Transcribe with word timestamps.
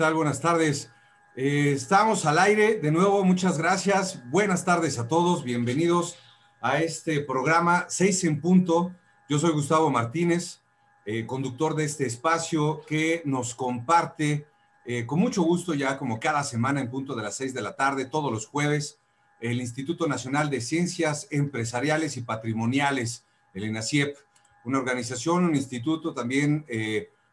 ¿qué 0.00 0.04
tal? 0.06 0.14
Buenas 0.14 0.40
tardes. 0.40 0.90
Eh, 1.36 1.72
estamos 1.76 2.24
al 2.24 2.38
aire. 2.38 2.80
De 2.80 2.90
nuevo, 2.90 3.22
muchas 3.22 3.58
gracias. 3.58 4.22
Buenas 4.30 4.64
tardes 4.64 4.98
a 4.98 5.08
todos. 5.08 5.44
Bienvenidos 5.44 6.16
a 6.62 6.78
este 6.80 7.20
programa 7.20 7.84
6 7.86 8.24
en 8.24 8.40
punto. 8.40 8.94
Yo 9.28 9.38
soy 9.38 9.50
Gustavo 9.50 9.90
Martínez, 9.90 10.62
eh, 11.04 11.26
conductor 11.26 11.74
de 11.74 11.84
este 11.84 12.06
espacio 12.06 12.80
que 12.86 13.20
nos 13.26 13.54
comparte 13.54 14.46
eh, 14.86 15.04
con 15.04 15.20
mucho 15.20 15.42
gusto 15.42 15.74
ya 15.74 15.98
como 15.98 16.18
cada 16.18 16.44
semana 16.44 16.80
en 16.80 16.88
punto 16.88 17.14
de 17.14 17.22
las 17.22 17.36
6 17.36 17.52
de 17.52 17.60
la 17.60 17.76
tarde, 17.76 18.06
todos 18.06 18.32
los 18.32 18.46
jueves, 18.46 19.00
el 19.38 19.60
Instituto 19.60 20.08
Nacional 20.08 20.48
de 20.48 20.62
Ciencias 20.62 21.28
Empresariales 21.30 22.16
y 22.16 22.22
Patrimoniales, 22.22 23.26
el 23.52 23.64
INACIEP, 23.64 24.16
una 24.64 24.78
organización, 24.78 25.44
un 25.44 25.56
instituto 25.56 26.14
también 26.14 26.64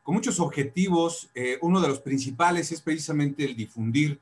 con 0.07 0.15
muchos 0.15 0.39
objetivos. 0.39 1.29
Eh, 1.35 1.57
uno 1.59 1.81
de 1.81 1.89
los 1.89 1.99
principales 1.99 2.71
es 2.71 2.79
precisamente 2.79 3.43
el 3.43 3.57
difundir, 3.57 4.21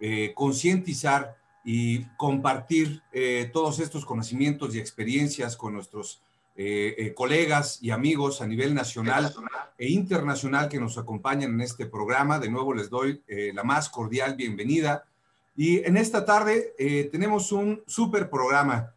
eh, 0.00 0.32
concientizar 0.34 1.36
y 1.64 2.06
compartir 2.16 3.00
eh, 3.12 3.48
todos 3.52 3.78
estos 3.78 4.04
conocimientos 4.04 4.74
y 4.74 4.80
experiencias 4.80 5.56
con 5.56 5.74
nuestros 5.74 6.20
colegas 7.14 7.78
y 7.80 7.92
amigos 7.92 8.42
a 8.42 8.46
nivel 8.46 8.74
nacional 8.74 9.32
e 9.78 9.88
internacional 9.88 10.68
que 10.68 10.78
nos 10.78 10.98
acompañan 10.98 11.52
en 11.54 11.60
este 11.62 11.86
programa. 11.86 12.38
De 12.38 12.50
nuevo 12.50 12.74
les 12.74 12.90
doy 12.90 13.22
la 13.54 13.64
más 13.64 13.88
cordial 13.88 14.36
bienvenida. 14.36 15.04
Y 15.56 15.78
en 15.78 15.96
esta 15.96 16.26
tarde 16.26 16.74
tenemos 17.10 17.52
un 17.52 17.82
súper 17.86 18.28
programa. 18.28 18.92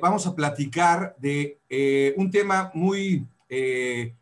vamos 0.00 0.28
a 0.28 0.36
platicar 0.36 1.16
de 1.18 1.58
un 2.16 2.30
tema 2.30 2.70
muy 2.72 3.26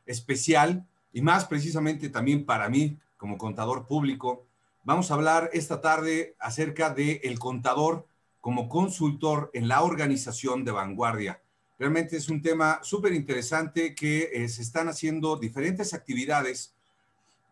especial 0.06 0.86
y 1.14 1.22
más 1.22 1.46
precisamente 1.46 2.10
también 2.10 2.44
para 2.44 2.68
mí 2.68 2.98
como 3.16 3.38
contador 3.38 3.86
público. 3.86 4.44
Vamos 4.82 5.10
a 5.10 5.14
hablar 5.14 5.48
esta 5.54 5.80
tarde 5.80 6.34
acerca 6.38 6.90
de 6.90 7.22
el 7.24 7.38
contador 7.38 8.06
como 8.40 8.68
consultor 8.68 9.50
en 9.54 9.68
la 9.68 9.82
organización 9.82 10.64
de 10.64 10.72
vanguardia. 10.72 11.40
Realmente 11.78 12.16
es 12.16 12.28
un 12.28 12.42
tema 12.42 12.80
súper 12.82 13.14
interesante 13.14 13.94
que 13.94 14.30
eh, 14.32 14.48
se 14.48 14.60
están 14.60 14.88
haciendo 14.88 15.36
diferentes 15.36 15.94
actividades 15.94 16.74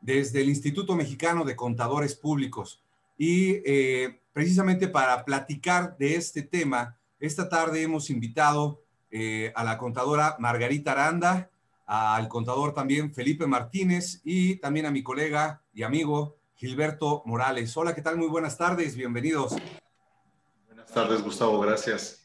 desde 0.00 0.42
el 0.42 0.48
Instituto 0.48 0.94
Mexicano 0.96 1.44
de 1.44 1.56
Contadores 1.56 2.14
Públicos. 2.14 2.82
Y 3.16 3.62
eh, 3.64 4.20
precisamente 4.32 4.88
para 4.88 5.24
platicar 5.24 5.96
de 5.98 6.16
este 6.16 6.42
tema, 6.42 6.98
esta 7.20 7.48
tarde 7.48 7.82
hemos 7.82 8.10
invitado 8.10 8.82
eh, 9.12 9.52
a 9.54 9.62
la 9.62 9.78
contadora 9.78 10.36
Margarita 10.40 10.92
Aranda, 10.92 11.51
al 11.86 12.28
contador 12.28 12.74
también 12.74 13.12
Felipe 13.12 13.46
Martínez 13.46 14.20
y 14.24 14.56
también 14.56 14.86
a 14.86 14.90
mi 14.90 15.02
colega 15.02 15.62
y 15.72 15.82
amigo 15.82 16.36
Gilberto 16.54 17.22
Morales. 17.26 17.76
Hola, 17.76 17.94
¿qué 17.94 18.02
tal? 18.02 18.16
Muy 18.16 18.28
buenas 18.28 18.56
tardes, 18.56 18.94
bienvenidos. 18.94 19.56
Buenas 20.66 20.92
tardes, 20.92 21.22
Gustavo, 21.22 21.60
gracias. 21.60 22.22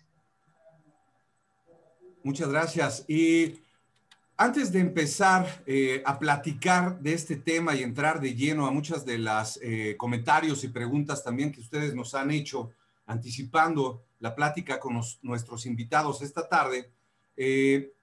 Muchas 2.23 2.50
gracias. 2.50 3.05
Y 3.08 3.61
antes 4.35 4.72
de 4.72 4.80
empezar 4.80 5.63
eh, 5.66 6.03
a 6.05 6.19
platicar 6.19 7.00
de 7.00 7.13
este 7.13 7.38
tema 7.38 7.73
y 7.73 7.81
entrar 7.81 8.19
de 8.19 8.35
lleno 8.35 8.67
a 8.67 8.72
muchas 8.72 9.06
de 9.06 9.17
las 9.17 9.59
eh, 9.63 9.96
comentarios 9.97 10.63
y 10.63 10.67
preguntas 10.67 11.23
también 11.23 11.51
que 11.51 11.62
ustedes 11.62 11.96
nos 11.96 12.13
han 12.13 12.29
hecho 12.29 12.69
anticipando 13.07 14.03
la 14.19 14.35
plática 14.35 14.79
con 14.79 15.01
nuestros 15.23 15.66
invitados 15.66 16.22
esta 16.22 16.47
tarde, 16.47 16.91
eh, 17.35 17.94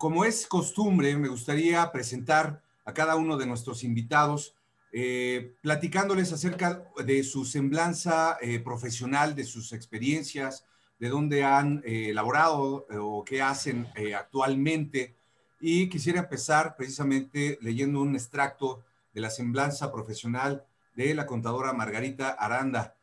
como 0.00 0.24
es 0.24 0.46
costumbre, 0.46 1.14
me 1.18 1.28
gustaría 1.28 1.92
presentar 1.92 2.62
a 2.86 2.94
cada 2.94 3.16
uno 3.16 3.36
de 3.36 3.44
nuestros 3.44 3.84
invitados, 3.84 4.54
eh, 4.92 5.56
platicándoles 5.60 6.32
acerca 6.32 6.90
de 7.04 7.22
su 7.22 7.44
semblanza 7.44 8.38
eh, 8.40 8.60
profesional, 8.60 9.34
de 9.34 9.44
sus 9.44 9.74
experiencias, 9.74 10.64
de 10.98 11.10
dónde 11.10 11.44
han 11.44 11.82
eh, 11.84 12.08
elaborado 12.08 12.86
o 12.98 13.22
qué 13.26 13.42
hacen 13.42 13.88
actualmente. 14.16 15.16
Y 15.60 15.90
quisiera 15.90 16.20
empezar 16.20 16.76
precisamente 16.76 17.58
leyendo 17.60 18.00
un 18.00 18.14
extracto 18.14 18.82
de 19.12 19.20
la 19.20 19.28
semblanza 19.28 19.92
profesional 19.92 20.64
de 20.96 21.14
la 21.14 21.26
contadora 21.26 21.74
Margarita 21.74 22.30
Aranda. 22.30 22.96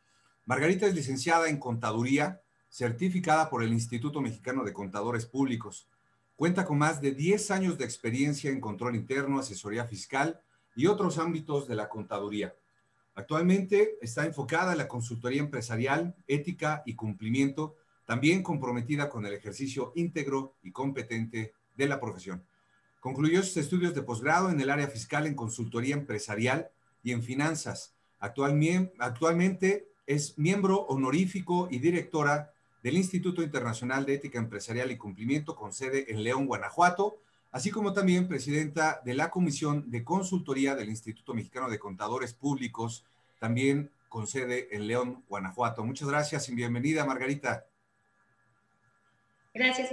Margarita 0.46 0.88
es 0.88 0.96
licenciada 0.96 1.48
en 1.48 1.58
Contaduría, 1.58 2.42
certificada 2.68 3.50
por 3.50 3.62
el 3.62 3.72
Instituto 3.72 4.20
Mexicano 4.20 4.64
de 4.64 4.72
Contadores 4.72 5.26
Públicos 5.26 5.86
Cuenta 6.38 6.64
con 6.64 6.78
más 6.78 7.00
de 7.00 7.10
10 7.10 7.50
años 7.50 7.78
de 7.78 7.84
experiencia 7.84 8.48
en 8.48 8.60
control 8.60 8.94
interno, 8.94 9.40
asesoría 9.40 9.84
fiscal 9.86 10.40
y 10.76 10.86
otros 10.86 11.18
ámbitos 11.18 11.66
de 11.66 11.74
la 11.74 11.88
contaduría. 11.88 12.54
Actualmente 13.16 13.98
está 14.00 14.24
enfocada 14.24 14.70
en 14.70 14.78
la 14.78 14.86
consultoría 14.86 15.40
empresarial, 15.40 16.14
ética 16.28 16.84
y 16.86 16.94
cumplimiento, 16.94 17.74
también 18.06 18.44
comprometida 18.44 19.08
con 19.08 19.26
el 19.26 19.32
ejercicio 19.32 19.90
íntegro 19.96 20.54
y 20.62 20.70
competente 20.70 21.54
de 21.76 21.88
la 21.88 21.98
profesión. 21.98 22.44
Concluyó 23.00 23.42
sus 23.42 23.56
estudios 23.56 23.92
de 23.96 24.02
posgrado 24.02 24.48
en 24.48 24.60
el 24.60 24.70
área 24.70 24.86
fiscal 24.86 25.26
en 25.26 25.34
consultoría 25.34 25.96
empresarial 25.96 26.70
y 27.02 27.10
en 27.10 27.24
finanzas. 27.24 27.96
Actualmente 28.20 29.88
es 30.06 30.38
miembro 30.38 30.82
honorífico 30.82 31.66
y 31.68 31.80
directora 31.80 32.52
del 32.82 32.96
Instituto 32.96 33.42
Internacional 33.42 34.06
de 34.06 34.14
Ética 34.14 34.38
Empresarial 34.38 34.90
y 34.90 34.96
Cumplimiento 34.96 35.56
con 35.56 35.72
sede 35.72 36.06
en 36.12 36.22
León, 36.22 36.46
Guanajuato, 36.46 37.18
así 37.50 37.70
como 37.70 37.92
también 37.92 38.28
presidenta 38.28 39.00
de 39.04 39.14
la 39.14 39.30
Comisión 39.30 39.90
de 39.90 40.04
Consultoría 40.04 40.74
del 40.74 40.88
Instituto 40.88 41.34
Mexicano 41.34 41.68
de 41.68 41.78
Contadores 41.78 42.34
Públicos, 42.34 43.04
también 43.38 43.90
con 44.08 44.26
sede 44.26 44.68
en 44.74 44.86
León, 44.86 45.24
Guanajuato. 45.28 45.84
Muchas 45.84 46.08
gracias 46.08 46.48
y 46.48 46.54
bienvenida, 46.54 47.04
Margarita. 47.04 47.66
Gracias. 49.54 49.92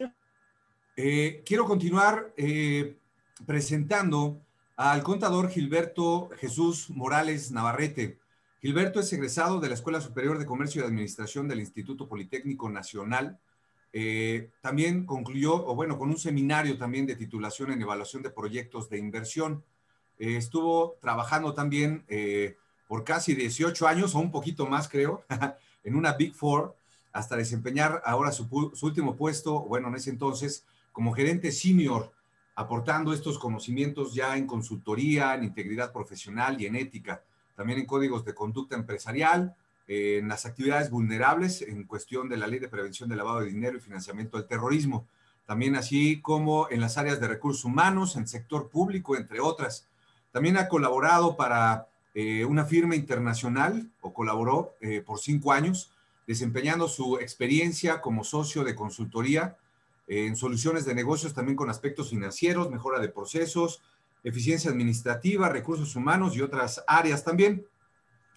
Eh, 0.96 1.44
quiero 1.46 1.66
continuar 1.66 2.34
eh, 2.38 2.98
presentando 3.46 4.42
al 4.78 5.04
contador 5.04 5.50
Gilberto 5.50 6.30
Jesús 6.38 6.90
Morales 6.90 7.52
Navarrete. 7.52 8.20
Gilberto 8.66 9.00
es 9.00 9.14
egresado 9.14 9.60
de 9.60 9.68
la 9.68 9.76
Escuela 9.76 10.02
Superior 10.02 10.40
de 10.40 10.46
Comercio 10.48 10.82
y 10.82 10.86
Administración 10.86 11.48
del 11.48 11.60
Instituto 11.60 12.08
Politécnico 12.08 12.68
Nacional. 12.68 13.38
Eh, 13.94 14.50
también 14.60 15.06
concluyó, 15.06 15.54
o 15.54 15.76
bueno, 15.76 16.00
con 16.00 16.10
un 16.10 16.18
seminario 16.18 16.76
también 16.76 17.06
de 17.06 17.16
titulación 17.16 17.72
en 17.72 17.84
evaluación 17.84 18.24
de 18.24 18.32
proyectos 18.32 18.90
de 18.90 18.98
inversión. 18.98 19.64
Eh, 20.18 20.38
estuvo 20.38 20.98
trabajando 21.00 21.54
también 21.54 22.06
eh, 22.08 22.58
por 22.88 23.04
casi 23.04 23.36
18 23.36 23.88
años, 23.88 24.16
o 24.16 24.18
un 24.18 24.32
poquito 24.32 24.66
más 24.66 24.90
creo, 24.90 25.24
en 25.84 25.96
una 25.96 26.14
Big 26.14 26.34
Four, 26.34 26.76
hasta 27.14 27.36
desempeñar 27.36 28.02
ahora 28.04 28.32
su, 28.32 28.72
su 28.74 28.86
último 28.88 29.16
puesto, 29.16 29.60
bueno, 29.60 29.90
en 29.90 29.96
ese 29.98 30.10
entonces, 30.10 30.66
como 30.92 31.14
gerente 31.14 31.52
senior, 31.52 32.14
aportando 32.56 33.14
estos 33.14 33.38
conocimientos 33.38 34.16
ya 34.16 34.36
en 34.36 34.48
consultoría, 34.48 35.36
en 35.36 35.44
integridad 35.44 35.94
profesional 35.94 36.60
y 36.60 36.66
en 36.66 36.78
ética 36.78 37.22
también 37.56 37.80
en 37.80 37.86
códigos 37.86 38.26
de 38.26 38.34
conducta 38.34 38.76
empresarial, 38.76 39.56
en 39.88 40.28
las 40.28 40.46
actividades 40.46 40.90
vulnerables 40.90 41.62
en 41.62 41.84
cuestión 41.84 42.28
de 42.28 42.38
la 42.38 42.48
ley 42.48 42.60
de 42.60 42.68
prevención 42.68 43.08
del 43.08 43.20
lavado 43.20 43.42
de 43.42 43.48
dinero 43.48 43.78
y 43.78 43.82
financiamiento 43.82 44.38
del 44.38 44.48
terrorismo, 44.48 45.06
también 45.46 45.76
así 45.76 46.22
como 46.22 46.68
en 46.72 46.82
las 46.82 46.98
áreas 46.98 47.20
de 47.20 47.28
recursos 47.28 47.66
humanos, 47.66 48.16
en 48.16 48.28
sector 48.28 48.70
público, 48.70 49.16
entre 49.16 49.40
otras. 49.40 49.88
También 50.32 50.58
ha 50.58 50.68
colaborado 50.68 51.36
para 51.36 51.88
eh, 52.16 52.46
una 52.46 52.66
firma 52.66 52.96
internacional 52.96 53.92
o 54.02 54.12
colaboró 54.12 54.74
eh, 54.82 55.02
por 55.06 55.20
cinco 55.20 55.52
años, 55.52 55.92
desempeñando 56.26 56.88
su 56.88 57.20
experiencia 57.20 58.02
como 58.02 58.24
socio 58.24 58.64
de 58.64 58.74
consultoría 58.74 59.56
en 60.08 60.36
soluciones 60.36 60.86
de 60.86 60.96
negocios 60.96 61.34
también 61.34 61.56
con 61.56 61.70
aspectos 61.70 62.10
financieros, 62.10 62.70
mejora 62.70 63.00
de 63.00 63.10
procesos, 63.10 63.82
eficiencia 64.26 64.72
administrativa, 64.72 65.50
recursos 65.50 65.96
humanos 65.96 66.36
y 66.36 66.42
otras 66.42 66.84
áreas 66.88 67.24
también. 67.24 67.66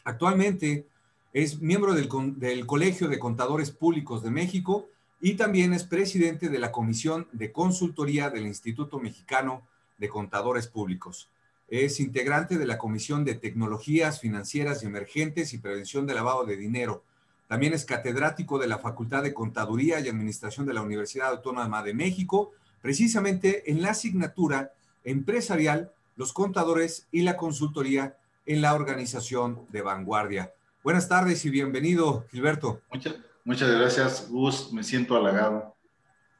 Actualmente 0.04 0.86
es 1.32 1.60
miembro 1.60 1.94
del, 1.94 2.66
Colegio 2.66 3.08
de 3.08 3.18
Contadores 3.18 3.70
Públicos 3.70 4.22
de 4.22 4.30
México 4.30 4.86
y 5.20 5.34
también 5.34 5.72
es 5.72 5.84
presidente 5.84 6.50
de 6.50 6.58
la 6.58 6.72
Comisión 6.72 7.26
de 7.32 7.52
Consultoría 7.52 8.28
del 8.28 8.46
Instituto 8.46 9.00
Mexicano 9.00 9.62
de 9.96 10.10
Contadores 10.10 10.68
Públicos. 10.68 11.30
Es 11.68 12.00
integrante 12.00 12.58
de 12.58 12.66
la 12.66 12.78
Comisión 12.78 13.24
de 13.24 13.34
Tecnologías 13.34 14.20
Financieras 14.20 14.82
y 14.82 14.86
Emergentes 14.86 15.54
y 15.54 15.58
Prevención 15.58 16.06
de 16.06 16.14
Lavado 16.14 16.44
de 16.44 16.56
Dinero. 16.56 17.02
También 17.46 17.72
es 17.72 17.86
catedrático 17.86 18.58
de 18.58 18.66
la 18.66 18.78
Facultad 18.78 19.22
de 19.22 19.32
Contaduría 19.32 20.00
y 20.00 20.08
Administración 20.08 20.66
de 20.66 20.74
la 20.74 20.82
Universidad 20.82 21.28
Autónoma 21.28 21.82
de 21.82 21.94
México, 21.94 22.52
precisamente 22.82 23.70
en 23.70 23.80
la 23.80 23.90
asignatura 23.90 24.72
empresarial, 25.04 25.92
los 26.16 26.32
contadores 26.32 27.08
y 27.10 27.22
la 27.22 27.36
consultoría 27.36 28.16
en 28.46 28.62
la 28.62 28.74
organización 28.74 29.66
de 29.70 29.82
vanguardia. 29.82 30.52
Buenas 30.82 31.08
tardes 31.08 31.44
y 31.44 31.50
bienvenido, 31.50 32.26
Gilberto. 32.30 32.80
Muchas, 32.90 33.16
muchas 33.44 33.70
gracias, 33.70 34.28
Gus. 34.30 34.72
Me 34.72 34.82
siento 34.82 35.16
halagado. 35.16 35.74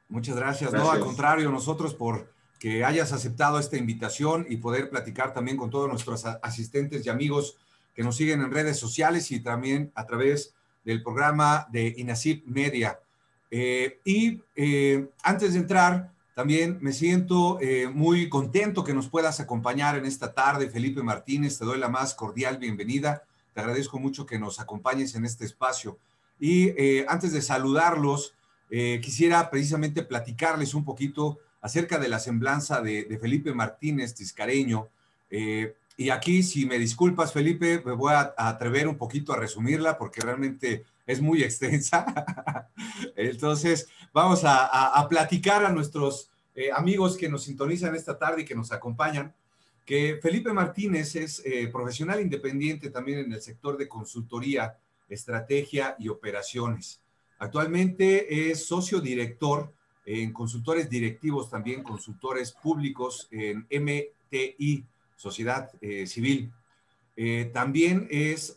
Muchas 0.07 0.35
gracias. 0.35 0.73
No, 0.73 0.91
al 0.91 0.99
contrario, 0.99 1.51
nosotros 1.51 1.93
por 1.93 2.33
que 2.59 2.83
hayas 2.83 3.13
aceptado 3.13 3.57
esta 3.57 3.77
invitación 3.77 4.45
y 4.49 4.57
poder 4.57 4.89
platicar 4.89 5.33
también 5.33 5.55
con 5.55 5.69
todos 5.69 5.87
nuestros 5.87 6.25
asistentes 6.25 7.05
y 7.05 7.09
amigos 7.09 7.57
que 7.95 8.03
nos 8.03 8.17
siguen 8.17 8.41
en 8.41 8.51
redes 8.51 8.77
sociales 8.77 9.31
y 9.31 9.39
también 9.39 9.91
a 9.95 10.05
través 10.05 10.53
del 10.83 11.01
programa 11.01 11.67
de 11.71 11.93
INACIP 11.97 12.45
Media. 12.47 12.99
Eh, 13.49 13.99
y 14.03 14.41
eh, 14.55 15.09
antes 15.23 15.53
de 15.53 15.59
entrar, 15.59 16.11
también 16.39 16.77
me 16.79 16.93
siento 16.93 17.59
eh, 17.59 17.89
muy 17.89 18.29
contento 18.29 18.85
que 18.85 18.93
nos 18.93 19.09
puedas 19.09 19.41
acompañar 19.41 19.97
en 19.97 20.05
esta 20.05 20.33
tarde, 20.33 20.69
Felipe 20.69 21.03
Martínez. 21.03 21.59
Te 21.59 21.65
doy 21.65 21.77
la 21.77 21.89
más 21.89 22.13
cordial 22.13 22.59
bienvenida. 22.59 23.23
Te 23.53 23.59
agradezco 23.59 23.99
mucho 23.99 24.25
que 24.25 24.39
nos 24.39 24.61
acompañes 24.61 25.15
en 25.15 25.25
este 25.25 25.43
espacio. 25.43 25.97
Y 26.39 26.71
antes 27.09 27.33
de 27.33 27.41
saludarlos, 27.41 28.35
quisiera 28.69 29.49
precisamente 29.49 30.01
platicarles 30.01 30.73
un 30.73 30.85
poquito 30.85 31.39
acerca 31.59 31.99
de 31.99 32.07
la 32.07 32.19
semblanza 32.19 32.79
de, 32.79 33.17
Felipe 33.19 33.53
Martínez 33.53 34.15
Tiscareño. 34.15 34.87
y 35.97 36.09
aquí, 36.09 36.41
si 36.41 36.65
me 36.65 36.79
disculpas, 36.79 37.33
Felipe, 37.33 37.83
me 37.85 37.91
voy 37.91 38.13
a 38.13 38.33
atrever 38.37 38.87
un 38.87 38.97
poquito 38.97 39.33
a 39.33 39.37
resumirla 39.37 39.97
porque 39.97 40.21
realmente 40.21 40.85
es 41.09 41.21
muy 41.21 41.43
extensa. 41.49 42.69
Entonces, 43.15 43.89
vamos 44.13 44.41
a, 44.43 45.07
platicar 45.09 45.65
a 45.65 45.71
nuestros 45.71 46.29
eh, 46.53 46.69
amigos 46.71 47.17
que 47.17 47.27
nos 47.27 47.43
sintonizan 47.43 47.95
esta 47.95 48.17
tarde 48.17 48.43
y 48.43 48.45
que 48.45 48.53
nos 48.53 48.71
acompañan, 48.71 49.33
que 49.85 50.19
Felipe 50.21 50.53
Martínez 50.53 51.15
es 51.15 51.41
eh, 51.43 51.67
profesional 51.73 52.21
independiente 52.21 52.91
también 52.91 53.19
en 53.19 53.33
el 53.33 53.41
sector 53.41 53.75
de 53.75 53.87
consultoría, 53.87 54.77
estrategia 55.09 55.95
y 55.97 56.09
operaciones. 56.09 57.01
Actualmente 57.39 58.51
es 58.51 58.67
socio 58.67 59.01
director 59.01 59.73
en 60.05 60.31
consultores 60.31 60.91
directivos, 60.91 61.49
también 61.49 61.81
consultores 61.81 62.51
públicos 62.51 63.27
en 63.31 63.65
MTI, 63.71 64.85
Sociedad 65.15 65.71
eh, 65.81 66.05
Civil. 66.05 66.51
también 67.51 68.07
es 68.09 68.55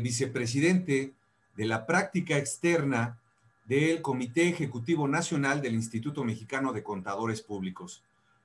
vicepresidente 0.00 1.14
de 1.56 1.66
la 1.66 1.86
práctica 1.86 2.36
externa 2.36 3.18
del 3.66 4.02
Comité 4.02 4.48
Ejecutivo 4.48 5.08
Nacional 5.08 5.62
del 5.62 5.74
Instituto 5.74 6.24
Mexicano 6.24 6.72
de 6.72 6.82
Contadores 6.82 7.40
Públicos. 7.40 8.02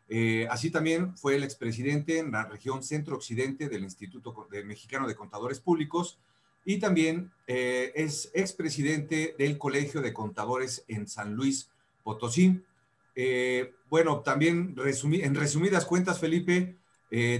Eh, 0.07 0.47
así 0.49 0.71
también 0.71 1.15
fue 1.17 1.35
el 1.35 1.43
expresidente 1.43 2.17
en 2.17 2.31
la 2.31 2.45
región 2.45 2.83
centro-occidente 2.83 3.69
del 3.69 3.83
Instituto 3.83 4.47
Mexicano 4.65 5.07
de 5.07 5.15
Contadores 5.15 5.59
Públicos 5.59 6.17
y 6.65 6.79
también 6.79 7.31
eh, 7.47 7.91
es 7.95 8.31
expresidente 8.33 9.35
del 9.37 9.57
Colegio 9.57 10.01
de 10.01 10.13
Contadores 10.13 10.83
en 10.87 11.07
San 11.07 11.35
Luis 11.35 11.69
Potosí. 12.03 12.61
Eh, 13.15 13.73
bueno, 13.89 14.21
también 14.21 14.75
en 14.77 15.35
resumidas 15.35 15.85
cuentas, 15.85 16.19
Felipe, 16.19 16.75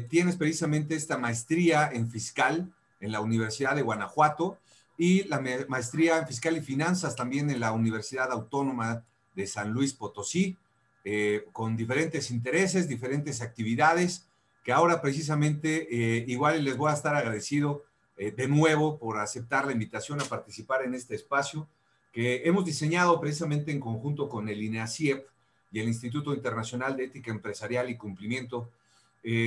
tienes 0.09 0.35
precisamente 0.35 0.95
esta 0.95 1.19
maestría 1.19 1.89
en 1.93 2.09
fiscal 2.09 2.73
en 2.99 3.11
la 3.11 3.21
Universidad 3.21 3.75
de 3.75 3.83
Guanajuato 3.83 4.57
y 4.99 5.23
la 5.29 5.41
maestría 5.69 6.17
en 6.17 6.27
Fiscal 6.27 6.57
y 6.57 6.61
Finanzas 6.61 7.15
también 7.15 7.49
en 7.49 7.61
la 7.61 7.71
Universidad 7.71 8.33
Autónoma 8.33 9.05
de 9.33 9.47
San 9.47 9.71
Luis 9.71 9.93
Potosí, 9.93 10.57
eh, 11.05 11.45
con 11.53 11.77
diferentes 11.77 12.29
intereses, 12.31 12.89
diferentes 12.89 13.41
actividades, 13.41 14.27
que 14.61 14.73
ahora 14.73 15.01
precisamente 15.01 15.87
eh, 15.89 16.25
igual 16.27 16.65
les 16.65 16.75
voy 16.75 16.91
a 16.91 16.95
estar 16.95 17.15
agradecido 17.15 17.85
eh, 18.17 18.31
de 18.31 18.49
nuevo 18.49 18.99
por 18.99 19.19
aceptar 19.19 19.65
la 19.65 19.71
invitación 19.71 20.19
a 20.19 20.25
participar 20.25 20.83
en 20.83 20.93
este 20.93 21.15
espacio 21.15 21.69
que 22.11 22.41
hemos 22.43 22.65
diseñado 22.65 23.21
precisamente 23.21 23.71
en 23.71 23.79
conjunto 23.79 24.27
con 24.27 24.49
el 24.49 24.61
INEACIEP 24.61 25.25
y 25.71 25.79
el 25.79 25.87
Instituto 25.87 26.33
Internacional 26.33 26.97
de 26.97 27.05
Ética 27.05 27.31
Empresarial 27.31 27.89
y 27.89 27.95
Cumplimiento, 27.95 28.69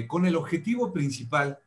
con 0.06 0.26
el 0.26 0.36
objetivo 0.36 0.92
principal 0.92 1.58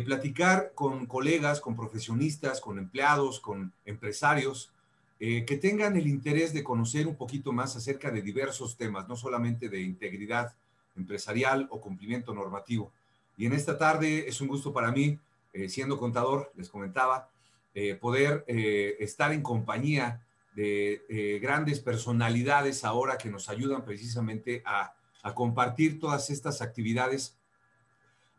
platicar 0.00 0.72
con 0.74 1.04
colegas, 1.06 1.60
con 1.60 1.76
profesionistas, 1.76 2.60
con 2.62 2.78
empleados, 2.78 3.40
con 3.40 3.72
empresarios, 3.84 4.72
eh, 5.20 5.44
que 5.44 5.58
tengan 5.58 5.96
el 5.96 6.06
interés 6.06 6.54
de 6.54 6.64
conocer 6.64 7.06
un 7.06 7.14
poquito 7.14 7.52
más 7.52 7.76
acerca 7.76 8.10
de 8.10 8.22
diversos 8.22 8.76
temas, 8.76 9.06
no 9.06 9.16
solamente 9.16 9.68
de 9.68 9.82
integridad 9.82 10.54
empresarial 10.96 11.68
o 11.70 11.80
cumplimiento 11.80 12.32
normativo. 12.32 12.90
Y 13.36 13.44
en 13.44 13.52
esta 13.52 13.76
tarde 13.76 14.26
es 14.26 14.40
un 14.40 14.48
gusto 14.48 14.72
para 14.72 14.90
mí, 14.90 15.18
eh, 15.52 15.68
siendo 15.68 15.98
contador, 15.98 16.50
les 16.56 16.70
comentaba, 16.70 17.28
eh, 17.74 17.94
poder 17.94 18.44
estar 18.46 19.32
en 19.32 19.42
compañía 19.42 20.22
de 20.54 21.38
grandes 21.40 21.80
personalidades 21.80 22.84
ahora 22.84 23.16
que 23.16 23.30
nos 23.30 23.48
ayudan 23.48 23.84
precisamente 23.84 24.62
a 24.66 24.94
compartir 25.34 25.98
todas 25.98 26.28
estas 26.28 26.60
actividades 26.60 27.36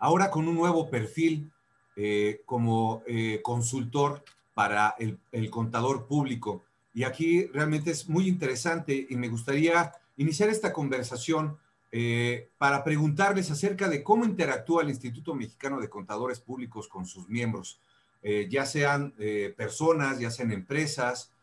ahora 0.04 0.30
con 0.30 0.50
un 0.50 0.56
nuevo 0.56 0.90
perfil 0.90 1.50
eh, 1.96 2.42
como 2.46 3.04
eh, 3.08 3.40
consultor 3.42 4.22
para 4.54 4.96
el, 5.00 5.50
contador 5.50 6.08
público. 6.08 6.66
Y 6.94 7.06
aquí 7.06 7.46
realmente 7.54 7.92
es 7.92 8.10
muy 8.10 8.28
interesante 8.28 9.08
y 9.10 9.16
me 9.16 9.30
gustaría 9.30 9.94
iniciar 10.18 10.50
esta 10.50 10.74
conversación 10.74 11.58
eh, 11.94 12.50
para 12.58 12.84
preguntarles 12.84 13.50
acerca 13.50 13.88
de 13.88 14.04
cómo 14.04 14.26
interactúa 14.26 14.84
el 14.84 14.90
Instituto 14.90 15.36
Mexicano 15.36 15.80
de 15.80 15.90
Contadores 15.90 16.42
Públicos 16.42 16.90
con 16.90 17.06
sus 17.06 17.30
miembros, 17.30 17.80
ya 18.50 18.66
sean 18.66 19.14
personas, 19.58 20.18
ya 20.18 20.32
sean 20.32 20.54
empresas, 20.54 21.34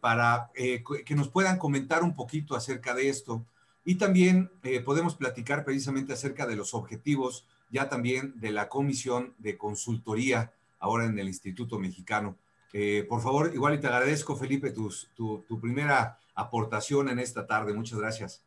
para 0.00 0.52
que 0.54 1.14
nos 1.16 1.28
puedan 1.28 1.58
comentar 1.58 2.04
un 2.04 2.14
poquito 2.14 2.54
acerca 2.54 2.94
de 2.94 3.08
esto. 3.08 3.44
Y 3.84 3.96
también 3.96 4.52
podemos 4.84 5.16
platicar 5.16 5.64
precisamente 5.64 6.12
acerca 6.12 6.46
de 6.46 6.54
los 6.54 6.74
objetivos 6.74 7.44
ya 7.72 7.88
también 7.88 8.38
de 8.38 8.52
la 8.52 8.68
Comisión 8.68 9.34
de 9.38 9.56
Consultoría 9.56 10.52
ahora 10.78 11.06
en 11.06 11.18
el 11.18 11.26
Instituto 11.26 11.78
Mexicano. 11.78 12.36
Eh, 12.72 13.04
por 13.08 13.20
favor, 13.20 13.50
igual 13.54 13.74
y 13.74 13.80
te 13.80 13.86
agradezco, 13.86 14.36
Felipe, 14.36 14.70
tu, 14.70 14.90
tu, 15.16 15.60
primera 15.60 16.18
aportación 16.34 17.08
en 17.08 17.18
esta 17.18 17.46
tarde. 17.46 17.74
Muchas 17.74 17.98
gracias. 17.98 18.44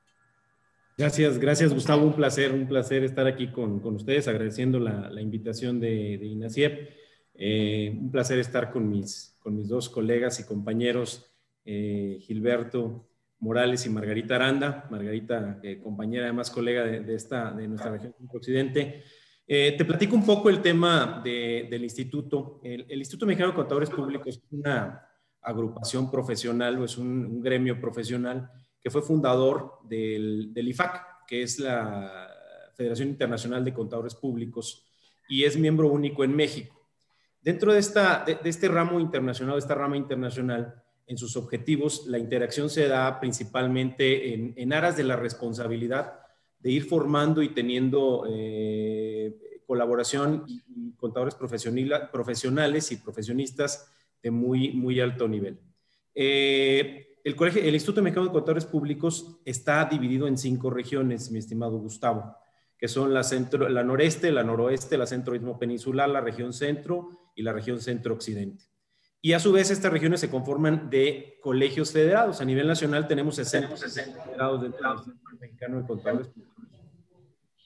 Gracias, 0.97 1.37
gracias 1.37 1.73
Gustavo, 1.73 2.05
un 2.05 2.15
placer, 2.15 2.53
un 2.53 2.67
placer 2.69 3.03
estar 3.03 3.27
aquí 3.27 3.51
con, 3.51 3.81
con 3.81 3.95
ustedes, 3.95 4.29
agradeciendo 4.29 4.79
la, 4.79 5.09
la 5.09 5.21
invitación 5.21 5.79
de, 5.79 6.17
de 6.17 6.25
INACIEP. 6.25 6.89
Eh, 7.33 7.97
un 7.99 8.11
placer 8.11 8.39
estar 8.39 8.71
con 8.71 8.89
mis, 8.89 9.35
con 9.39 9.55
mis 9.55 9.67
dos 9.67 9.89
colegas 9.89 10.39
y 10.39 10.45
compañeros, 10.45 11.29
eh, 11.65 12.17
Gilberto 12.21 13.09
Morales 13.39 13.85
y 13.85 13.89
Margarita 13.89 14.35
Aranda, 14.35 14.87
Margarita, 14.89 15.59
eh, 15.61 15.79
compañera, 15.81 16.25
además 16.25 16.49
colega 16.49 16.83
de, 16.83 17.13
esta, 17.13 17.51
de 17.51 17.67
nuestra 17.67 17.91
región 17.91 18.13
occidente. 18.33 19.03
Eh, 19.47 19.75
te 19.77 19.85
platico 19.85 20.15
un 20.15 20.25
poco 20.25 20.49
el 20.49 20.61
tema 20.61 21.21
del 21.23 21.83
instituto. 21.83 22.59
El, 22.63 22.97
Instituto 22.97 23.25
Mexicano 23.25 23.51
de 23.51 23.55
Contadores 23.55 23.89
Públicos 23.89 24.37
es 24.37 24.43
una 24.51 25.07
agrupación 25.41 26.09
profesional 26.09 26.79
o 26.79 26.85
es 26.85 26.97
un, 26.97 27.41
gremio 27.41 27.79
profesional 27.79 28.49
que 28.81 28.89
fue 28.89 29.01
fundador 29.01 29.79
del, 29.83 30.51
IFAC, 30.55 31.25
que 31.27 31.43
es 31.43 31.59
la 31.59 32.29
Federación 32.73 33.09
Internacional 33.09 33.63
de 33.63 33.73
Contadores 33.73 34.15
Públicos, 34.15 34.85
y 35.27 35.43
es 35.43 35.57
miembro 35.57 35.89
único 35.89 36.23
en 36.23 36.35
México. 36.35 36.87
Dentro 37.41 37.73
de, 37.73 37.79
esta, 37.79 38.25
de 38.25 38.49
este 38.49 38.67
ramo 38.67 38.99
internacional, 38.99 39.55
de 39.55 39.59
esta 39.59 39.75
rama 39.75 39.97
internacional, 39.97 40.84
en 41.07 41.17
sus 41.17 41.35
objetivos, 41.35 42.07
la 42.07 42.17
interacción 42.17 42.69
se 42.69 42.87
da 42.87 43.19
principalmente 43.19 44.33
en, 44.33 44.73
aras 44.73 44.97
de 44.97 45.03
la 45.03 45.15
responsabilidad 45.15 46.19
de 46.59 46.71
ir 46.71 46.85
formando 46.85 47.43
y 47.43 47.49
teniendo 47.49 48.25
eh, 48.27 49.61
colaboración 49.67 50.45
y, 50.47 50.61
contadores 50.95 51.35
profesionales 51.35 52.91
y 52.91 52.97
profesionistas 52.97 53.91
de 54.23 54.31
muy, 54.31 54.71
muy 54.71 54.99
alto 54.99 55.27
nivel. 55.27 55.59
Eh, 56.15 57.19
el, 57.23 57.35
colegio, 57.35 57.61
el 57.61 57.75
Instituto 57.75 58.01
Mexicano 58.01 58.27
de 58.27 58.33
Contadores 58.33 58.65
Públicos 58.65 59.37
está 59.45 59.85
dividido 59.85 60.27
en 60.27 60.37
cinco 60.37 60.71
regiones, 60.71 61.29
mi 61.29 61.37
estimado 61.37 61.77
Gustavo, 61.77 62.35
que 62.77 62.87
son 62.87 63.13
la, 63.13 63.23
centro, 63.23 63.69
la 63.69 63.83
noreste, 63.83 64.31
la 64.31 64.43
noroeste, 64.43 64.97
la 64.97 65.05
centro-istmo 65.05 65.59
peninsular, 65.59 66.09
la 66.09 66.21
región 66.21 66.53
centro 66.53 67.31
y 67.35 67.43
la 67.43 67.53
región 67.53 67.79
centro-occidente. 67.79 68.65
Y 69.25 69.33
a 69.33 69.39
su 69.39 69.51
vez 69.51 69.71
estas 69.71 69.91
regiones 69.91 70.19
se 70.19 70.29
conforman 70.29 70.87
de 70.87 71.39
colegios 71.41 71.91
federados. 71.91 72.41
A 72.41 72.45
nivel 72.45 72.67
nacional 72.67 73.07
tenemos 73.07 73.33
60, 73.37 73.75
federados 73.75 74.61
Centro 74.61 75.37
Mexicano 75.39 75.81
de 75.81 75.87
Contadores 75.87 76.29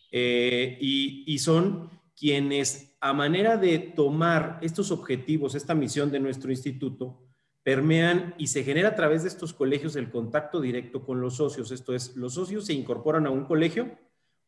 eh, 0.09 0.77
y, 0.79 1.25
y 1.27 1.39
son 1.39 1.89
quienes 2.17 2.95
a 3.01 3.11
manera 3.11 3.57
de 3.57 3.77
tomar 3.77 4.57
estos 4.61 4.89
objetivos, 4.89 5.53
esta 5.53 5.75
misión 5.75 6.11
de 6.11 6.21
nuestro 6.21 6.49
instituto, 6.49 7.27
permean 7.61 8.35
y 8.37 8.47
se 8.47 8.63
genera 8.63 8.87
a 8.87 8.95
través 8.95 9.23
de 9.23 9.27
estos 9.27 9.53
colegios 9.53 9.97
el 9.97 10.09
contacto 10.09 10.61
directo 10.61 11.03
con 11.05 11.19
los 11.19 11.35
socios. 11.35 11.73
Esto 11.73 11.93
es, 11.93 12.15
los 12.15 12.35
socios 12.35 12.67
se 12.67 12.73
incorporan 12.73 13.27
a 13.27 13.31
un 13.31 13.43
colegio, 13.43 13.97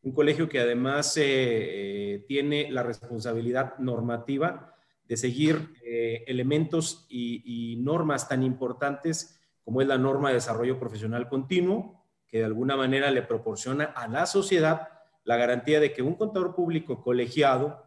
un 0.01 0.13
colegio 0.13 0.47
que 0.47 0.61
además 0.61 1.17
eh, 1.17 1.23
eh, 1.25 2.25
tiene 2.25 2.71
la 2.71 2.83
responsabilidad 2.83 3.77
normativa 3.79 4.77
de 5.11 5.17
seguir 5.17 5.73
eh, 5.93 6.23
elementos 6.25 7.05
y, 7.09 7.75
normas 7.81 8.29
tan 8.29 8.43
importantes 8.43 9.41
como 9.61 9.81
es 9.81 9.87
la 9.89 9.97
norma 9.97 10.29
de 10.29 10.35
desarrollo 10.35 10.79
profesional 10.79 11.27
continuo, 11.27 12.05
que 12.29 12.37
de 12.37 12.45
alguna 12.45 12.77
manera 12.77 13.11
le 13.11 13.23
proporciona 13.23 13.83
a 13.83 14.07
la 14.07 14.25
sociedad 14.25 14.87
la 15.25 15.35
garantía 15.35 15.81
de 15.81 15.91
que 15.91 16.01
un 16.01 16.15
contador 16.15 16.55
público 16.55 17.03
colegiado 17.03 17.83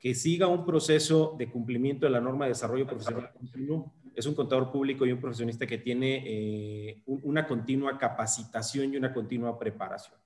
que 0.00 0.16
siga 0.16 0.48
un 0.48 0.66
proceso 0.66 1.36
de 1.38 1.48
cumplimiento 1.48 2.06
de 2.06 2.10
la 2.10 2.20
norma 2.20 2.46
de 2.46 2.50
desarrollo 2.50 2.88
profesional 2.88 3.30
continuo 3.32 3.94
es 4.16 4.26
un 4.26 4.34
contador 4.34 4.72
público 4.72 5.06
y 5.06 5.12
un 5.12 5.20
profesionista 5.20 5.64
que 5.64 5.78
tiene 5.78 6.24
eh, 6.26 7.02
una 7.06 7.46
continua 7.46 7.96
capacitación 7.96 8.94
y 8.94 8.96
una 8.96 9.14
continua 9.14 9.56
preparación. 9.56 10.18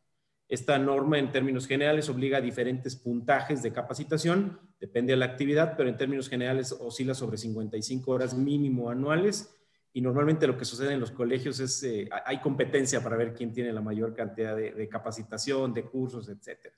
Esta 0.49 0.79
norma 0.79 1.19
en 1.19 1.31
términos 1.31 1.67
generales 1.67 2.09
obliga 2.09 2.39
a 2.39 2.41
diferentes 2.41 2.97
puntajes 2.97 3.63
de 3.63 3.71
capacitación, 3.71 4.59
depende 4.81 5.13
de 5.13 5.17
la 5.17 5.27
actividad, 5.27 5.77
pero 5.77 5.89
en 5.89 5.97
términos 5.97 6.29
generales 6.29 6.73
oscila 6.73 7.15
sobre 7.15 7.37
55 7.37 8.11
horas 8.11 8.35
mínimo 8.35 8.91
anuales 8.91 9.55
y 9.93 10.01
normalmente 10.01 10.47
lo 10.47 10.57
que 10.57 10.65
sucede 10.65 10.93
en 10.93 11.01
los 11.01 11.11
colegios 11.11 11.59
es, 11.61 11.83
eh, 11.83 12.09
hay 12.25 12.41
competencia 12.41 13.03
para 13.03 13.17
ver 13.17 13.35
quién 13.35 13.53
tiene 13.53 13.73
la 13.73 13.81
mayor 13.81 14.15
cantidad 14.15 14.55
de, 14.55 14.89
capacitación, 14.89 15.75
de 15.75 15.85
cursos, 15.85 16.29
etc. 16.29 16.73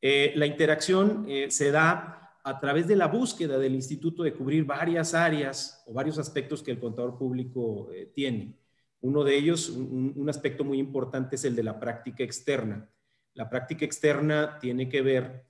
Eh, 0.00 0.32
la 0.34 0.46
interacción 0.46 1.26
eh, 1.28 1.50
se 1.50 1.70
da 1.70 2.38
a 2.42 2.58
través 2.58 2.88
de 2.88 2.96
la 2.96 3.06
búsqueda 3.06 3.58
del 3.58 3.74
instituto 3.74 4.22
de 4.22 4.32
cubrir 4.32 4.64
varias 4.64 5.14
áreas 5.14 5.84
o 5.86 5.92
varios 5.92 6.18
aspectos 6.18 6.62
que 6.62 6.70
el 6.70 6.80
contador 6.80 7.18
público 7.18 7.90
tiene. 8.14 8.58
Uno 9.02 9.24
de 9.24 9.36
ellos, 9.36 9.68
un, 9.68 10.28
aspecto 10.28 10.64
muy 10.64 10.78
importante 10.78 11.36
es 11.36 11.44
el 11.44 11.54
de 11.54 11.62
la 11.62 11.78
práctica 11.78 12.24
externa. 12.24 12.88
La 13.34 13.48
práctica 13.48 13.84
externa 13.84 14.58
tiene 14.58 14.88
que 14.88 15.02
ver, 15.02 15.44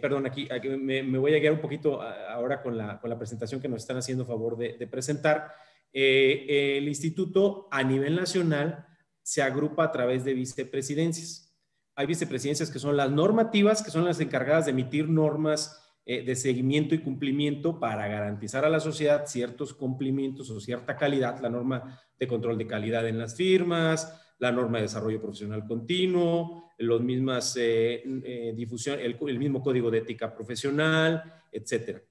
perdón, 0.00 0.26
aquí, 0.26 0.48
me, 0.78 1.02
voy 1.18 1.34
a 1.34 1.38
guiar 1.38 1.52
un 1.52 1.60
poquito 1.60 2.00
ahora 2.00 2.62
con 2.62 2.76
la, 2.76 3.18
presentación 3.18 3.60
que 3.60 3.68
nos 3.68 3.82
están 3.82 3.98
haciendo 3.98 4.24
favor 4.24 4.56
de 4.56 4.86
presentar 4.86 5.52
eh, 5.96 6.76
el 6.76 6.88
instituto 6.88 7.68
a 7.70 7.84
nivel 7.84 8.16
nacional 8.16 8.84
se 9.22 9.42
agrupa 9.42 9.84
a 9.84 9.92
través 9.92 10.24
de 10.24 10.34
vicepresidencias. 10.34 11.56
Hay 11.94 12.06
vicepresidencias 12.06 12.68
que 12.68 12.80
son 12.80 12.96
las 12.96 13.10
normativas, 13.12 13.80
que 13.80 13.92
son 13.92 14.04
las 14.04 14.18
encargadas 14.18 14.64
de 14.64 14.72
emitir 14.72 15.08
normas 15.08 15.80
eh, 16.04 16.24
de 16.24 16.34
seguimiento 16.34 16.96
y 16.96 16.98
cumplimiento 16.98 17.78
para 17.78 18.08
garantizar 18.08 18.64
a 18.64 18.68
la 18.68 18.80
sociedad 18.80 19.26
ciertos 19.26 19.72
cumplimientos 19.72 20.50
o 20.50 20.60
cierta 20.60 20.96
calidad, 20.96 21.38
la 21.40 21.48
norma 21.48 22.02
de 22.18 22.26
control 22.26 22.58
de 22.58 22.66
calidad 22.66 23.06
en 23.06 23.18
las 23.18 23.36
firmas, 23.36 24.20
la 24.38 24.52
norma 24.52 24.78
de 24.78 24.84
desarrollo 24.84 25.20
profesional 25.20 25.66
continuo, 25.66 26.70
los 26.78 27.02
mismas 27.02 27.56
eh, 27.58 28.52
difusión, 28.56 28.98
el, 29.00 29.16
el 29.26 29.38
mismo 29.38 29.62
código 29.62 29.90
de 29.90 29.98
ética 29.98 30.34
profesional, 30.34 31.22
etcétera 31.52 32.02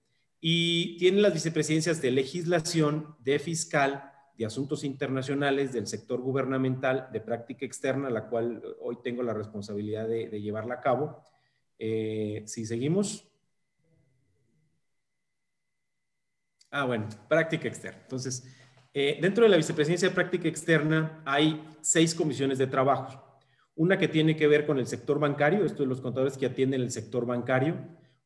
y 0.45 0.97
tiene 0.97 1.21
las 1.21 1.33
vicepresidencias 1.33 2.01
de 2.01 2.11
legislación, 2.11 3.15
de 3.23 3.39
fiscal, 3.39 4.11
de 4.37 4.45
asuntos 4.45 4.83
internacionales, 4.83 5.71
del 5.71 5.87
sector 5.87 6.19
gubernamental, 6.19 7.07
de 7.13 7.21
práctica 7.21 7.65
externa, 7.65 8.09
la 8.09 8.27
cual 8.27 8.61
hoy 8.81 8.97
tengo 9.01 9.23
la 9.23 9.33
responsabilidad 9.33 10.05
de, 10.05 10.41
llevarla 10.41 10.73
a 10.73 10.81
cabo. 10.81 11.23
Eh, 11.79 12.43
si 12.45 12.65
seguimos. 12.65 13.25
Ah, 16.71 16.83
bueno, 16.83 17.07
práctica 17.29 17.69
externa. 17.69 18.01
Entonces, 18.01 18.43
eh, 18.93 19.17
dentro 19.21 19.43
de 19.43 19.49
la 19.49 19.57
vicepresidencia 19.57 20.09
de 20.09 20.15
práctica 20.15 20.47
externa 20.47 21.21
hay 21.25 21.63
seis 21.81 22.13
comisiones 22.13 22.57
de 22.57 22.67
trabajo. 22.67 23.23
Una 23.75 23.97
que 23.97 24.07
tiene 24.07 24.35
que 24.35 24.47
ver 24.47 24.65
con 24.65 24.77
el 24.77 24.87
sector 24.87 25.19
bancario, 25.19 25.65
esto 25.65 25.83
de 25.83 25.89
los 25.89 26.01
contadores 26.01 26.37
que 26.37 26.45
atienden 26.45 26.81
el 26.81 26.91
sector 26.91 27.25
bancario 27.25 27.77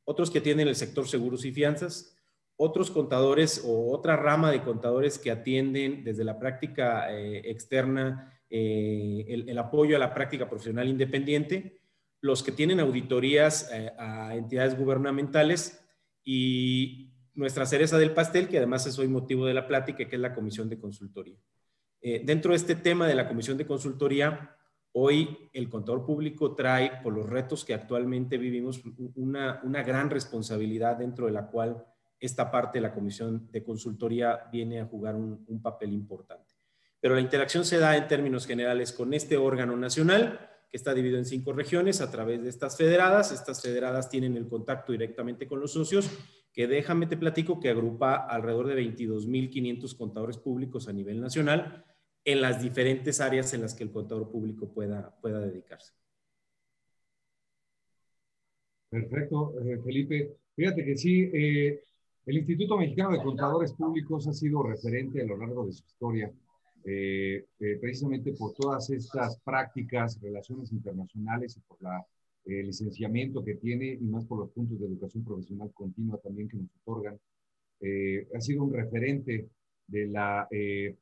otros 0.10 0.32
que 0.32 0.40
atienden 0.40 0.70
el 0.70 0.76
sector 0.78 1.06
seguros 1.06 1.44
y 1.44 1.52
fianzas, 1.52 2.16
otros 2.56 2.92
contadores 2.92 3.62
o 3.66 3.92
otra 3.92 4.16
rama 4.16 4.52
de 4.52 4.64
contadores 4.64 5.20
que 5.20 5.32
atienden 5.32 6.06
desde 6.06 6.24
la 6.24 6.40
práctica 6.40 7.12
eh, 7.12 7.42
externa 7.52 8.34
eh, 8.50 9.26
el, 9.28 9.58
apoyo 9.58 9.98
a 9.98 10.00
la 10.00 10.14
práctica 10.14 10.50
profesional 10.50 10.88
independiente, 10.88 11.82
los 12.22 12.42
que 12.42 12.54
tienen 12.54 12.80
auditorías 12.80 13.70
a 14.00 14.34
entidades 14.34 14.78
gubernamentales 14.78 15.86
y 16.24 17.12
nuestra 17.38 17.66
cereza 17.66 17.98
del 17.98 18.12
pastel, 18.12 18.50
que 18.50 18.58
además 18.58 18.86
es 18.86 19.00
hoy 19.00 19.08
motivo 19.08 19.46
de 19.46 19.54
la 19.54 19.68
plática, 19.68 20.08
que 20.08 20.16
es 20.16 20.22
la 20.22 20.36
Comisión 20.36 20.68
de 20.68 20.80
Consultoría. 20.80 21.38
dentro 22.02 22.52
de 22.52 22.58
este 22.58 22.76
tema 22.76 23.08
de 23.08 23.16
la 23.16 23.28
Comisión 23.28 23.58
de 23.58 23.66
Consultoría, 23.66 24.58
Hoy 25.00 25.52
el 25.54 25.70
contador 25.70 26.04
público 26.04 26.56
trae, 26.56 27.04
por 27.04 27.14
los 27.14 27.30
retos 27.30 27.64
que 27.64 27.76
actualmente 27.76 28.40
vivimos, 28.40 28.82
una, 29.14 29.62
gran 29.84 30.10
responsabilidad 30.10 30.98
dentro 30.98 31.28
de 31.28 31.34
la 31.34 31.46
cual 31.46 31.86
esta 32.20 32.50
parte 32.50 32.80
de 32.80 32.82
la 32.82 32.96
comisión 32.96 33.48
de 33.52 33.64
consultoría 33.64 34.50
viene 34.52 34.82
a 34.82 34.88
jugar 34.88 35.14
un, 35.14 35.62
papel 35.62 35.94
importante. 35.94 36.56
Pero 37.00 37.14
la 37.14 37.22
interacción 37.22 37.64
se 37.64 37.78
da 37.78 37.96
en 37.96 38.08
términos 38.08 38.48
generales 38.48 38.92
con 38.92 39.14
este 39.14 39.38
órgano 39.38 39.78
nacional, 39.78 40.50
que 40.72 40.78
está 40.78 40.96
dividido 40.96 41.20
en 41.20 41.26
cinco 41.26 41.54
regiones 41.54 42.02
a 42.02 42.10
través 42.10 42.42
de 42.42 42.50
estas 42.50 42.76
federadas. 42.76 43.32
Estas 43.32 43.62
federadas 43.62 44.10
tienen 44.10 44.36
el 44.36 44.48
contacto 44.48 44.94
directamente 44.94 45.48
con 45.48 45.60
los 45.60 45.74
socios, 45.74 46.10
que 46.58 46.66
déjame 46.66 47.06
te 47.06 47.18
platico 47.18 47.60
que 47.60 47.70
agrupa 47.70 48.16
alrededor 48.16 48.66
de 48.66 48.82
22.500 48.82 49.96
contadores 49.96 50.40
públicos 50.40 50.88
a 50.88 50.92
nivel 50.92 51.22
nacional 51.22 51.86
en 52.26 52.42
las 52.42 52.64
diferentes 52.64 53.22
áreas 53.22 53.54
en 53.54 53.62
las 53.62 53.76
que 53.76 53.84
el 53.84 53.92
contador 53.92 54.32
público 54.32 54.68
pueda, 54.74 55.16
pueda 55.22 55.40
dedicarse. 55.40 55.94
Perfecto, 58.90 59.54
eh, 59.62 59.80
Felipe. 59.84 60.38
Fíjate 60.56 60.84
que 60.84 60.98
sí, 60.98 61.30
eh, 61.32 61.84
el 62.26 62.38
Instituto 62.38 62.76
Mexicano 62.76 63.12
de 63.12 63.22
Contadores 63.22 63.74
Públicos 63.74 64.28
ha 64.28 64.34
sido 64.34 64.64
referente 64.64 65.22
a 65.22 65.26
lo 65.26 65.38
largo 65.38 65.64
de 65.68 65.74
su 65.74 65.86
historia, 65.86 66.34
eh, 66.84 67.46
precisamente 67.80 68.34
por 68.34 68.56
todas 68.56 68.90
estas 68.90 69.40
prácticas, 69.42 70.20
relaciones 70.20 70.72
internacionales 70.72 71.56
y 71.56 71.60
por 71.60 71.80
la, 71.84 72.04
el 72.48 72.68
licenciamiento 72.68 73.44
que 73.44 73.56
tiene 73.56 73.94
y 73.94 74.06
más 74.06 74.26
por 74.26 74.40
los 74.40 74.52
puntos 74.52 74.80
de 74.80 74.88
educación 74.88 75.24
profesional 75.24 75.72
continua 75.74 76.18
también 76.20 76.48
que 76.48 76.58
nos 76.58 76.70
otorgan. 76.82 77.20
ha 78.34 78.42
sido 78.42 78.64
un 78.64 78.74
referente 78.74 79.50
de 79.88 80.08
la 80.08 80.48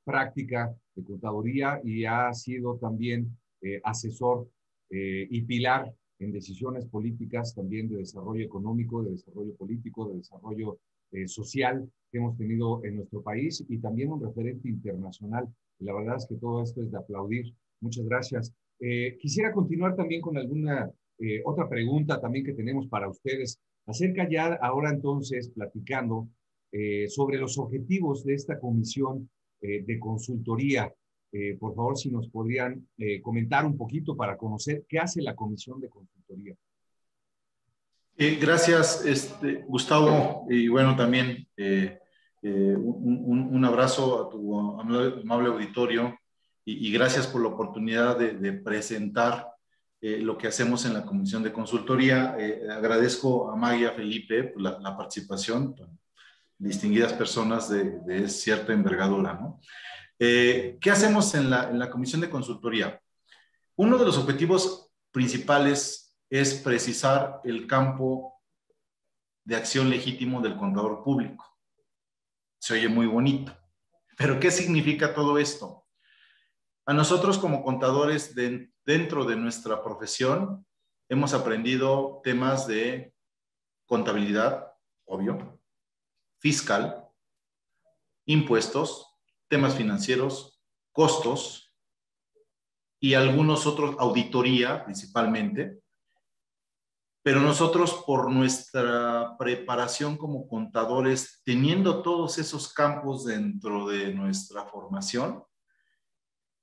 práctica 0.04 0.76
de 0.96 1.04
contaduría 1.04 1.80
y 1.84 2.06
ha 2.06 2.34
sido 2.34 2.78
también 2.78 3.38
eh, 3.66 3.82
asesor 3.84 4.48
eh, 4.92 5.28
y 5.28 5.42
pilar 5.42 5.92
en 6.20 6.32
decisiones 6.32 6.86
políticas 6.86 7.56
también 7.56 7.90
de 7.90 7.98
desarrollo 7.98 8.46
económico, 8.46 9.02
de 9.02 9.12
desarrollo 9.12 9.56
político, 9.56 10.08
de 10.08 10.18
desarrollo 10.18 10.78
eh, 11.12 11.28
social 11.28 11.90
que 12.12 12.20
hemos 12.20 12.38
tenido 12.38 12.86
en 12.86 12.98
nuestro 12.98 13.24
país 13.24 13.66
y 13.68 13.80
también 13.80 14.12
un 14.12 14.22
referente 14.22 14.70
internacional. 14.70 15.48
la 15.80 15.94
verdad 15.94 16.18
es 16.18 16.28
que 16.28 16.36
todo 16.36 16.62
esto 16.62 16.84
es 16.84 16.92
de 16.92 16.98
aplaudir. 17.00 17.54
Muchas 17.82 18.06
gracias. 18.06 18.54
quisiera 19.20 19.52
continuar 19.52 19.96
también 19.96 20.22
con 20.22 20.38
alguna 20.38 20.92
otra 21.46 21.70
pregunta 21.70 22.20
también 22.20 22.46
que 22.46 22.54
tenemos 22.54 22.88
para 22.88 23.08
ustedes 23.08 23.60
acerca 23.86 24.28
ya 24.30 24.54
ahora 24.56 24.90
entonces 24.90 25.50
platicando 25.50 26.28
sobre 27.08 27.38
los 27.38 27.58
objetivos 27.58 28.26
de 28.26 28.34
esta 28.34 28.60
comisión 28.60 29.30
eh, 29.66 29.84
de 29.86 30.00
consultoría. 30.00 30.94
Eh, 31.32 31.58
por 31.60 31.74
favor, 31.76 31.98
si 31.98 32.12
nos 32.12 32.28
podrían 32.30 32.88
eh, 32.98 33.22
comentar 33.22 33.66
un 33.66 33.76
poquito 33.76 34.16
para 34.16 34.38
conocer 34.38 34.86
qué 34.88 35.00
hace 35.00 35.22
la 35.22 35.36
comisión 35.36 35.80
de 35.82 35.90
consultoría. 35.90 36.56
gracias, 38.40 39.04
este, 39.06 39.64
Gustavo, 39.68 40.46
y 40.50 40.68
bueno, 40.68 40.96
también 40.96 41.48
un, 42.44 43.66
abrazo 43.66 44.28
a 44.28 44.30
tu 44.30 44.60
amable, 44.60 45.48
auditorio 45.48 46.16
y, 46.64 46.92
gracias 46.92 47.28
por 47.28 47.42
la 47.42 47.50
oportunidad 47.50 48.18
de, 48.18 48.54
presentar 48.54 49.48
lo 50.22 50.38
que 50.38 50.48
hacemos 50.48 50.86
en 50.86 50.94
la 50.94 51.06
comisión 51.06 51.42
de 51.42 51.52
consultoría. 51.52 52.38
agradezco 52.72 53.50
a 53.52 53.56
Magia 53.56 53.92
Felipe 53.92 54.44
por 54.44 54.62
la 54.62 54.98
participación, 54.98 55.76
distinguidas 56.58 57.14
personas 57.14 57.70
de, 57.70 58.30
cierta 58.30 58.74
envergadura. 58.74 59.34
¿no? 59.34 59.60
Eh, 60.20 60.78
¿Qué 60.80 60.92
hacemos 60.92 61.34
en 61.36 61.50
la, 61.50 61.70
en 61.70 61.80
la 61.80 61.90
comisión 61.90 62.22
de 62.22 62.30
consultoría? 62.30 63.00
Uno 63.76 63.98
de 63.98 64.06
los 64.06 64.18
objetivos 64.18 64.94
principales 65.12 66.18
es 66.30 66.56
precisar 66.56 67.42
el 67.44 67.68
campo 67.68 68.42
de 69.44 69.56
acción 69.56 69.90
legítimo 69.90 70.42
del 70.42 70.58
contador 70.58 71.04
público. 71.04 71.46
Se 72.60 72.74
oye 72.74 72.88
muy 72.88 73.06
bonito, 73.06 73.56
pero 74.18 74.40
¿qué 74.40 74.50
significa 74.50 75.14
todo 75.14 75.38
esto? 75.38 75.86
A 76.86 76.94
nosotros 76.94 77.38
como 77.38 77.64
contadores 77.64 78.34
dentro 78.86 79.26
de 79.26 79.36
nuestra 79.36 79.84
profesión 79.84 80.66
hemos 81.10 81.34
aprendido 81.34 82.22
temas 82.24 82.68
de 82.68 83.14
contabilidad, 83.86 84.72
obvio, 85.06 85.60
fiscal, 86.40 87.08
impuestos, 88.26 89.08
temas 89.48 89.76
financieros, 89.76 90.62
costos 90.92 91.74
y 93.00 93.14
algunos 93.14 93.68
otros, 93.68 93.96
auditoría 94.00 94.84
principalmente. 94.84 95.80
Pero 97.24 97.40
nosotros 97.42 98.04
por 98.06 98.32
nuestra 98.32 99.36
preparación 99.38 100.16
como 100.16 100.48
contadores, 100.48 101.42
teniendo 101.44 102.04
todos 102.04 102.38
esos 102.38 102.72
campos 102.72 103.26
dentro 103.26 103.88
de 103.88 104.14
nuestra 104.14 104.66
formación, 104.66 105.44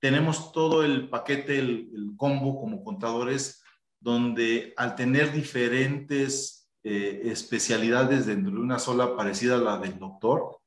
tenemos 0.02 0.50
todo 0.50 0.82
el 0.82 1.09
paquete, 1.09 1.61
el, 1.61 2.14
combo 2.16 2.61
como 2.61 2.82
contadores, 2.82 3.62
donde 4.00 4.75
al 4.76 4.97
tener 4.97 5.32
diferentes 5.32 6.68
eh, 6.82 7.23
especialidades 7.26 8.26
dentro 8.26 8.52
de 8.52 8.59
una 8.59 8.80
sola 8.80 9.16
parecida 9.16 9.54
a 9.54 9.59
la 9.59 9.78
del 9.78 10.00
doctor, 10.00 10.59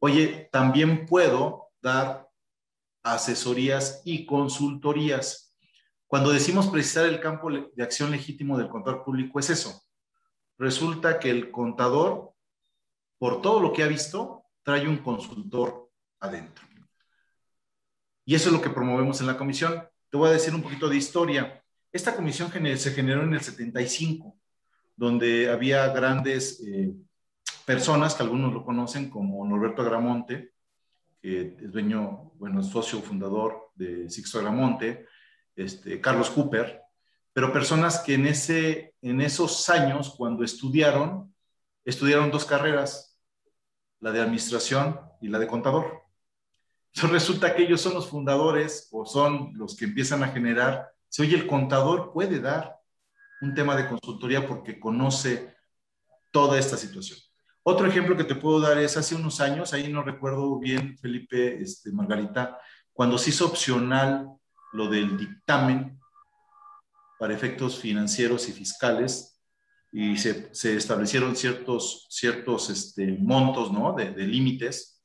oye, 0.00 0.50
también 0.52 1.06
puedo 1.06 1.70
dar 1.80 2.28
asesorías 3.02 4.02
y 4.04 4.26
consultorías. 4.26 5.56
Cuando 6.06 6.30
decimos 6.30 6.66
precisar 6.66 7.06
el 7.06 7.20
campo 7.20 7.50
de 7.50 7.82
acción 7.82 8.10
legítimo 8.10 8.58
del 8.58 8.68
contador 8.68 9.02
público, 9.02 9.40
es 9.40 9.48
eso. 9.48 9.82
Resulta 10.58 11.18
que 11.18 11.30
el 11.30 11.50
contador, 11.50 12.34
por 13.18 13.40
todo 13.40 13.60
lo 13.60 13.72
que 13.72 13.82
ha 13.82 13.88
visto, 13.88 14.44
trae 14.62 14.86
un 14.86 14.98
consultor 14.98 15.90
adentro. 16.20 16.67
Y 18.28 18.34
eso 18.34 18.50
es 18.50 18.52
lo 18.52 18.60
que 18.60 18.68
promovemos 18.68 19.22
en 19.22 19.26
la 19.26 19.38
comisión. 19.38 19.82
Te 20.10 20.18
voy 20.18 20.28
a 20.28 20.32
decir 20.32 20.54
un 20.54 20.60
poquito 20.60 20.86
de 20.86 20.98
historia. 20.98 21.64
Esta 21.90 22.14
comisión 22.14 22.52
se 22.76 22.90
generó 22.90 23.22
en 23.22 23.32
el 23.32 23.40
75, 23.40 24.36
donde 24.94 25.50
había 25.50 25.88
grandes 25.94 26.60
eh, 26.60 26.92
personas, 27.64 28.14
que 28.14 28.22
algunos 28.22 28.52
lo 28.52 28.66
conocen, 28.66 29.08
como 29.08 29.46
Norberto 29.46 29.80
Agramonte, 29.80 30.52
que 31.22 31.56
es 31.58 31.72
dueño, 31.72 32.32
bueno, 32.34 32.62
socio 32.62 33.00
fundador 33.00 33.70
de 33.74 34.10
Sixto 34.10 34.40
Agramonte, 34.40 35.06
este, 35.56 35.98
Carlos 35.98 36.28
Cooper, 36.28 36.82
pero 37.32 37.50
personas 37.50 38.00
que 38.00 38.12
en, 38.12 38.26
ese, 38.26 38.94
en 39.00 39.22
esos 39.22 39.70
años, 39.70 40.14
cuando 40.14 40.44
estudiaron, 40.44 41.34
estudiaron 41.82 42.30
dos 42.30 42.44
carreras, 42.44 43.18
la 44.00 44.12
de 44.12 44.20
administración 44.20 45.00
y 45.22 45.28
la 45.28 45.38
de 45.38 45.46
contador. 45.46 46.07
Resulta 46.94 47.54
que 47.54 47.62
ellos 47.62 47.80
son 47.80 47.94
los 47.94 48.08
fundadores 48.08 48.88
o 48.90 49.04
son 49.04 49.52
los 49.54 49.76
que 49.76 49.84
empiezan 49.84 50.22
a 50.22 50.28
generar, 50.28 50.88
si 51.08 51.22
oye, 51.22 51.36
el 51.36 51.46
contador 51.46 52.12
puede 52.12 52.40
dar 52.40 52.76
un 53.40 53.54
tema 53.54 53.76
de 53.76 53.88
consultoría 53.88 54.46
porque 54.46 54.80
conoce 54.80 55.54
toda 56.30 56.58
esta 56.58 56.76
situación. 56.76 57.18
Otro 57.62 57.86
ejemplo 57.86 58.16
que 58.16 58.24
te 58.24 58.34
puedo 58.34 58.60
dar 58.60 58.78
es 58.78 58.96
hace 58.96 59.14
unos 59.14 59.40
años, 59.40 59.72
ahí 59.72 59.92
no 59.92 60.02
recuerdo 60.02 60.58
bien, 60.58 60.96
Felipe, 60.98 61.60
este, 61.60 61.92
Margarita, 61.92 62.58
cuando 62.92 63.18
se 63.18 63.30
hizo 63.30 63.46
opcional 63.46 64.28
lo 64.72 64.88
del 64.88 65.16
dictamen 65.16 65.98
para 67.18 67.34
efectos 67.34 67.78
financieros 67.78 68.48
y 68.48 68.52
fiscales 68.52 69.40
y 69.92 70.16
se, 70.16 70.54
se 70.54 70.76
establecieron 70.76 71.36
ciertos, 71.36 72.06
ciertos 72.10 72.70
este, 72.70 73.06
montos, 73.20 73.72
¿no? 73.72 73.94
De 73.94 74.10
límites, 74.26 75.02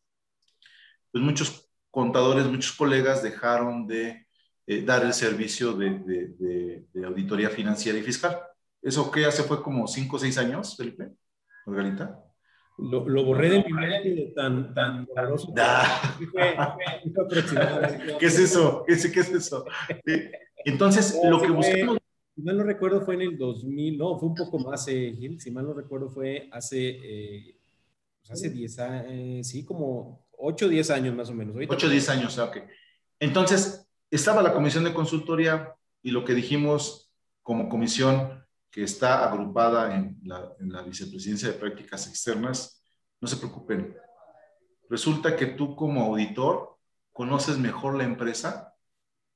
pues 1.12 1.24
muchos 1.24 1.70
contadores, 1.94 2.48
muchos 2.48 2.72
colegas 2.72 3.22
dejaron 3.22 3.86
de 3.86 4.26
eh, 4.66 4.82
dar 4.82 5.06
el 5.06 5.14
servicio 5.14 5.74
de, 5.74 6.88
auditoría 7.06 7.52
financiera 7.52 8.00
y 8.00 8.02
fiscal. 8.02 8.40
¿Eso 8.82 9.12
qué 9.12 9.26
hace? 9.26 9.44
Fue 9.44 9.62
como 9.62 9.88
cinco 9.88 10.16
o 10.16 10.20
seis 10.20 10.40
años, 10.40 10.76
Felipe, 10.76 11.12
Margarita. 11.68 12.20
Lo, 12.80 13.08
lo, 13.08 13.24
borré 13.24 13.50
de 13.50 13.64
mi 13.64 13.74
mente 13.74 14.10
de 14.10 14.34
tan, 14.36 14.74
tan 14.74 15.06
¿Qué 18.20 18.26
es 18.26 18.40
eso? 18.40 18.84
¿Qué 18.88 18.94
es, 18.94 19.12
qué 19.12 19.20
es 19.20 19.30
eso? 19.30 19.64
Entonces, 20.66 21.16
lo 21.24 21.40
que 21.40 21.52
buscamos... 21.52 22.00
Si 22.36 22.42
mal 22.42 22.58
no 22.58 22.64
recuerdo, 22.64 23.02
fue 23.02 23.14
en 23.14 23.22
el 23.22 23.38
2000, 23.38 24.00
no, 24.00 24.18
fue 24.18 24.30
un 24.30 24.36
poco 24.36 24.58
más, 24.58 24.88
eh, 24.88 25.14
Gil, 25.16 25.40
si 25.40 25.52
mal 25.52 25.66
no 25.66 25.76
recuerdo, 25.76 26.10
fue 26.10 26.50
hace, 26.52 26.98
eh, 27.04 27.56
pues 28.20 28.32
hace 28.32 28.50
10 28.50 28.80
años, 28.80 29.06
eh, 29.08 29.42
sí, 29.44 29.64
como 29.64 30.23
8 30.46 30.66
o 30.66 30.70
10 30.70 30.90
años 30.92 31.16
más 31.16 31.30
o 31.30 31.34
menos. 31.34 31.56
8 31.58 31.88
o 31.88 31.90
10 31.90 32.10
años, 32.10 32.38
ok. 32.38 32.58
Entonces, 33.20 33.90
estaba 34.12 34.42
la 34.42 34.54
comisión 34.54 34.84
de 34.84 34.94
consultoría 34.94 35.74
y 36.02 36.12
lo 36.12 36.26
que 36.26 36.34
dijimos 36.34 37.14
como 37.42 37.70
comisión 37.70 38.46
que 38.70 38.84
está 38.84 39.24
agrupada 39.24 39.96
en 39.96 40.20
la, 40.24 40.52
en 40.60 40.72
la 40.72 40.82
vicepresidencia 40.82 41.48
de 41.48 41.54
prácticas 41.54 42.08
externas, 42.08 42.84
no 43.22 43.28
se 43.28 43.38
preocupen. 43.38 43.96
Resulta 44.90 45.36
que 45.38 45.46
tú 45.46 45.76
como 45.76 46.04
auditor 46.04 46.78
conoces 47.14 47.58
mejor 47.58 47.96
la 47.96 48.04
empresa 48.04 48.74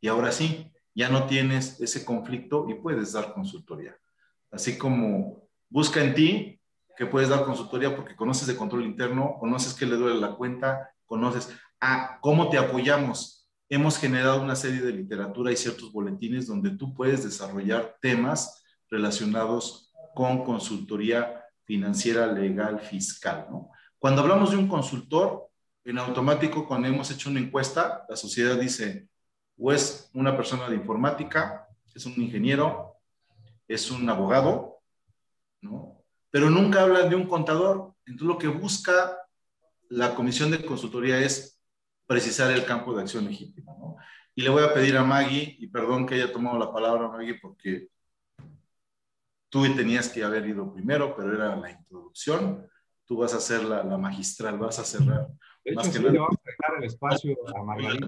y 0.01 0.09
ahora 0.09 0.31
sí, 0.31 0.73
ya 0.93 1.09
no 1.09 1.27
tienes 1.27 1.79
ese 1.79 2.03
conflicto 2.03 2.67
y 2.69 2.73
puedes 2.73 3.13
dar 3.13 3.33
consultoría. 3.33 3.95
Así 4.51 4.77
como 4.77 5.47
busca 5.69 6.03
en 6.03 6.13
ti 6.15 6.61
que 6.97 7.05
puedes 7.05 7.29
dar 7.29 7.45
consultoría 7.45 7.95
porque 7.95 8.15
conoces 8.15 8.47
de 8.47 8.55
control 8.55 8.83
interno, 8.83 9.37
conoces 9.39 9.73
que 9.73 9.85
le 9.85 9.95
duele 9.95 10.19
la 10.19 10.35
cuenta, 10.35 10.91
conoces 11.07 11.49
a 11.79 12.19
cómo 12.21 12.49
te 12.49 12.59
apoyamos. 12.59 13.49
Hemos 13.69 13.97
generado 13.97 14.41
una 14.41 14.55
serie 14.55 14.81
de 14.81 14.93
literatura 14.93 15.51
y 15.51 15.57
ciertos 15.57 15.91
boletines 15.91 16.47
donde 16.47 16.69
tú 16.71 16.93
puedes 16.93 17.23
desarrollar 17.23 17.97
temas 18.01 18.63
relacionados 18.89 19.91
con 20.13 20.43
consultoría 20.43 21.43
financiera, 21.65 22.27
legal, 22.27 22.79
fiscal. 22.79 23.47
¿no? 23.49 23.71
Cuando 23.99 24.21
hablamos 24.21 24.51
de 24.51 24.57
un 24.57 24.67
consultor, 24.67 25.49
en 25.83 25.97
automático, 25.97 26.67
cuando 26.67 26.89
hemos 26.89 27.09
hecho 27.11 27.29
una 27.29 27.39
encuesta, 27.39 28.05
la 28.09 28.15
sociedad 28.17 28.59
dice, 28.59 29.07
o 29.57 29.71
es 29.71 30.09
una 30.13 30.35
persona 30.35 30.69
de 30.69 30.75
informática, 30.75 31.65
es 31.95 32.05
un 32.05 32.13
ingeniero, 32.21 32.97
es 33.67 33.89
un 33.89 34.09
abogado, 34.09 34.81
¿no? 35.61 36.03
Pero 36.29 36.49
nunca 36.49 36.81
hablan 36.81 37.09
de 37.09 37.15
un 37.15 37.25
contador. 37.27 37.93
Entonces 38.05 38.27
lo 38.27 38.37
que 38.37 38.47
busca 38.49 39.17
la 39.89 40.15
comisión 40.15 40.51
de 40.51 40.65
consultoría 40.65 41.19
es 41.19 41.61
precisar 42.05 42.51
el 42.51 42.65
campo 42.65 42.95
de 42.95 43.01
acción 43.01 43.25
legítima, 43.25 43.73
¿no? 43.79 43.97
Y 44.35 44.43
le 44.43 44.49
voy 44.49 44.63
a 44.63 44.73
pedir 44.73 44.95
a 44.97 45.03
Maggie, 45.03 45.55
y 45.57 45.67
perdón 45.67 46.05
que 46.05 46.15
haya 46.15 46.31
tomado 46.31 46.59
la 46.59 46.71
palabra 46.71 47.07
Maggie, 47.07 47.39
porque 47.41 47.87
tú 49.49 49.63
tenías 49.75 50.09
que 50.09 50.23
haber 50.23 50.45
ido 50.47 50.71
primero, 50.71 51.15
pero 51.15 51.33
era 51.33 51.55
la 51.55 51.71
introducción. 51.71 52.67
Tú 53.05 53.17
vas 53.17 53.33
a 53.33 53.39
ser 53.39 53.63
la, 53.63 53.83
la 53.83 53.97
magistral, 53.97 54.59
vas 54.59 54.77
a 54.77 54.83
cerrar. 54.83 55.27
De 55.65 55.71
hecho, 55.73 55.83
sí, 55.83 55.99
le 55.99 56.19
vamos 56.19 56.37
a 56.37 56.49
dejar 56.49 56.77
el 56.77 56.83
espacio 56.85 57.35
a 57.55 57.63
Margarita 57.63 58.07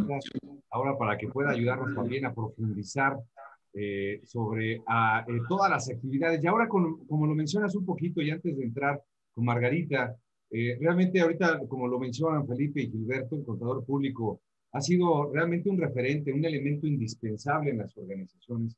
ahora 0.71 0.97
para 0.97 1.17
que 1.17 1.27
pueda 1.27 1.49
ayudarnos 1.49 1.95
también 1.95 2.25
a 2.25 2.33
profundizar 2.33 3.17
eh, 3.73 4.21
sobre 4.23 4.81
a, 4.87 5.25
eh, 5.27 5.41
todas 5.47 5.69
las 5.69 5.89
actividades. 5.89 6.43
Y 6.43 6.47
ahora, 6.47 6.67
con, 6.67 7.05
como 7.05 7.27
lo 7.27 7.35
mencionas 7.35 7.75
un 7.75 7.85
poquito 7.85 8.21
y 8.21 8.29
antes 8.29 8.57
de 8.57 8.63
entrar 8.63 9.01
con 9.33 9.45
Margarita, 9.45 10.15
eh, 10.51 10.77
realmente 10.79 11.19
ahorita, 11.19 11.59
como 11.67 11.87
lo 11.87 11.99
mencionan 11.99 12.47
Felipe 12.47 12.81
y 12.81 12.89
Gilberto, 12.89 13.35
el 13.35 13.43
contador 13.43 13.85
público 13.85 14.41
ha 14.71 14.81
sido 14.81 15.31
realmente 15.31 15.69
un 15.69 15.79
referente, 15.79 16.31
un 16.31 16.45
elemento 16.45 16.87
indispensable 16.87 17.71
en 17.71 17.79
las 17.79 17.97
organizaciones, 17.97 18.75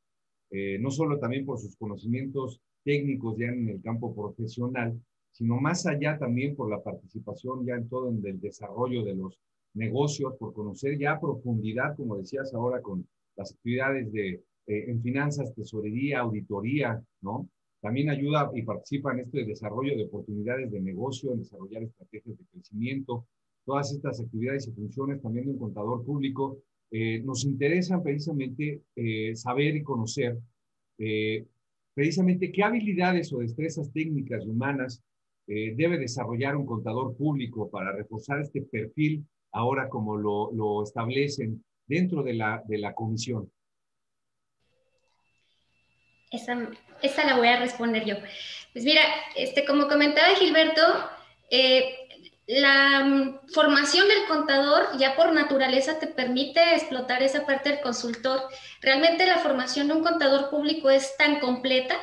no 0.79 0.91
solo 0.91 1.17
también 1.17 1.45
por 1.45 1.59
sus 1.59 1.77
conocimientos 1.77 2.59
técnicos 2.83 3.37
ya 3.37 3.47
en 3.47 3.69
el 3.69 3.81
campo 3.81 4.13
profesional, 4.13 4.99
sino 5.31 5.59
más 5.59 5.85
allá 5.85 6.17
también 6.17 6.55
por 6.55 6.69
la 6.69 6.81
participación 6.81 7.65
ya 7.65 7.75
en 7.75 7.87
todo 7.87 8.09
en 8.09 8.25
el 8.25 8.39
desarrollo 8.39 9.03
de 9.03 9.15
los 9.15 9.39
negocios, 9.73 10.35
por 10.37 10.53
conocer 10.53 10.97
ya 10.97 11.13
a 11.13 11.19
profundidad, 11.19 11.95
como 11.95 12.17
decías 12.17 12.53
ahora, 12.53 12.81
con 12.81 13.07
las 13.35 13.53
actividades 13.53 14.11
de, 14.11 14.43
eh, 14.67 14.85
en 14.87 15.01
finanzas, 15.01 15.53
tesorería, 15.55 16.19
auditoría, 16.19 17.01
¿no? 17.21 17.47
También 17.81 18.09
ayuda 18.09 18.51
y 18.53 18.61
participa 18.61 19.11
en 19.11 19.21
este 19.21 19.43
desarrollo 19.43 19.97
de 19.97 20.05
oportunidades 20.05 20.71
de 20.71 20.81
negocio, 20.81 21.33
en 21.33 21.39
desarrollar 21.39 21.83
estrategias 21.83 22.37
de 22.37 22.45
crecimiento. 22.45 23.25
Todas 23.65 23.91
estas 23.91 24.19
actividades 24.21 24.67
y 24.67 24.71
funciones 24.71 25.21
también 25.21 25.45
de 25.45 25.51
un 25.51 25.57
contador 25.57 26.05
público 26.05 26.59
eh, 26.91 27.21
nos 27.21 27.43
interesan 27.43 28.03
precisamente 28.03 28.81
eh, 28.95 29.35
saber 29.35 29.75
y 29.75 29.83
conocer 29.83 30.37
precisamente 31.95 32.51
qué 32.51 32.61
habilidades 32.61 33.33
o 33.33 33.39
destrezas 33.39 33.91
técnicas 33.91 34.45
y 34.45 34.49
humanas 34.49 35.01
debe 35.47 35.97
desarrollar 35.97 36.55
un 36.55 36.67
contador 36.67 37.17
público 37.17 37.71
para 37.71 37.91
reforzar 37.91 38.39
este 38.39 38.61
perfil 38.61 39.25
ahora 39.51 39.89
como 39.89 40.15
lo, 40.15 40.83
establecen 40.83 41.65
dentro 41.87 42.21
de 42.21 42.35
la 42.35 42.93
comisión? 42.93 43.49
Esa, 46.31 46.57
esa, 47.01 47.25
la 47.25 47.35
voy 47.35 47.47
a 47.47 47.59
responder 47.59 48.05
yo. 48.05 48.15
Pues 48.73 48.85
mira, 48.85 49.01
este, 49.35 49.65
como 49.65 49.87
comentaba 49.87 50.35
Gilberto, 50.35 50.81
eh, 51.49 51.97
la 52.47 53.01
mm, 53.03 53.47
formación 53.53 54.07
del 54.07 54.25
contador 54.27 54.97
ya 54.97 55.15
por 55.15 55.33
naturaleza 55.33 55.99
te 55.99 56.07
permite 56.07 56.75
explotar 56.75 57.21
esa 57.21 57.45
parte 57.45 57.69
del 57.69 57.81
consultor. 57.81 58.41
Realmente 58.81 59.25
la 59.25 59.39
formación 59.39 59.87
de 59.87 59.93
un 59.93 60.03
contador 60.03 60.49
público 60.49 60.89
es 60.89 61.15
tan 61.17 61.39
completa 61.39 61.95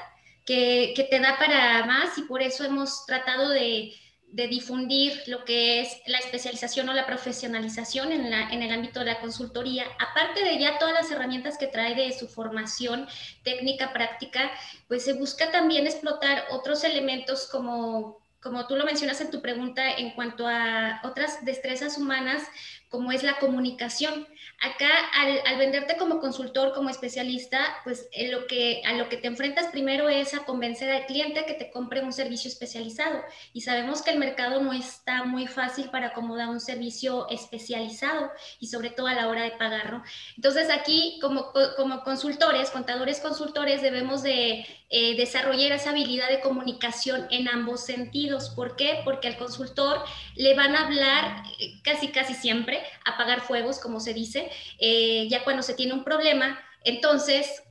que, 0.44 0.92
que 0.94 1.04
te 1.04 1.20
da 1.20 1.38
para 1.38 1.84
más 1.86 2.16
y 2.18 2.22
por 2.22 2.42
eso 2.42 2.64
hemos 2.64 3.04
tratado 3.06 3.50
de, 3.50 3.92
de 4.30 4.46
difundir 4.46 5.22
lo 5.26 5.44
que 5.44 5.80
es 5.80 6.00
la 6.06 6.18
especialización 6.18 6.88
o 6.88 6.92
la 6.92 7.06
profesionalización 7.06 8.12
en, 8.12 8.30
la, 8.30 8.50
en, 8.50 8.62
el 8.62 8.72
ámbito 8.72 9.00
de 9.00 9.06
la 9.06 9.20
consultoría, 9.20 9.84
aparte 9.98 10.44
de 10.44 10.58
ya 10.58 10.78
todas 10.78 10.94
las 10.94 11.10
herramientas 11.10 11.56
que 11.56 11.66
trae 11.66 11.94
de 11.94 12.12
su 12.12 12.28
formación 12.28 13.06
técnica, 13.42 13.92
práctica, 13.92 14.50
pues 14.86 15.04
se 15.04 15.14
busca 15.14 15.50
también 15.50 15.86
explotar 15.86 16.44
otros 16.50 16.84
elementos 16.84 17.48
como, 17.50 18.18
como 18.40 18.66
tú 18.66 18.76
lo 18.76 18.84
mencionas 18.84 19.20
en 19.22 19.30
tu 19.30 19.40
pregunta 19.40 19.90
en 19.90 20.10
cuanto 20.10 20.46
a 20.46 21.00
otras 21.04 21.44
destrezas 21.44 21.96
humanas, 21.96 22.42
como 22.90 23.12
es 23.12 23.22
la 23.22 23.38
comunicación. 23.38 24.26
Acá, 24.60 24.88
al, 25.14 25.56
venderte 25.56 25.96
como 25.96 26.18
consultor, 26.18 26.72
como 26.74 26.90
especialista, 26.90 27.60
pues 27.84 28.08
lo 28.30 28.48
que, 28.48 28.82
a 28.84 28.94
lo 28.94 29.08
que 29.08 29.16
te 29.16 29.28
enfrentas 29.28 29.68
primero 29.68 30.08
es 30.08 30.34
a 30.34 30.44
convencer 30.44 30.90
al 30.90 31.06
cliente 31.06 31.46
que 31.46 31.54
te 31.54 31.70
compre 31.70 32.02
un 32.02 32.12
servicio 32.12 32.50
especializado. 32.50 33.22
Y 33.52 33.60
sabemos 33.60 34.02
que 34.02 34.10
el 34.10 34.18
mercado 34.18 34.60
no 34.60 34.72
está 34.72 35.22
muy 35.22 35.46
fácil 35.46 35.90
para 35.90 36.08
acomodar 36.08 36.48
un 36.48 36.60
servicio 36.60 37.28
especializado 37.28 38.32
y 38.58 38.66
sobre 38.66 38.90
todo 38.90 39.06
a 39.06 39.14
la 39.14 39.28
hora 39.28 39.42
de 39.42 39.52
pagarlo. 39.52 40.02
Entonces, 40.34 40.70
aquí, 40.70 41.20
como, 41.20 41.52
como 41.76 42.02
consultores, 42.02 42.70
contadores 42.70 43.20
consultores, 43.20 43.80
debemos 43.80 44.24
de 44.24 44.66
eh, 44.90 45.16
desarrollar 45.16 45.72
esa 45.72 45.90
habilidad 45.90 46.28
de 46.30 46.40
comunicación 46.40 47.26
en 47.30 47.48
ambos 47.48 47.84
sentidos. 47.84 48.50
¿Por 48.50 48.76
qué? 48.76 49.00
Porque 49.04 49.28
al 49.28 49.36
consultor 49.36 50.02
le 50.34 50.54
van 50.54 50.74
a 50.74 50.86
hablar 50.86 51.42
eh, 51.58 51.80
casi, 51.82 52.08
casi 52.08 52.34
siempre, 52.34 52.82
apagar 53.04 53.42
fuegos, 53.42 53.80
como 53.80 54.00
se 54.00 54.14
dice, 54.14 54.50
eh, 54.78 55.26
ya 55.28 55.44
cuando 55.44 55.62
se 55.62 55.74
tiene 55.74 55.92
un 55.92 56.04
problema. 56.04 56.58
Entonces, 56.84 57.62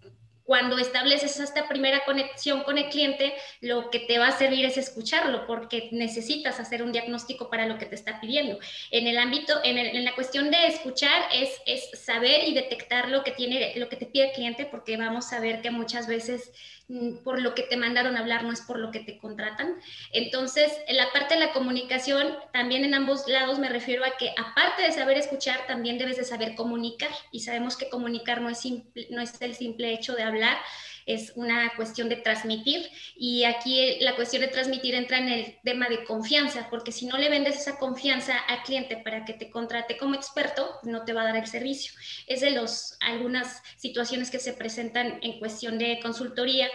cuando 0.47 0.77
estableces 0.77 1.41
esta 1.41 1.67
primera 1.67 2.05
conexión 2.05 2.63
con 2.63 2.77
el 2.77 2.87
cliente, 2.87 3.33
lo 3.59 3.89
que 3.89 3.99
te 3.99 4.17
va 4.17 4.29
a 4.29 4.37
servir 4.37 4.63
es 4.63 4.77
escucharlo, 4.77 5.45
porque 5.45 5.89
necesitas 5.91 6.61
hacer 6.61 6.83
un 6.83 6.93
diagnóstico 6.93 7.49
para 7.49 7.65
lo 7.65 7.77
que 7.77 7.85
te 7.85 7.95
está 7.95 8.21
pidiendo. 8.21 8.57
En 8.89 9.07
el 9.07 9.17
ámbito, 9.17 9.59
en, 9.65 10.05
la 10.05 10.15
cuestión 10.15 10.49
de 10.49 10.67
escuchar, 10.67 11.21
es, 11.33 11.49
es, 11.65 11.99
saber 11.99 12.47
y 12.47 12.53
detectar 12.53 13.09
lo 13.09 13.25
que, 13.25 13.31
tiene, 13.31 13.73
lo 13.75 13.89
que 13.89 13.97
te 13.97 14.05
pide 14.05 14.29
el 14.29 14.31
cliente, 14.31 14.65
porque 14.65 14.95
vamos 14.95 15.33
a 15.33 15.41
ver 15.41 15.61
que 15.61 15.69
muchas 15.69 16.07
veces 16.07 16.53
por 17.23 17.41
lo 17.41 17.53
que 17.53 17.63
te 17.63 17.75
mandaron 17.75 18.15
a 18.15 18.19
hablar 18.19 18.43
no 18.43 18.53
es 18.53 18.61
por 18.61 18.79
lo 18.79 18.91
que 18.91 19.01
te 19.01 19.17
contratan. 19.17 19.75
Entonces, 20.13 20.71
en 20.87 20.95
la 20.95 21.11
parte 21.11 21.33
de 21.33 21.41
la 21.41 21.51
comunicación, 21.51 22.35
también 22.53 22.85
en 22.85 22.93
ambos 22.93 23.27
lados 23.27 23.59
me 23.59 23.67
refiero 23.67 24.05
a 24.05 24.15
que 24.17 24.31
aparte 24.37 24.83
de 24.83 24.93
saber 24.93 25.17
escuchar, 25.17 25.67
también 25.67 25.97
debes 25.97 26.17
de 26.17 26.23
saber 26.23 26.55
comunicar. 26.55 27.11
Y 27.31 27.41
sabemos 27.41 27.75
que 27.75 27.89
comunicar 27.89 28.41
no 28.41 28.49
es, 28.49 28.63
no 29.09 29.21
es 29.21 29.41
el 29.41 29.55
simple 29.55 29.93
hecho 29.93 30.15
de 30.15 30.23
hablar 30.23 30.57
es 31.07 31.31
una 31.35 31.73
cuestión 31.75 32.09
de 32.09 32.17
transmitir 32.17 32.87
y 33.15 33.45
aquí 33.45 33.97
la 34.01 34.15
cuestión 34.15 34.41
de 34.41 34.49
transmitir 34.49 34.93
entra 34.93 35.17
en 35.17 35.29
el 35.29 35.57
tema 35.63 35.87
de 35.87 36.03
confianza, 36.03 36.67
porque 36.69 36.91
si 36.91 37.07
no 37.07 37.17
le 37.17 37.29
vendes 37.29 37.55
esa 37.55 37.79
confianza 37.79 38.37
al 38.37 38.61
cliente 38.63 38.97
para 38.97 39.25
que 39.25 39.33
te 39.33 39.49
contrate 39.49 39.97
como 39.97 40.13
experto, 40.13 40.69
no 40.83 41.05
te 41.05 41.13
va 41.13 41.21
a 41.21 41.25
dar 41.25 41.37
el 41.37 41.47
servicio. 41.47 41.93
Es 42.27 42.41
de 42.41 42.51
los 42.51 42.97
algunas 42.99 43.63
situaciones 43.77 44.29
que 44.29 44.39
se 44.39 44.53
presentan 44.53 45.19
en 45.23 45.39
cuestión 45.39 45.79
de 45.79 45.99
consultoría 46.01 46.69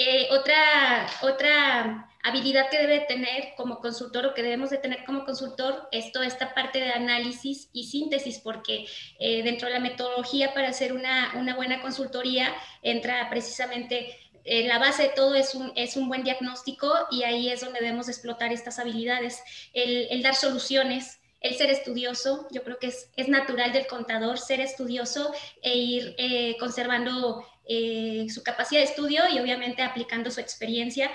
eh, 0.00 0.28
otra, 0.30 1.08
otra 1.22 2.08
habilidad 2.28 2.70
que 2.70 2.78
debe 2.78 3.00
tener 3.00 3.54
como 3.56 3.80
consultor 3.80 4.26
o 4.26 4.34
que 4.34 4.42
debemos 4.42 4.70
de 4.70 4.78
tener 4.78 5.04
como 5.04 5.24
consultor 5.24 5.88
es 5.92 6.12
toda 6.12 6.26
esta 6.26 6.54
parte 6.54 6.78
de 6.78 6.90
análisis 6.90 7.68
y 7.72 7.84
síntesis, 7.84 8.38
porque 8.38 8.86
eh, 9.18 9.42
dentro 9.42 9.68
de 9.68 9.74
la 9.74 9.80
metodología 9.80 10.54
para 10.54 10.68
hacer 10.68 10.92
una, 10.92 11.32
una 11.36 11.56
buena 11.56 11.80
consultoría 11.80 12.54
entra 12.82 13.28
precisamente 13.30 14.16
eh, 14.44 14.66
la 14.66 14.78
base 14.78 15.04
de 15.04 15.08
todo 15.10 15.34
es 15.34 15.54
un, 15.54 15.72
es 15.76 15.96
un 15.96 16.08
buen 16.08 16.22
diagnóstico 16.22 16.92
y 17.10 17.22
ahí 17.24 17.50
es 17.50 17.60
donde 17.60 17.80
debemos 17.80 18.08
explotar 18.08 18.52
estas 18.52 18.78
habilidades, 18.78 19.42
el, 19.74 20.08
el 20.10 20.22
dar 20.22 20.34
soluciones, 20.34 21.20
el 21.40 21.54
ser 21.56 21.70
estudioso, 21.70 22.48
yo 22.50 22.62
creo 22.64 22.78
que 22.78 22.88
es, 22.88 23.10
es, 23.16 23.28
natural 23.28 23.72
del 23.72 23.86
contador 23.86 24.38
ser 24.38 24.60
estudioso 24.60 25.32
e 25.62 25.76
ir 25.76 26.16
conservando 26.58 27.44
eh, 27.70 28.26
su 28.30 28.42
capacidad 28.42 28.80
de 28.80 28.86
estudio 28.86 29.24
y 29.30 29.38
obviamente 29.38 29.82
aplicando 29.82 30.30
su 30.30 30.40
experiencia. 30.40 31.10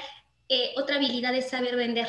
Eh, 0.55 0.71
otra 0.75 0.97
habilidad 0.97 1.33
es 1.33 1.49
saber 1.49 1.75
vender. 1.75 2.07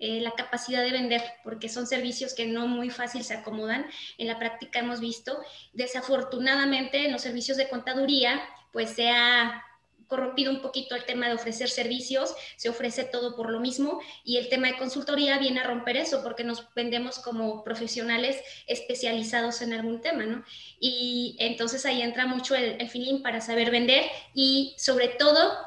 Eh, 0.00 0.20
la 0.20 0.32
capacidad 0.32 0.82
de 0.82 0.90
vender, 0.90 1.22
porque 1.44 1.68
son 1.68 1.86
servicios 1.86 2.34
que 2.34 2.44
no 2.44 2.66
muy 2.66 2.90
fácil 2.90 3.22
se 3.22 3.34
acomodan. 3.34 3.86
En 4.16 4.26
la 4.26 4.36
práctica 4.36 4.80
hemos 4.80 4.98
visto, 4.98 5.38
desafortunadamente, 5.74 7.06
en 7.06 7.12
los 7.12 7.22
servicios 7.22 7.56
de 7.56 7.68
contaduría, 7.68 8.40
pues 8.72 8.90
se 8.90 9.10
ha 9.10 9.62
corrompido 10.08 10.50
un 10.50 10.60
poquito 10.60 10.96
el 10.96 11.04
tema 11.04 11.28
de 11.28 11.34
ofrecer 11.34 11.68
servicios, 11.68 12.34
se 12.56 12.68
ofrece 12.68 13.04
todo 13.04 13.36
por 13.36 13.48
lo 13.48 13.60
mismo 13.60 14.00
y 14.24 14.38
el 14.38 14.48
tema 14.48 14.66
de 14.68 14.78
consultoría 14.78 15.38
viene 15.38 15.60
a 15.60 15.64
romper 15.64 15.98
eso 15.98 16.22
porque 16.24 16.42
nos 16.42 16.66
vendemos 16.74 17.20
como 17.20 17.62
profesionales 17.62 18.40
especializados 18.66 19.62
en 19.62 19.74
algún 19.74 20.00
tema, 20.00 20.24
¿no? 20.24 20.44
Y 20.80 21.36
entonces 21.38 21.86
ahí 21.86 22.02
entra 22.02 22.26
mucho 22.26 22.56
el, 22.56 22.80
el 22.80 22.88
feeling 22.88 23.22
para 23.22 23.40
saber 23.40 23.70
vender 23.70 24.04
y 24.34 24.74
sobre 24.78 25.08
todo 25.08 25.58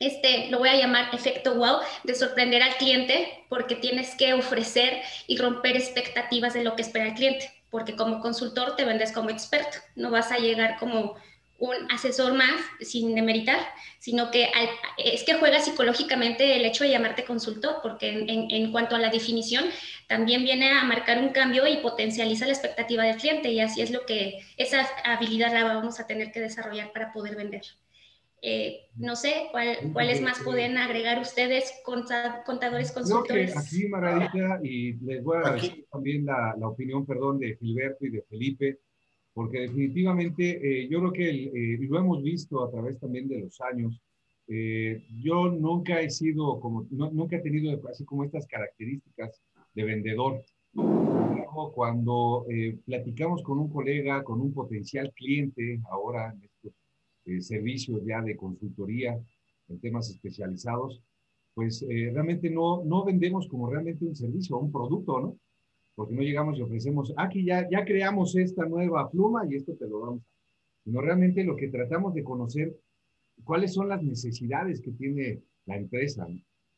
este, 0.00 0.48
lo 0.50 0.58
voy 0.58 0.68
a 0.68 0.76
llamar 0.76 1.14
efecto 1.14 1.54
wow, 1.54 1.78
de 2.02 2.14
sorprender 2.14 2.62
al 2.62 2.76
cliente 2.76 3.44
porque 3.48 3.76
tienes 3.76 4.14
que 4.16 4.34
ofrecer 4.34 5.02
y 5.26 5.36
romper 5.36 5.76
expectativas 5.76 6.54
de 6.54 6.64
lo 6.64 6.76
que 6.76 6.82
espera 6.82 7.06
el 7.06 7.14
cliente, 7.14 7.52
porque 7.70 7.96
como 7.96 8.20
consultor 8.20 8.76
te 8.76 8.84
vendes 8.84 9.12
como 9.12 9.30
experto, 9.30 9.78
no 9.94 10.10
vas 10.10 10.32
a 10.32 10.38
llegar 10.38 10.78
como 10.78 11.16
un 11.58 11.90
asesor 11.92 12.34
más 12.34 12.60
sin 12.80 13.14
demeritar, 13.14 13.58
sino 14.00 14.30
que 14.30 14.50
es 14.98 15.22
que 15.22 15.34
juega 15.34 15.60
psicológicamente 15.60 16.56
el 16.56 16.64
hecho 16.64 16.84
de 16.84 16.90
llamarte 16.90 17.24
consultor, 17.24 17.76
porque 17.82 18.10
en, 18.10 18.50
en, 18.50 18.72
cuanto 18.72 18.96
a 18.96 18.98
la 18.98 19.08
definición, 19.08 19.64
también 20.08 20.42
viene 20.42 20.72
a 20.72 20.84
marcar 20.84 21.18
un 21.18 21.28
cambio 21.30 21.66
y 21.66 21.76
potencializa 21.76 22.46
la 22.46 22.52
expectativa 22.52 23.04
del 23.04 23.16
cliente, 23.16 23.50
y 23.50 23.60
así 23.60 23.80
es 23.80 23.90
lo 23.90 24.04
que 24.04 24.44
esa 24.56 24.86
habilidad 25.04 25.52
la 25.52 25.64
vamos 25.64 26.00
a 26.00 26.06
tener 26.06 26.32
que 26.32 26.40
desarrollar 26.40 26.92
para 26.92 27.12
poder 27.12 27.36
vender. 27.36 27.62
Eh, 28.46 28.90
no 28.96 29.16
sé, 29.16 29.48
¿cuál, 29.52 29.78
¿cuáles 29.94 30.20
más 30.20 30.38
pueden 30.44 30.76
agregar 30.76 31.18
ustedes, 31.18 31.72
contadores, 31.82 32.92
consultores? 32.92 33.54
Que 33.54 33.58
aquí, 33.58 33.88
Margarita, 33.88 34.60
y 34.62 34.92
les 35.02 35.24
voy 35.24 35.38
a 35.42 35.52
decir 35.52 35.86
también 35.90 36.26
la, 36.26 36.54
la 36.58 36.68
opinión, 36.68 37.06
perdón, 37.06 37.38
de 37.38 37.56
Gilberto 37.56 38.04
y 38.04 38.10
de 38.10 38.20
Felipe, 38.20 38.80
porque 39.32 39.60
definitivamente 39.60 40.60
eh, 40.62 40.88
yo 40.88 41.00
creo 41.00 41.12
que 41.12 41.28
eh, 41.28 41.78
lo 41.80 41.98
hemos 41.98 42.22
visto 42.22 42.62
a 42.62 42.70
través 42.70 42.98
también 43.00 43.28
de 43.28 43.40
los 43.40 43.60
años. 43.62 43.98
Eh, 44.46 45.02
yo 45.22 45.50
nunca 45.50 46.02
he 46.02 46.10
sido 46.10 46.60
como, 46.60 46.86
nunca 46.90 47.36
he 47.36 47.40
tenido 47.40 47.80
así 47.88 48.04
como 48.04 48.24
estas 48.24 48.46
características 48.46 49.42
de 49.74 49.84
vendedor. 49.84 50.44
Cuando 51.74 52.46
platicamos 52.84 53.42
con 53.42 53.60
un 53.60 53.70
colega, 53.70 54.24
con 54.24 54.40
un 54.40 54.52
potencial 54.52 55.12
cliente, 55.14 55.80
ahora 55.88 56.32
en 56.32 56.50
estos 57.24 57.46
servicios 57.46 58.02
ya 58.04 58.22
de 58.22 58.36
consultoría 58.36 59.18
en 59.68 59.80
temas 59.80 60.10
especializados, 60.10 61.02
pues 61.54 61.84
realmente 61.88 62.50
no, 62.50 62.84
no 62.84 63.04
vendemos 63.04 63.48
como 63.48 63.70
realmente 63.70 64.04
un 64.04 64.16
servicio 64.16 64.58
un 64.58 64.72
producto, 64.72 65.20
¿no? 65.20 65.38
porque 65.94 66.14
no 66.14 66.22
llegamos 66.22 66.58
y 66.58 66.62
ofrecemos, 66.62 67.12
aquí 67.16 67.44
ya, 67.44 67.68
ya 67.70 67.84
creamos 67.84 68.34
esta 68.36 68.66
nueva 68.66 69.10
pluma 69.10 69.46
y 69.48 69.56
esto 69.56 69.74
te 69.74 69.86
lo 69.86 70.00
damos. 70.00 70.22
Sino 70.84 71.00
realmente 71.00 71.44
lo 71.44 71.56
que 71.56 71.68
tratamos 71.68 72.14
de 72.14 72.24
conocer, 72.24 72.76
cuáles 73.44 73.72
son 73.72 73.88
las 73.88 74.02
necesidades 74.02 74.80
que 74.80 74.92
tiene 74.92 75.40
la 75.66 75.76
empresa, 75.76 76.26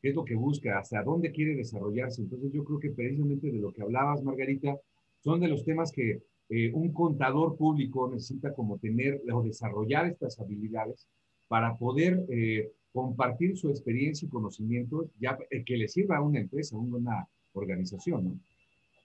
qué 0.01 0.11
es 0.11 0.15
lo 0.15 0.25
que 0.25 0.37
busca, 0.37 0.79
hasta 0.79 1.03
dónde 1.03 1.33
quiere 1.33 1.57
desarrollarse. 1.57 2.23
Entonces 2.23 2.53
yo 2.53 2.63
creo 2.65 2.79
que 2.79 2.91
precisamente 2.91 3.51
de 3.51 3.59
lo 3.59 3.73
que 3.73 3.83
hablabas, 3.83 4.23
Margarita, 4.23 4.79
son 5.21 5.41
de 5.41 5.49
los 5.49 5.65
temas 5.65 5.91
que 5.91 6.23
eh, 6.49 6.71
un 6.73 6.93
contador 6.93 7.57
público 7.57 8.09
necesita 8.09 8.55
como 8.55 8.79
tener 8.79 9.21
o 9.33 9.43
desarrollar 9.43 10.07
estas 10.07 10.39
habilidades 10.39 11.09
para 11.49 11.77
poder 11.77 12.25
eh, 12.29 12.71
compartir 12.93 13.57
su 13.57 13.69
experiencia 13.69 14.27
y 14.27 14.31
conocimiento 14.31 15.11
ya 15.19 15.37
eh, 15.51 15.65
que 15.65 15.77
le 15.77 15.89
sirva 15.89 16.19
a 16.19 16.23
una 16.23 16.41
empresa, 16.41 16.77
a 16.77 16.79
una 16.79 17.29
organización. 17.53 18.41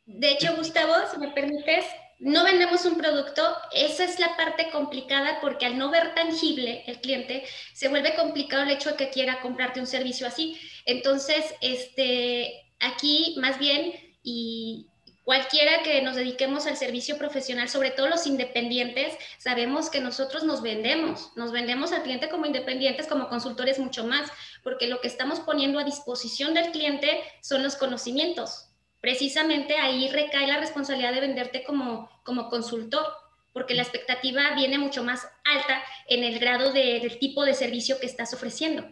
De 0.05 0.31
hecho, 0.31 0.55
Gustavo, 0.55 0.93
si 1.11 1.19
me 1.19 1.31
permites, 1.31 1.85
no 2.19 2.43
vendemos 2.43 2.85
un 2.85 2.97
producto, 2.97 3.41
esa 3.73 4.03
es 4.03 4.19
la 4.19 4.35
parte 4.37 4.67
complicada 4.71 5.39
porque 5.41 5.65
al 5.65 5.77
no 5.77 5.89
ver 5.89 6.13
tangible 6.13 6.83
el 6.85 7.01
cliente, 7.01 7.43
se 7.73 7.89
vuelve 7.89 8.15
complicado 8.15 8.63
el 8.63 8.71
hecho 8.71 8.91
de 8.91 8.97
que 8.97 9.09
quiera 9.09 9.41
comprarte 9.41 9.79
un 9.79 9.87
servicio 9.87 10.27
así. 10.27 10.57
Entonces, 10.85 11.43
este, 11.61 12.51
aquí 12.79 13.35
más 13.41 13.57
bien, 13.57 13.93
y 14.23 14.90
cualquiera 15.23 15.83
que 15.83 16.01
nos 16.01 16.15
dediquemos 16.15 16.65
al 16.67 16.77
servicio 16.77 17.17
profesional, 17.17 17.69
sobre 17.69 17.91
todo 17.91 18.09
los 18.09 18.25
independientes, 18.27 19.13
sabemos 19.37 19.89
que 19.89 20.01
nosotros 20.01 20.43
nos 20.43 20.61
vendemos, 20.61 21.31
nos 21.35 21.51
vendemos 21.51 21.91
al 21.91 22.03
cliente 22.03 22.29
como 22.29 22.45
independientes, 22.45 23.07
como 23.07 23.29
consultores 23.29 23.79
mucho 23.79 24.05
más, 24.05 24.31
porque 24.63 24.87
lo 24.87 24.99
que 25.01 25.07
estamos 25.07 25.39
poniendo 25.39 25.79
a 25.79 25.83
disposición 25.83 26.53
del 26.53 26.71
cliente 26.71 27.21
son 27.41 27.63
los 27.63 27.75
conocimientos, 27.75 28.69
precisamente 28.99 29.75
ahí 29.77 30.09
recae 30.09 30.47
la 30.47 30.59
responsabilidad 30.59 31.13
de 31.13 31.21
venderte 31.21 31.63
como, 31.63 32.09
como 32.23 32.49
consultor, 32.49 33.05
porque 33.53 33.73
la 33.75 33.81
expectativa 33.81 34.55
viene 34.55 34.77
mucho 34.77 35.03
más 35.03 35.27
alta 35.43 35.81
en 36.07 36.23
el 36.23 36.39
grado 36.39 36.71
de, 36.71 36.99
del 37.01 37.19
tipo 37.19 37.43
de 37.43 37.53
servicio 37.53 37.99
que 37.99 38.05
estás 38.05 38.33
ofreciendo. 38.33 38.85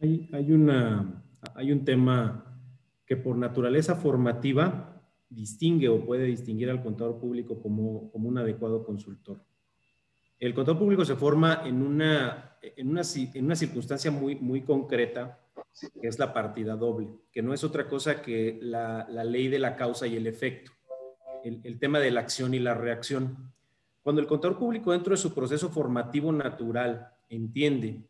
Hay, 0.00 0.52
una, 0.52 1.22
hay 1.54 1.72
un 1.72 1.84
tema 1.84 2.53
que 3.06 3.16
por 3.16 3.36
naturaleza 3.36 3.96
formativa 3.96 5.02
distingue 5.28 5.88
o 5.88 6.04
puede 6.04 6.24
distinguir 6.24 6.70
al 6.70 6.82
contador 6.82 7.18
público 7.18 7.60
como, 7.60 8.10
como 8.10 8.28
un 8.28 8.38
adecuado 8.38 8.84
consultor. 8.84 9.44
El 10.38 10.54
contador 10.54 10.78
público 10.78 11.04
se 11.04 11.16
forma 11.16 11.62
en 11.64 11.82
una, 11.82 12.56
en 12.60 12.88
una, 12.88 13.02
en 13.14 13.44
una 13.44 13.56
circunstancia 13.56 14.10
muy, 14.10 14.36
muy 14.36 14.62
concreta 14.62 15.40
que 16.00 16.08
es 16.08 16.18
la 16.18 16.32
partida 16.32 16.76
doble, 16.76 17.08
que 17.32 17.42
no 17.42 17.52
es 17.52 17.64
otra 17.64 17.88
cosa 17.88 18.22
que 18.22 18.58
la, 18.62 19.06
ley 19.24 19.48
de 19.48 19.58
la 19.58 19.76
causa 19.76 20.06
y 20.06 20.16
el 20.16 20.26
efecto. 20.26 20.72
el, 21.42 21.78
tema 21.78 21.98
de 21.98 22.10
la 22.10 22.20
acción 22.20 22.54
y 22.54 22.58
la 22.58 22.74
reacción. 22.74 23.52
Cuando 24.02 24.20
el 24.20 24.28
contador 24.28 24.58
público 24.58 24.92
dentro 24.92 25.12
de 25.12 25.16
su 25.16 25.34
proceso 25.34 25.68
formativo 25.70 26.30
natural 26.32 27.12
entiende 27.28 28.08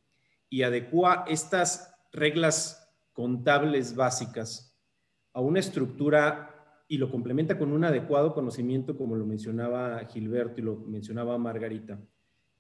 y 0.51 0.63
adecua 0.63 1.25
estas 1.29 1.95
reglas 2.13 2.93
contables 3.13 3.95
básicas 3.95 4.74
a 5.35 5.41
una 5.41 5.61
estructura 5.61 6.51
y 6.89 6.97
lo 6.99 7.11
complementa 7.11 7.59
con 7.59 7.73
un 7.73 7.85
adecuado 7.85 8.33
conocimiento, 8.33 8.97
como 8.97 9.17
lo 9.17 9.27
mencionaba 9.27 9.99
Gilberto 10.07 10.61
y 10.61 10.65
lo 10.65 10.77
mencionaba 10.77 11.37
Margarita, 11.39 12.01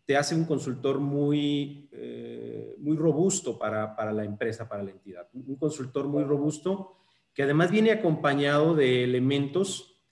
te 0.05 0.17
hace 0.17 0.35
un 0.35 0.45
consultor 0.45 0.99
muy, 0.99 1.89
eh, 1.93 2.77
muy 2.79 2.97
robusto 2.97 3.59
para, 3.59 3.97
para, 3.97 4.13
la 4.13 4.25
empresa, 4.25 4.69
para 4.69 4.83
la 4.83 4.91
entidad. 4.91 5.29
Un 5.33 5.57
consultor 5.57 6.09
muy 6.09 6.25
robusto 6.25 6.99
que 7.33 7.43
además 7.43 7.71
viene 7.71 7.91
acompañado 7.91 8.75
de 8.75 9.03
elementos 9.03 10.03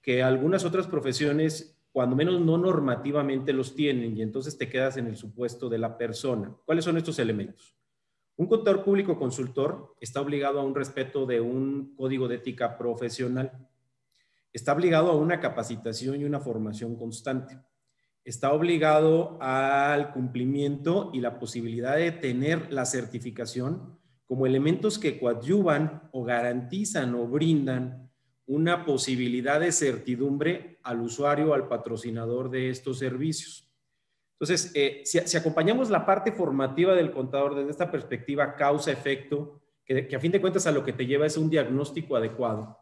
que 0.00 0.22
algunas 0.22 0.64
otras 0.64 0.86
profesiones, 0.86 1.78
cuando 1.92 2.16
menos 2.16 2.40
no 2.40 2.56
normativamente 2.58 3.52
los 3.52 3.74
tienen, 3.74 4.16
y 4.16 4.22
entonces 4.22 4.56
te 4.56 4.68
quedas 4.68 4.96
en 4.96 5.06
el 5.06 5.16
supuesto 5.16 5.68
de 5.68 5.78
la 5.78 5.98
persona. 5.98 6.56
¿Cuáles 6.64 6.84
son 6.84 6.96
estos 6.96 7.18
elementos? 7.18 7.79
Un 8.40 8.46
contador 8.46 8.82
público 8.82 9.18
consultor 9.18 9.94
está 10.00 10.22
obligado 10.22 10.60
a 10.60 10.64
un 10.64 10.74
respeto 10.74 11.26
de 11.26 11.42
un 11.42 11.94
código 11.94 12.26
de 12.26 12.36
ética 12.36 12.78
profesional. 12.78 13.68
Está 14.50 14.72
obligado 14.72 15.10
a 15.10 15.16
una 15.16 15.40
capacitación 15.40 16.20
y 16.20 16.24
una 16.24 16.40
formación 16.40 16.96
constante 16.96 17.58
está 18.24 18.52
obligado 18.52 19.38
al 19.40 20.12
cumplimiento 20.12 21.10
y 21.12 21.20
la 21.20 21.38
posibilidad 21.38 21.96
de 21.96 22.12
tener 22.12 22.72
la 22.72 22.84
certificación 22.84 23.98
como 24.26 24.46
elementos 24.46 24.98
que 24.98 25.18
coadyuvan 25.18 26.08
o 26.12 26.22
garantizan 26.22 27.14
o 27.14 27.26
brindan 27.26 28.10
una 28.46 28.84
posibilidad 28.84 29.60
de 29.60 29.72
certidumbre 29.72 30.78
al 30.82 31.00
usuario 31.00 31.50
o 31.50 31.54
al 31.54 31.68
patrocinador 31.68 32.50
de 32.50 32.70
estos 32.70 32.98
servicios. 32.98 33.69
Entonces, 34.40 34.72
eh, 34.74 35.02
si, 35.04 35.36
acompañamos 35.36 35.90
la 35.90 36.06
parte 36.06 36.32
formativa 36.32 36.94
del 36.94 37.12
contador 37.12 37.54
desde 37.54 37.70
esta 37.70 37.90
perspectiva 37.90 38.56
causa-efecto, 38.56 39.60
que, 39.84 40.08
a 40.16 40.20
fin 40.20 40.32
de 40.32 40.40
cuentas 40.40 40.66
a 40.66 40.72
lo 40.72 40.82
que 40.82 40.94
te 40.94 41.04
lleva 41.04 41.26
es 41.26 41.36
un 41.36 41.50
diagnóstico 41.50 42.16
adecuado, 42.16 42.78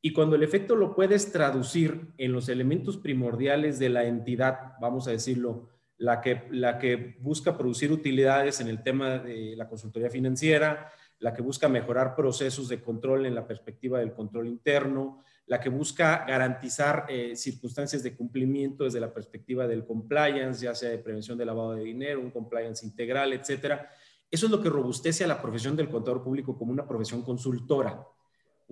y 0.00 0.14
cuando 0.14 0.36
el 0.36 0.42
efecto 0.42 0.74
lo 0.74 0.96
puedes 0.96 1.30
traducir 1.30 2.12
en 2.16 2.32
los 2.32 2.48
elementos 2.48 2.96
primordiales 2.96 3.78
de 3.78 3.90
la 3.90 4.04
entidad, 4.04 4.72
vamos 4.80 5.06
a 5.06 5.10
decirlo, 5.10 5.68
la 5.98 6.20
que 6.20 7.16
busca 7.20 7.56
producir 7.56 7.92
utilidades 7.92 8.60
en 8.60 8.68
el 8.68 8.82
tema 8.82 9.18
de 9.18 9.54
la 9.54 9.68
consultoría 9.68 10.10
financiera, 10.10 10.90
la 11.20 11.32
que 11.32 11.42
busca 11.42 11.68
mejorar 11.68 12.16
procesos 12.16 12.68
de 12.68 12.80
control 12.80 13.26
en 13.26 13.36
la 13.36 13.46
perspectiva 13.46 14.00
del 14.00 14.12
control 14.12 14.48
interno, 14.48 15.22
la 15.46 15.60
que 15.60 15.68
busca 15.68 16.24
garantizar 16.26 17.06
eh, 17.08 17.34
circunstancias 17.36 18.02
de 18.02 18.16
cumplimiento 18.16 18.84
desde 18.84 19.00
la 19.00 19.12
perspectiva 19.12 19.66
del 19.66 19.84
compliance, 19.84 20.64
ya 20.64 20.74
sea 20.74 20.90
de 20.90 20.98
prevención 20.98 21.36
de 21.36 21.44
lavado 21.44 21.74
de 21.74 21.84
dinero, 21.84 22.20
un 22.20 22.30
compliance 22.30 22.86
integral, 22.86 23.32
etcétera. 23.32 23.90
Eso 24.30 24.46
es 24.46 24.52
lo 24.52 24.62
que 24.62 24.70
robustece 24.70 25.24
a 25.24 25.26
la 25.26 25.42
profesión 25.42 25.76
del 25.76 25.90
contador 25.90 26.22
público 26.22 26.56
como 26.56 26.72
una 26.72 26.86
profesión 26.86 27.22
consultora 27.22 28.06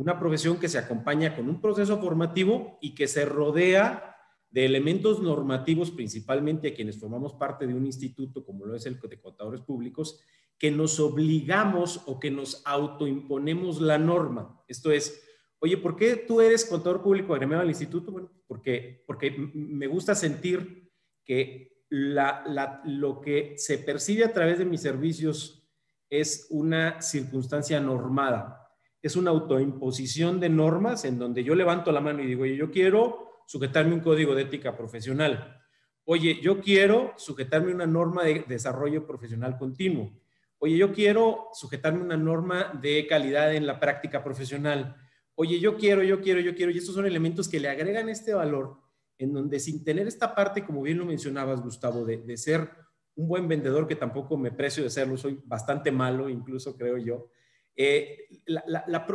una 0.00 0.18
profesión 0.18 0.58
que 0.58 0.70
se 0.70 0.78
acompaña 0.78 1.36
con 1.36 1.46
un 1.46 1.60
proceso 1.60 1.98
formativo 2.00 2.78
y 2.80 2.94
que 2.94 3.06
se 3.06 3.26
rodea 3.26 4.16
de 4.50 4.64
elementos 4.64 5.20
normativos, 5.20 5.90
principalmente 5.90 6.68
a 6.68 6.74
quienes 6.74 6.98
formamos 6.98 7.34
parte 7.34 7.66
de 7.66 7.74
un 7.74 7.84
instituto 7.84 8.42
como 8.42 8.64
lo 8.64 8.74
es 8.74 8.86
el 8.86 8.98
de 8.98 9.20
contadores 9.20 9.60
públicos, 9.60 10.18
que 10.58 10.70
nos 10.70 10.98
obligamos 11.00 12.02
o 12.06 12.18
que 12.18 12.30
nos 12.30 12.62
autoimponemos 12.64 13.82
la 13.82 13.98
norma. 13.98 14.62
Esto 14.68 14.90
es, 14.90 15.22
oye, 15.60 15.76
¿por 15.76 15.96
qué 15.96 16.16
tú 16.16 16.40
eres 16.40 16.64
contador 16.64 17.02
público 17.02 17.32
agremiado 17.32 17.62
al 17.62 17.68
instituto? 17.68 18.10
Bueno, 18.10 18.30
porque, 18.46 19.04
porque 19.06 19.30
me 19.54 19.86
gusta 19.86 20.14
sentir 20.14 20.90
que 21.24 21.84
lo 21.88 23.20
que 23.20 23.54
se 23.56 23.78
percibe 23.78 24.24
a 24.24 24.32
través 24.32 24.58
de 24.58 24.64
mis 24.64 24.82
servicios 24.82 25.68
es 26.08 26.48
una 26.50 27.00
circunstancia 27.00 27.80
normada 27.80 28.60
es 29.02 29.16
una 29.16 29.30
autoimposición 29.30 30.40
de 30.40 30.48
normas 30.48 31.04
en 31.04 31.18
donde 31.18 31.42
yo 31.42 31.54
levanto 31.54 31.90
la 31.92 32.00
mano 32.00 32.22
y 32.22 32.26
digo, 32.26 32.42
oye, 32.42 32.56
yo 32.56 32.70
quiero 32.70 33.42
sujetarme 33.46 33.94
un 33.94 34.00
código 34.00 34.34
de 34.34 34.42
ética 34.42 34.76
profesional. 34.76 35.58
Oye, 36.04 36.40
yo 36.42 36.60
quiero 36.60 37.14
sujetarme 37.16 37.72
una 37.72 37.86
norma 37.86 38.24
de 38.24 38.44
desarrollo 38.46 39.06
profesional 39.06 39.56
continuo. 39.56 40.12
Oye, 40.58 40.76
yo 40.76 40.92
quiero 40.92 41.48
sujetarme 41.54 42.02
una 42.02 42.16
norma 42.16 42.78
de 42.80 43.06
calidad 43.06 43.54
en 43.54 43.66
la 43.66 43.80
práctica 43.80 44.22
profesional. 44.22 44.96
Oye, 45.42 45.58
yo 45.58 45.78
quiero, 45.78 46.02
yo 46.02 46.20
quiero, 46.20 46.38
yo 46.38 46.54
quiero. 46.54 46.70
Y 46.70 46.76
estos 46.76 46.94
son 46.94 47.06
elementos 47.06 47.48
que 47.48 47.58
le 47.58 47.70
agregan 47.70 48.10
este 48.10 48.34
valor 48.34 48.76
en 49.16 49.32
donde 49.32 49.58
sin 49.58 49.82
tener 49.82 50.06
esta 50.06 50.34
parte, 50.34 50.66
como 50.66 50.82
bien 50.82 50.98
lo 50.98 51.06
mencionabas, 51.06 51.62
Gustavo, 51.62 52.04
de, 52.04 52.36
ser 52.36 52.68
un 53.14 53.26
buen 53.26 53.48
vendedor, 53.48 53.88
que 53.88 53.96
tampoco 53.96 54.36
me 54.36 54.52
precio 54.52 54.82
de 54.82 54.90
serlo, 54.90 55.16
soy 55.16 55.40
bastante 55.46 55.90
malo, 55.90 56.28
incluso 56.28 56.76
creo 56.76 56.98
yo, 56.98 57.30
eh, 57.74 58.28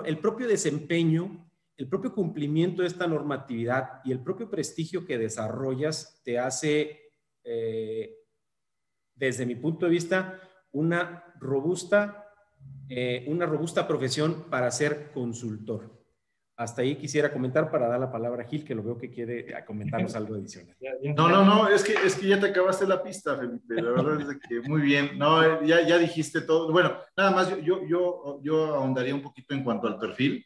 el 0.05 0.17
propio 0.17 0.47
desempeño, 0.47 1.47
el 1.77 1.87
propio 1.87 2.11
cumplimiento 2.11 2.81
de 2.81 2.87
esta 2.87 3.05
normatividad 3.05 4.01
y 4.03 4.11
el 4.11 4.23
propio 4.23 4.49
prestigio 4.49 5.05
que 5.05 5.19
desarrollas 5.19 6.23
te 6.23 6.39
hace, 6.39 7.13
eh, 7.43 8.15
desde 9.13 9.45
mi 9.45 9.53
punto 9.53 9.85
de 9.85 9.91
vista, 9.91 10.41
una 10.71 11.35
robusta, 11.39 12.33
eh, 12.89 13.25
una 13.27 13.45
robusta 13.45 13.87
profesión 13.87 14.45
para 14.49 14.71
ser 14.71 15.11
consultor. 15.11 16.04
Hasta 16.57 16.81
ahí 16.81 16.95
quisiera 16.95 17.33
comentar 17.33 17.69
para 17.69 17.87
dar 17.87 17.99
la 17.99 18.11
palabra 18.11 18.43
a 18.43 18.47
Gil, 18.47 18.63
que 18.63 18.73
lo 18.73 18.81
veo 18.81 18.97
que 18.97 19.09
quiere 19.09 19.53
comentarnos 19.65 20.15
algo 20.15 20.35
adicional. 20.35 20.75
No, 21.15 21.27
no, 21.27 21.43
no, 21.43 21.67
es 21.67 21.83
que, 21.83 21.93
es 21.93 22.15
que 22.15 22.27
ya 22.27 22.39
te 22.39 22.47
acabaste 22.47 22.87
la 22.87 23.03
pista, 23.03 23.35
Felipe. 23.35 23.81
La 23.81 23.91
verdad 23.91 24.21
es 24.21 24.37
que 24.47 24.61
muy 24.61 24.81
bien. 24.81 25.17
No, 25.17 25.63
ya, 25.63 25.85
ya 25.85 25.97
dijiste 25.97 26.41
todo. 26.41 26.71
Bueno, 26.71 26.97
nada 27.17 27.31
más 27.31 27.49
yo, 27.49 27.57
yo, 27.57 27.85
yo, 27.85 28.39
yo 28.41 28.75
ahondaría 28.75 29.13
un 29.13 29.21
poquito 29.21 29.53
en 29.53 29.63
cuanto 29.63 29.87
al 29.87 29.99
perfil. 29.99 30.45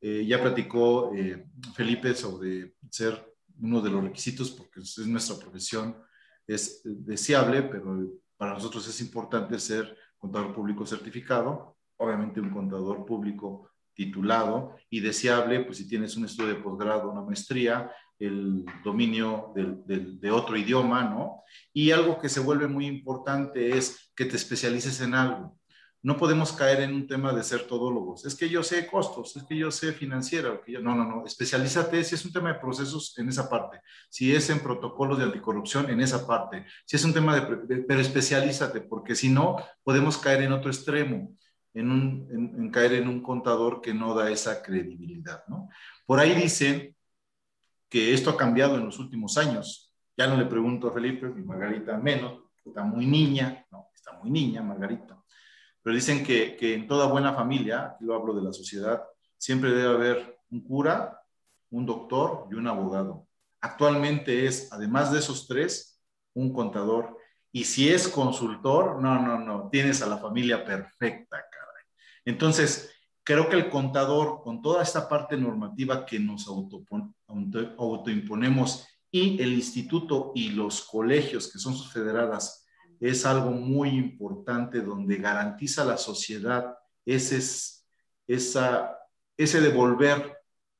Eh, 0.00 0.24
ya 0.26 0.40
platicó 0.40 1.14
eh, 1.14 1.44
Felipe 1.74 2.14
sobre 2.14 2.74
ser 2.90 3.22
uno 3.60 3.82
de 3.82 3.90
los 3.90 4.02
requisitos, 4.02 4.50
porque 4.50 4.80
es 4.80 4.98
nuestra 5.06 5.36
profesión, 5.36 5.96
es 6.46 6.80
deseable, 6.84 7.62
pero 7.64 8.08
para 8.38 8.54
nosotros 8.54 8.88
es 8.88 8.98
importante 9.02 9.58
ser 9.58 9.94
contador 10.16 10.54
público 10.54 10.86
certificado, 10.86 11.76
obviamente 11.98 12.40
un 12.40 12.48
contador 12.48 13.04
público 13.04 13.69
titulado 14.00 14.76
y 14.88 15.00
deseable, 15.00 15.60
pues 15.60 15.76
si 15.76 15.86
tienes 15.86 16.16
un 16.16 16.24
estudio 16.24 16.54
de 16.54 16.62
posgrado, 16.62 17.10
una 17.10 17.20
maestría, 17.20 17.92
el 18.18 18.64
dominio 18.82 19.52
de 19.54 20.30
otro 20.30 20.56
idioma, 20.56 21.04
¿no? 21.04 21.42
Y 21.74 21.90
algo 21.90 22.18
que 22.18 22.30
se 22.30 22.40
vuelve 22.40 22.66
muy 22.66 22.86
importante 22.86 23.76
es 23.76 24.10
que 24.16 24.24
te 24.24 24.36
especialices 24.36 25.02
en 25.02 25.14
algo. 25.14 25.58
No 26.02 26.16
podemos 26.16 26.52
caer 26.52 26.80
en 26.80 26.94
un 26.94 27.06
tema 27.06 27.34
de 27.34 27.42
ser 27.42 27.66
todólogos. 27.66 28.24
Es 28.24 28.34
que 28.34 28.48
yo 28.48 28.62
sé 28.62 28.86
costos, 28.86 29.36
es 29.36 29.42
que 29.42 29.54
yo 29.54 29.70
sé 29.70 29.92
financiera. 29.92 30.58
Que 30.64 30.72
yo... 30.72 30.80
No, 30.80 30.94
no, 30.94 31.04
no. 31.04 31.26
Especialízate 31.26 32.02
si 32.04 32.14
es 32.14 32.24
un 32.24 32.32
tema 32.32 32.54
de 32.54 32.58
procesos 32.58 33.18
en 33.18 33.28
esa 33.28 33.50
parte. 33.50 33.82
Si 34.08 34.34
es 34.34 34.48
en 34.48 34.60
protocolos 34.60 35.18
de 35.18 35.24
anticorrupción, 35.24 35.90
en 35.90 36.00
esa 36.00 36.26
parte. 36.26 36.64
Si 36.86 36.96
es 36.96 37.04
un 37.04 37.12
tema 37.12 37.38
de... 37.38 37.42
Pero 37.86 38.00
especialízate, 38.00 38.80
porque 38.80 39.14
si 39.14 39.28
no, 39.28 39.56
podemos 39.82 40.16
caer 40.16 40.42
en 40.42 40.52
otro 40.52 40.70
extremo 40.70 41.36
en, 41.74 42.70
caer 42.70 42.94
en 42.94 43.08
un 43.08 43.22
contador 43.22 43.80
que 43.80 43.94
no 43.94 44.14
da 44.14 44.30
esa 44.30 44.62
credibilidad. 44.62 45.44
¿no? 45.48 45.68
Por 46.06 46.18
ahí 46.18 46.34
dicen 46.34 46.96
que 47.88 48.14
esto 48.14 48.30
ha 48.30 48.36
cambiado 48.36 48.76
en 48.76 48.84
los 48.84 48.98
últimos 48.98 49.36
años. 49.38 49.92
Ya 50.16 50.26
no 50.26 50.36
le 50.36 50.46
pregunto 50.46 50.88
a 50.88 50.92
Felipe, 50.92 51.26
y 51.26 51.42
Margarita 51.42 51.96
menos, 51.96 52.40
está 52.64 52.84
muy 52.84 53.06
niña, 53.06 53.66
no, 53.70 53.88
está 53.94 54.12
muy 54.12 54.30
niña 54.30 54.62
Margarita. 54.62 55.18
Pero 55.82 55.94
dicen 55.94 56.24
que, 56.24 56.56
que 56.56 56.74
en 56.74 56.86
toda 56.86 57.06
buena 57.06 57.32
familia, 57.32 57.92
aquí 57.94 58.04
lo 58.04 58.14
hablo 58.14 58.34
de 58.34 58.42
la 58.42 58.52
sociedad, 58.52 59.02
siempre 59.38 59.70
debe 59.70 59.94
haber 59.94 60.38
un 60.50 60.60
cura, 60.62 61.22
un 61.70 61.86
doctor 61.86 62.46
y 62.50 62.54
un 62.54 62.66
abogado. 62.66 63.26
Actualmente 63.60 64.46
es, 64.46 64.72
además 64.72 65.12
de 65.12 65.18
esos 65.20 65.46
tres, 65.46 66.00
un 66.34 66.52
contador. 66.52 67.16
Y 67.52 67.64
si 67.64 67.88
es 67.88 68.08
consultor, 68.08 69.00
no, 69.00 69.20
no, 69.20 69.38
no, 69.38 69.68
tienes 69.70 70.02
a 70.02 70.06
la 70.06 70.18
familia 70.18 70.64
perfecta. 70.64 71.44
Entonces, 72.24 72.90
creo 73.24 73.48
que 73.48 73.56
el 73.56 73.70
contador, 73.70 74.42
con 74.42 74.62
toda 74.62 74.82
esta 74.82 75.08
parte 75.08 75.36
normativa 75.36 76.04
que 76.04 76.18
nos 76.18 76.48
autoimponemos 76.48 78.86
y 79.10 79.42
el 79.42 79.52
instituto 79.52 80.32
y 80.34 80.50
los 80.50 80.82
colegios 80.82 81.52
que 81.52 81.58
son 81.58 81.74
sus 81.74 81.92
federadas, 81.92 82.66
es 83.00 83.24
algo 83.24 83.50
muy 83.50 83.90
importante 83.90 84.82
donde 84.82 85.16
garantiza 85.16 85.82
a 85.82 85.86
la 85.86 85.96
sociedad 85.96 86.74
ese, 87.06 87.40
devolver 89.60 90.36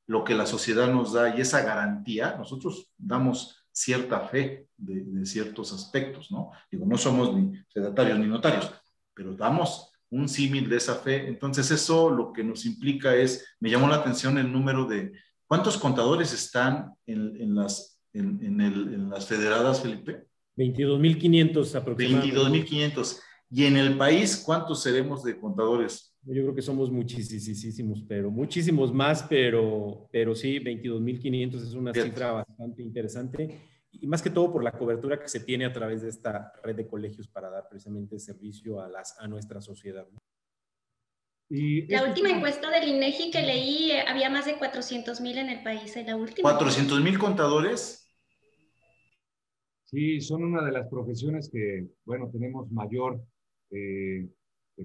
lo 0.07 0.24
que 0.24 0.35
la 0.35 0.46
sociedad 0.46 0.88
nos 0.88 1.12
da 1.12 1.35
y 1.35 1.40
esa 1.40 1.62
garantía. 1.62 2.37
Nosotros 2.37 2.90
damos 2.98 3.64
cierta 3.72 4.20
fe 4.20 4.68
de, 4.76 5.24
ciertos 5.24 5.72
aspectos, 5.72 6.31
¿no? 6.31 6.50
Digo, 6.70 6.85
no 6.85 6.98
somos 6.98 7.35
ni 7.35 7.57
fedatarios 7.68 8.18
ni 8.18 8.26
notarios, 8.26 8.70
pero 9.14 9.35
damos 9.35 9.89
un 10.10 10.28
símil 10.28 10.68
de 10.68 10.76
esa 10.76 10.96
fe. 10.96 11.28
Entonces 11.28 11.70
eso 11.70 12.10
lo 12.10 12.32
que 12.32 12.44
nos 12.44 12.66
implica 12.66 13.14
es, 13.14 13.56
me 13.60 13.70
llamó 13.70 13.88
la 13.88 13.96
atención 13.96 14.38
el 14.38 14.52
número 14.52 14.84
de 14.84 15.12
¿Cuántos 15.50 15.78
contadores 15.78 16.32
están 16.32 16.94
en, 17.06 17.56
las, 17.56 18.00
en, 18.12 19.10
las 19.10 19.26
federadas, 19.26 19.82
Felipe? 19.82 20.22
22.500 20.56 21.74
aproximadamente. 21.74 22.36
22.500. 22.36 23.20
¿Y 23.50 23.64
en 23.64 23.76
el 23.76 23.96
país 23.98 24.40
cuántos 24.46 24.80
seremos 24.80 25.24
de 25.24 25.40
contadores? 25.40 26.14
Yo 26.22 26.34
creo 26.34 26.54
que 26.54 26.62
somos 26.62 26.88
muchísimos, 26.92 28.04
pero 28.06 28.30
muchísimos 28.30 28.94
más, 28.94 29.24
pero, 29.24 30.08
pero 30.12 30.36
sí, 30.36 30.60
22.500 30.60 31.54
es 31.56 31.74
una 31.74 31.92
cifra 31.92 32.30
bastante 32.30 32.84
interesante 32.84 33.58
y 33.92 34.07
más 34.07 34.22
que 34.22 34.31
todo 34.31 34.53
por 34.53 34.62
la 34.62 34.72
cobertura 34.72 35.20
que 35.20 35.29
se 35.29 35.40
tiene 35.40 35.64
a 35.64 35.72
través 35.72 36.03
de 36.03 36.09
esta 36.09 36.53
red 36.62 36.76
de 36.76 36.87
colegios 36.87 37.29
para 37.29 37.50
dar 37.50 37.68
precisamente 37.68 38.18
servicio 38.18 38.81
a, 38.81 38.88
las, 38.88 39.18
a 39.18 39.26
nuestra 39.26 39.61
sociedad. 39.61 40.07
Y 41.48 41.87
la 41.87 42.05
última 42.05 42.31
encuesta 42.31 42.70
del 42.70 42.88
INEGI 42.88 43.33
que 43.33 43.42
leí, 43.42 43.90
eh, 43.90 44.05
había 44.07 44.31
más 44.31 44.46
de 44.46 44.57
400 44.57 45.20
mil 45.20 45.37
en 45.37 45.48
el 45.48 45.64
país, 45.64 45.96
en 45.96 46.07
la 46.07 46.14
última. 46.14 46.57
¿400 46.57 47.03
mil 47.03 47.18
contadores? 47.18 48.09
Sí, 49.85 50.20
son 50.20 50.44
una 50.44 50.64
de 50.64 50.70
las 50.70 50.88
profesiones 50.88 51.50
que, 51.50 51.88
bueno, 52.05 52.31
tenemos 52.31 52.70
mayor 52.70 53.20
eh, 53.72 54.29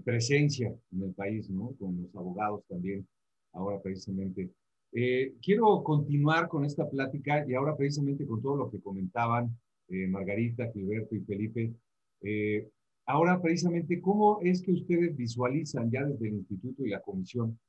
presencia 0.03 0.73
en 0.91 1.03
el 1.03 1.13
país, 1.13 1.47
¿no? 1.51 1.75
Con 1.77 2.01
los 2.01 2.15
abogados 2.15 2.63
también, 2.67 3.07
ahora 3.53 3.79
precisamente. 3.81 4.49
Eh, 4.97 5.33
quiero 5.41 5.83
continuar 5.83 6.47
con 6.47 6.63
esta 6.63 6.89
plática 6.89 7.45
y 7.45 7.53
ahora 7.53 7.75
precisamente 7.75 8.25
con 8.25 8.41
todo 8.41 8.55
lo 8.55 8.71
que 8.71 8.79
comentaban 8.79 9.53
eh, 9.89 10.07
Margarita, 10.07 10.71
Gilberto 10.71 11.15
y 11.15 11.19
Felipe. 11.19 11.73
Eh, 12.21 12.69
ahora 13.05 13.41
precisamente, 13.41 13.99
¿cómo 13.99 14.39
es 14.41 14.61
que 14.61 14.71
ustedes 14.71 15.13
visualizan 15.17 15.91
ya 15.91 16.05
desde 16.05 16.29
el 16.29 16.35
instituto 16.35 16.85
y 16.85 16.91
la 16.91 17.01
comisión 17.01 17.59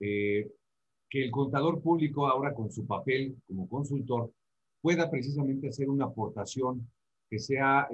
que 0.00 1.22
el 1.22 1.30
contador 1.30 1.80
público 1.80 2.26
ahora 2.26 2.52
con 2.52 2.72
su 2.72 2.84
papel 2.84 3.36
como 3.46 3.68
consultor 3.68 4.32
pueda 4.80 5.08
precisamente 5.08 5.68
hacer 5.68 5.88
una 5.88 6.06
aportación 6.06 6.90
que 7.30 7.38
sea 7.38 7.86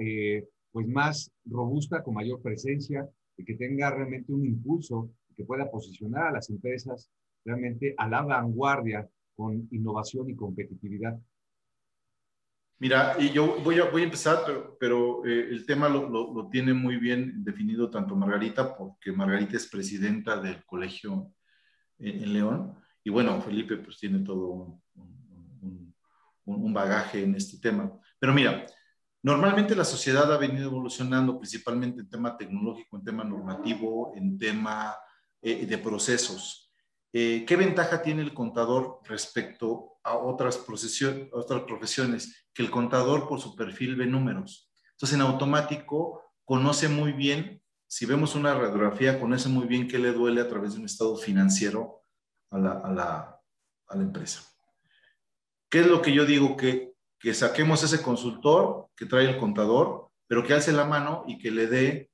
pues 0.71 0.87
más 0.87 1.31
robusta, 1.45 2.01
con 2.01 2.15
mayor 2.15 2.41
presencia, 2.41 3.07
y 3.37 3.45
que 3.45 3.53
tenga 3.53 3.91
realmente 3.91 4.33
un 4.33 4.43
impulso 4.43 5.11
que 5.35 5.43
pueda 5.43 5.69
posicionar 5.69 6.29
a 6.29 6.31
las 6.31 6.49
empresas 6.49 7.11
realmente 7.45 7.95
a 7.97 8.07
la 8.07 8.21
vanguardia 8.21 9.07
con 9.35 9.67
innovación 9.71 10.29
y 10.29 10.35
competitividad? 10.35 11.17
Mira, 12.81 13.17
y 13.19 13.31
yo 13.31 13.59
voy 13.61 13.77
a, 13.79 13.89
voy 13.89 14.03
a 14.03 14.05
empezar, 14.05 14.39
pero, 14.79 15.25
eh, 15.25 15.49
el 15.49 15.65
tema 15.65 15.89
lo, 15.89 16.09
lo, 16.09 16.49
tiene 16.49 16.73
muy 16.73 16.95
bien 16.95 17.43
definido 17.43 17.89
tanto 17.89 18.15
Margarita, 18.15 18.77
porque 18.77 19.11
Margarita 19.11 19.57
es 19.57 19.67
presidenta 19.67 20.39
del 20.39 20.65
colegio 20.65 21.33
en, 21.97 22.31
León, 22.31 22.77
y 23.03 23.09
bueno, 23.09 23.41
Felipe 23.41 23.75
pues 23.75 23.97
tiene 23.97 24.19
todo 24.19 24.79
un, 24.93 25.93
un, 26.45 26.73
bagaje 26.73 27.23
en 27.23 27.35
este 27.35 27.59
tema. 27.59 27.91
Pero 28.17 28.33
mira, 28.33 28.65
normalmente 29.23 29.75
la 29.75 29.83
sociedad 29.83 30.31
ha 30.31 30.37
venido 30.37 30.69
evolucionando 30.69 31.37
principalmente 31.37 31.99
en 31.99 32.09
tema 32.09 32.37
tecnológico, 32.37 32.95
en 32.95 33.03
tema 33.03 33.25
normativo, 33.25 34.13
en 34.15 34.37
tema 34.37 34.95
eh, 35.41 35.65
de 35.65 35.77
procesos. 35.77 36.68
Eh, 37.11 37.43
¿Qué 37.47 37.55
ventaja 37.55 38.01
tiene 38.01 38.21
el 38.21 38.33
contador 38.33 38.99
respecto 39.05 39.97
a 40.03 40.15
otras, 40.17 40.57
profesiones? 40.57 42.45
Que 42.53 42.61
el 42.61 42.69
contador 42.69 43.27
por 43.27 43.39
su 43.39 43.55
perfil 43.55 43.95
ve 43.95 44.05
números. 44.05 44.71
Entonces, 44.91 45.15
en 45.15 45.21
automático, 45.21 46.23
conoce 46.45 46.87
muy 46.87 47.13
bien, 47.13 47.61
si 47.87 48.05
vemos 48.05 48.35
una 48.35 48.53
radiografía, 48.53 49.19
conoce 49.19 49.49
muy 49.49 49.65
bien 49.65 49.87
qué 49.87 49.97
le 49.97 50.11
duele 50.11 50.41
a 50.41 50.47
través 50.47 50.73
de 50.73 50.79
un 50.79 50.85
estado 50.85 51.15
financiero 51.15 52.03
a 52.51 52.59
la 52.59 54.01
empresa. 54.01 54.43
¿Qué 55.69 55.81
es 55.81 55.87
lo 55.87 56.01
que 56.01 56.13
yo 56.13 56.25
digo? 56.25 56.57
Que, 56.57 56.95
que 57.19 57.33
saquemos 57.33 57.83
ese 57.83 58.01
consultor 58.01 58.89
que 58.95 59.05
trae 59.05 59.29
el 59.29 59.37
contador, 59.37 60.11
pero 60.27 60.43
que 60.43 60.53
alce 60.53 60.71
la 60.71 60.85
mano 60.85 61.23
y 61.27 61.37
que 61.37 61.51
le 61.51 61.67
dé 61.67 62.11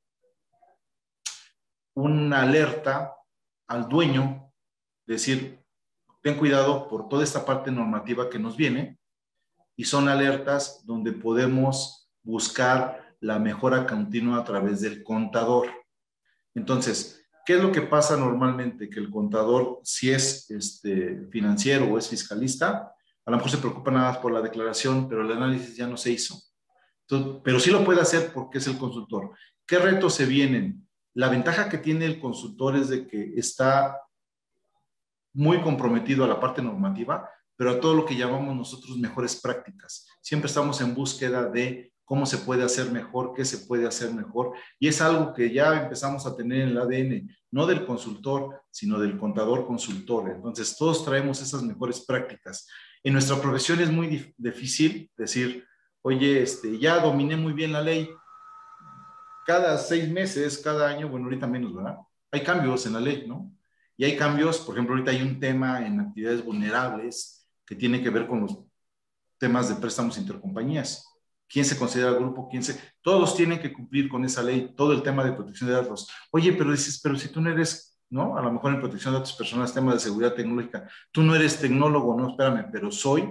una 1.95 2.41
alerta 2.41 3.15
al 3.67 3.87
dueño 3.87 4.44
decir, 5.05 5.59
ten 6.21 6.37
cuidado 6.37 6.87
por 6.87 7.07
toda 7.07 7.23
esta 7.23 7.45
parte 7.45 7.71
normativa 7.71 8.29
que 8.29 8.39
nos 8.39 8.57
viene 8.57 8.97
y 9.75 9.85
son 9.85 10.09
alertas 10.09 10.83
donde 10.85 11.11
podemos 11.11 12.09
buscar 12.23 13.15
la 13.19 13.39
mejora 13.39 13.85
continua 13.85 14.37
a 14.37 14.43
través 14.43 14.81
del 14.81 15.03
contador. 15.03 15.67
Entonces, 16.53 17.23
¿qué 17.45 17.55
es 17.55 17.61
lo 17.61 17.71
que 17.71 17.81
pasa 17.81 18.17
normalmente? 18.17 18.89
Que 18.89 18.99
el 18.99 19.09
contador, 19.09 19.79
si 19.83 20.11
es 20.11 20.49
este, 20.49 21.27
financiero 21.29 21.85
o 21.85 21.97
es 21.97 22.09
fiscalista, 22.09 22.91
a 23.25 23.31
lo 23.31 23.37
mejor 23.37 23.51
se 23.51 23.57
preocupa 23.57 23.91
nada 23.91 24.21
por 24.21 24.31
la 24.31 24.41
declaración, 24.41 25.09
pero 25.09 25.21
el 25.21 25.31
análisis 25.31 25.75
ya 25.75 25.87
no 25.87 25.97
se 25.97 26.11
hizo. 26.11 26.39
pero 27.43 27.59
sí 27.59 27.69
lo 27.71 27.83
puede 27.83 28.01
hacer 28.01 28.31
porque 28.33 28.59
es 28.59 28.67
el 28.67 28.77
consultor. 28.77 29.31
¿Qué 29.65 29.79
retos 29.79 30.15
se 30.15 30.25
vienen? 30.25 30.87
La 31.13 31.29
ventaja 31.29 31.69
que 31.69 31.77
tiene 31.77 32.05
el 32.05 32.19
consultor 32.19 32.75
es 32.75 32.89
de 32.89 33.07
que 33.07 33.33
está 33.35 33.99
muy 35.35 35.61
comprometido 35.61 36.23
a 36.23 36.27
la 36.27 36.39
parte 36.39 36.61
normativa, 36.61 37.29
pero 37.55 37.71
a 37.71 37.79
todo 37.79 37.93
lo 37.93 38.05
que 38.05 38.15
llamamos 38.15 38.55
nosotros 38.55 38.97
mejores 38.97 39.39
prácticas. 39.39 40.07
Siempre 40.21 40.47
estamos 40.47 40.81
en 40.81 40.95
búsqueda 40.95 41.47
de 41.49 41.93
cómo 42.05 42.25
se 42.25 42.37
puede 42.37 42.63
hacer 42.63 42.91
mejor, 42.91 43.33
qué 43.35 43.43
se 43.45 43.59
puede 43.59 43.87
hacer 43.87 44.13
mejor. 44.13 44.53
Y 44.79 44.87
es 44.87 45.01
algo 45.01 45.33
que 45.33 45.51
ya 45.51 45.83
empezamos 45.83 46.25
a 46.25 46.35
tener 46.35 46.61
en 46.61 46.69
el 46.69 46.77
ADN, 46.77 47.29
no 47.51 47.65
del 47.65 47.85
consultor, 47.85 48.61
sino 48.71 48.99
del 48.99 49.17
contador 49.17 49.65
consultor. 49.65 50.29
Entonces, 50.29 50.75
todos 50.77 51.03
traemos 51.03 51.41
esas 51.41 51.63
mejores 51.63 52.05
prácticas. 52.05 52.67
En 53.03 53.13
nuestra 53.13 53.41
profesión 53.41 53.79
es 53.81 53.91
muy 53.91 54.33
difícil 54.37 55.09
decir, 55.17 55.65
oye, 56.01 56.41
este, 56.41 56.77
ya 56.77 56.99
dominé 56.99 57.35
muy 57.35 57.53
bien 57.53 57.71
la 57.71 57.81
ley. 57.81 58.09
Cada 59.45 59.77
seis 59.77 60.09
meses, 60.09 60.59
cada 60.59 60.87
año, 60.87 61.09
bueno, 61.09 61.25
ahorita 61.25 61.47
menos, 61.47 61.75
¿verdad? 61.75 61.97
Hay 62.31 62.43
cambios 62.43 62.85
en 62.85 62.93
la 62.93 62.99
ley, 62.99 63.25
¿no? 63.27 63.54
Y 63.97 64.03
hay 64.03 64.17
cambios, 64.17 64.59
por 64.59 64.75
ejemplo, 64.75 64.95
ahorita 64.95 65.11
hay 65.11 65.21
un 65.21 65.39
tema 65.39 65.85
en 65.85 65.99
actividades 65.99 66.43
vulnerables 66.43 67.47
que 67.65 67.75
tiene 67.75 68.01
que 68.01 68.09
ver 68.09 68.27
con 68.27 68.41
los 68.41 68.59
temas 69.37 69.69
de 69.69 69.75
préstamos 69.75 70.17
intercompañías. 70.17 71.07
¿Quién 71.47 71.65
se 71.65 71.77
considera 71.77 72.09
el 72.09 72.15
grupo? 72.15 72.47
¿Quién 72.49 72.63
se...? 72.63 72.79
Todos 73.01 73.35
tienen 73.35 73.59
que 73.59 73.71
cumplir 73.71 74.09
con 74.09 74.25
esa 74.25 74.41
ley, 74.41 74.73
todo 74.75 74.93
el 74.93 75.03
tema 75.03 75.23
de 75.23 75.33
protección 75.33 75.69
de 75.69 75.75
datos. 75.75 76.09
Oye, 76.31 76.53
pero 76.53 76.71
dices, 76.71 76.99
pero 77.01 77.15
si 77.17 77.29
tú 77.29 77.39
no 77.39 77.51
eres, 77.51 77.99
¿no? 78.09 78.37
A 78.37 78.41
lo 78.41 78.51
mejor 78.51 78.73
en 78.73 78.79
protección 78.79 79.13
de 79.13 79.19
datos 79.19 79.33
personales, 79.33 79.73
tema 79.73 79.93
de 79.93 79.99
seguridad 79.99 80.33
tecnológica, 80.33 80.89
tú 81.11 81.21
no 81.21 81.35
eres 81.35 81.59
tecnólogo, 81.59 82.17
no, 82.19 82.29
espérame, 82.29 82.69
pero 82.71 82.91
soy, 82.91 83.29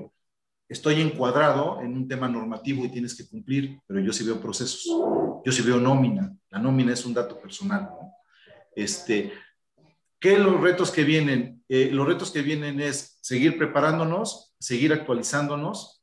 estoy 0.69 1.01
encuadrado 1.01 1.81
en 1.81 1.95
un 1.95 2.09
tema 2.09 2.29
normativo 2.29 2.85
y 2.85 2.91
tienes 2.91 3.17
que 3.17 3.29
cumplir, 3.29 3.81
pero 3.87 4.01
yo 4.01 4.13
sí 4.13 4.25
veo 4.25 4.41
procesos, 4.41 4.87
yo 5.45 5.53
sí 5.53 5.63
veo 5.63 5.79
nómina, 5.79 6.33
la 6.51 6.59
nómina 6.59 6.93
es 6.93 7.05
un 7.05 7.15
dato 7.15 7.41
personal, 7.41 7.83
¿no? 7.83 8.13
Este, 8.77 9.33
¿Qué 10.25 10.39
los 10.39 10.59
retos 10.59 10.91
que 10.91 11.05
vienen? 11.05 11.63
Eh, 11.69 11.91
los 11.93 12.07
retos 12.07 12.31
que 12.31 12.41
vienen 12.41 12.81
es 12.81 13.19
seguir 13.21 13.59
preparándonos, 13.59 14.55
seguir 14.59 14.91
actualizándonos 14.95 16.03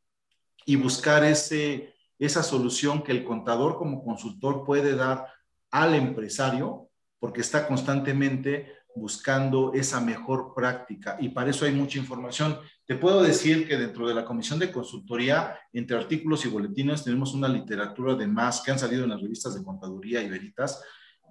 y 0.63 0.75
buscar 0.75 1.23
ese, 1.23 1.95
esa 2.19 2.43
solución 2.43 3.01
que 3.01 3.13
el 3.13 3.23
contador 3.23 3.77
como 3.77 4.03
consultor 4.03 4.63
puede 4.63 4.95
dar 4.95 5.25
al 5.71 5.95
empresario, 5.95 6.91
porque 7.17 7.41
está 7.41 7.67
constantemente 7.67 8.71
buscando 8.95 9.73
esa 9.73 9.99
mejor 9.99 10.53
práctica 10.53 11.17
y 11.19 11.29
para 11.29 11.49
eso 11.49 11.65
hay 11.65 11.71
mucha 11.71 11.97
información. 11.97 12.59
Te 12.85 12.93
puedo 12.93 13.23
decir 13.23 13.67
que 13.67 13.75
dentro 13.75 14.07
de 14.07 14.13
la 14.13 14.23
Comisión 14.23 14.59
de 14.59 14.71
Consultoría, 14.71 15.57
entre 15.73 15.97
artículos 15.97 16.45
y 16.45 16.49
boletines, 16.49 17.03
tenemos 17.03 17.33
una 17.33 17.47
literatura 17.47 18.13
de 18.13 18.27
más 18.27 18.61
que 18.61 18.69
han 18.69 18.77
salido 18.77 19.03
en 19.03 19.09
las 19.09 19.21
revistas 19.21 19.55
de 19.55 19.63
Contaduría 19.63 20.21
y 20.21 20.29
Veritas, 20.29 20.79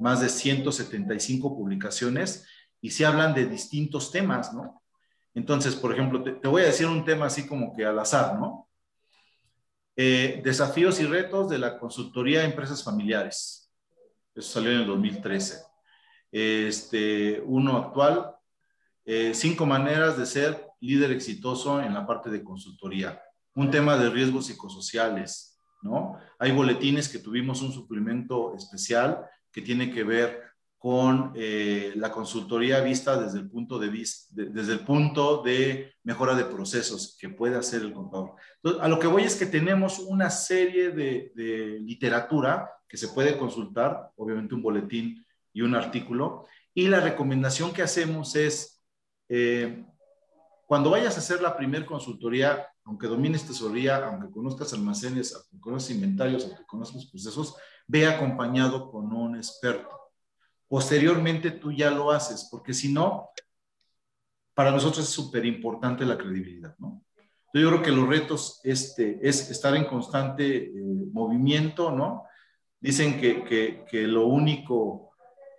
más 0.01 0.21
de 0.21 0.29
175 0.29 1.57
publicaciones 1.57 2.49
y 2.81 2.91
se 2.91 3.05
hablan 3.05 3.35
de 3.35 3.47
distintos 3.47 4.11
temas, 4.11 4.53
¿no? 4.53 4.83
Entonces, 5.35 5.77
por 5.77 5.93
ejemplo, 5.93 6.23
te, 6.23 6.49
voy 6.49 6.63
a 6.63 6.67
decir 6.67 6.87
un 6.87 7.05
tema 7.05 7.27
así 7.27 7.47
como 7.47 7.75
que 7.75 7.85
al 7.85 7.99
azar, 7.99 8.39
¿no? 8.39 8.69
Eh, 9.97 10.41
desafíos 10.43 11.01
y 11.01 11.07
retos 11.07 11.49
de 11.49 11.59
la 11.59 11.79
consultoría 11.79 12.41
de 12.41 12.47
empresas 12.47 12.83
familiares. 12.83 13.71
Eso 14.35 14.53
salió 14.53 14.73
en 14.73 14.79
el 14.79 14.87
2013. 14.87 15.63
Este, 16.33 17.43
uno 17.45 17.77
actual, 17.77 18.35
eh, 19.05 19.33
cinco 19.35 19.67
maneras 19.67 20.17
de 20.17 20.27
ser 20.27 20.67
líder 20.81 21.13
exitoso 21.13 21.83
en 21.83 21.95
la 21.95 22.07
parte 22.07 22.31
de 22.31 22.43
consultoría. 22.43 23.23
Un 23.55 23.71
tema 23.71 23.97
de 23.97 24.11
riesgos 24.11 24.47
psicosociales, 24.47 25.59
¿no? 25.83 26.19
Hay 26.39 26.53
boletines 26.53 27.09
que 27.09 27.19
tuvimos 27.19 27.63
un 27.63 27.73
suplemento 27.73 28.55
especial 28.57 29.25
que 29.53 29.63
tiene 29.63 29.91
que 29.91 30.05
ver 30.05 30.50
con 30.81 31.35
eh, 31.37 31.93
la 31.97 32.11
consultoría 32.11 32.81
vista 32.81 33.21
desde 33.21 33.39
el 33.39 33.51
punto 33.51 33.79
de 33.79 33.89
vista, 33.91 34.29
desde 34.33 34.73
el 34.73 34.81
punto 34.81 35.43
de 35.43 35.93
mejora 36.05 36.35
de 36.35 36.47
procesos 36.47 37.19
que 37.21 37.29
puede 37.29 37.59
hacer 37.59 37.83
el 37.83 37.93
contador. 37.93 38.33
A 38.81 38.89
lo 38.89 38.99
que 38.99 39.07
voy 39.07 39.25
es 39.25 39.37
que 39.37 39.45
tenemos 39.45 39.99
una 39.99 40.31
serie 40.31 40.89
de, 40.93 41.33
de, 41.35 41.81
literatura 41.81 42.71
que 42.89 42.97
se 42.97 43.09
puede 43.09 43.37
consultar, 43.37 44.11
obviamente 44.17 44.55
un 44.55 44.63
boletín 44.63 45.23
y 45.53 45.61
un 45.61 45.75
artículo, 45.75 46.47
y 46.73 46.89
la 46.89 47.01
recomendación 47.01 47.75
que 47.75 47.83
hacemos 47.83 48.35
es, 48.35 48.83
eh, 49.29 49.85
cuando 50.67 50.89
vayas 50.89 51.15
a 51.17 51.21
hacer 51.21 51.43
la 51.43 51.59
primer 51.59 51.85
consultoría, 51.85 52.67
aunque 52.85 53.07
domines 53.07 53.47
tesorería, 53.47 54.07
aunque 54.07 54.31
conozcas 54.31 54.73
almacenes, 54.73 55.35
aunque 55.35 55.61
conozcas 55.61 55.91
inventarios, 55.91 56.47
aunque 56.47 56.65
conozcas 56.65 57.05
procesos, 57.05 57.55
ve 57.87 58.07
acompañado 58.07 58.91
con 58.91 59.13
un 59.13 59.37
experto. 59.37 60.00
Posteriormente 60.71 61.51
tú 61.51 61.73
ya 61.73 61.91
lo 61.91 62.13
haces, 62.13 62.47
porque 62.49 62.73
si 62.73 62.93
no, 62.93 63.31
para 64.55 64.71
nosotros 64.71 65.05
es 65.05 65.11
súper 65.11 65.45
importante 65.45 66.05
la 66.05 66.17
credibilidad, 66.17 66.77
¿no? 66.79 67.03
Yo 67.53 67.69
creo 67.69 67.83
que 67.83 67.91
los 67.91 68.09
retos 68.09 68.61
este, 68.63 69.19
es 69.21 69.51
estar 69.51 69.75
en 69.75 69.87
constante 69.87 70.67
eh, 70.67 70.73
movimiento, 71.13 71.91
¿no? 71.91 72.23
Dicen 72.79 73.21
que, 73.21 73.43
que, 73.43 73.85
que, 73.91 74.03
lo 74.03 74.29
único 74.29 75.11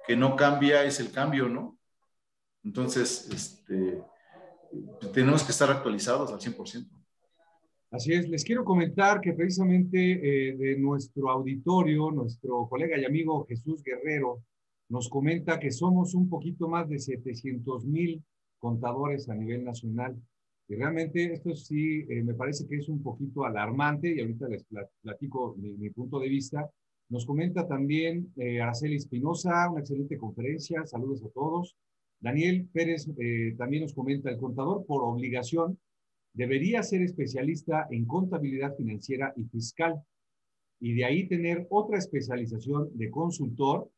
que 0.07 0.15
no 0.15 0.37
cambia 0.37 0.85
es 0.85 1.01
el 1.01 1.11
cambio, 1.11 1.49
¿no? 1.49 1.77
Entonces, 2.63 3.27
este, 3.33 4.01
tenemos 5.13 5.43
que 5.43 5.51
estar 5.51 5.69
actualizados 5.69 6.31
al 6.31 6.39
100%. 6.39 6.87
Así 7.91 8.13
es, 8.13 8.29
les 8.29 8.45
quiero 8.45 8.63
comentar 8.63 9.19
que 9.19 9.33
precisamente 9.33 9.97
eh, 9.99 10.55
de 10.55 10.77
nuestro 10.77 11.29
auditorio, 11.29 12.11
nuestro 12.11 12.65
colega 12.69 12.97
y 12.97 13.03
amigo 13.03 13.45
Jesús 13.49 13.83
Guerrero 13.83 14.41
nos 14.91 15.07
comenta 15.07 15.57
que 15.57 15.71
somos 15.71 16.13
un 16.15 16.27
poquito 16.27 16.67
más 16.67 16.89
de 16.89 16.99
700 16.99 17.85
mil 17.85 18.21
contadores 18.59 19.29
a 19.29 19.35
nivel 19.35 19.63
nacional. 19.63 20.21
Y 20.67 20.75
realmente 20.75 21.31
esto 21.31 21.55
sí 21.55 22.05
eh, 22.09 22.21
me 22.23 22.33
parece 22.33 22.67
que 22.67 22.75
es 22.75 22.89
un 22.89 23.01
poquito 23.01 23.45
alarmante 23.45 24.13
y 24.13 24.19
ahorita 24.19 24.49
les 24.49 24.65
platico 25.01 25.55
mi, 25.57 25.89
punto 25.91 26.19
de 26.19 26.27
vista. 26.27 26.69
Nos 27.07 27.25
comenta 27.25 27.65
también 27.65 28.33
eh, 28.35 28.59
Araceli 28.59 28.97
Espinosa, 28.97 29.69
una 29.69 29.79
excelente 29.79 30.17
conferencia, 30.17 30.85
saludos 30.85 31.23
a 31.23 31.29
todos. 31.29 31.77
Daniel 32.19 32.67
Pérez 32.73 33.09
eh, 33.17 33.55
también 33.57 33.83
nos 33.83 33.93
comenta, 33.93 34.29
el 34.29 34.37
contador 34.37 34.85
por 34.85 35.03
obligación 35.03 35.79
debería 36.33 36.83
ser 36.83 37.01
especialista 37.01 37.87
en 37.91 38.05
contabilidad 38.05 38.75
financiera 38.75 39.33
y 39.37 39.45
fiscal 39.45 40.01
y 40.81 40.95
de 40.95 41.05
ahí 41.05 41.29
tener 41.29 41.65
otra 41.69 41.97
especialización 41.97 42.89
de 42.97 43.09
consultor, 43.09 43.89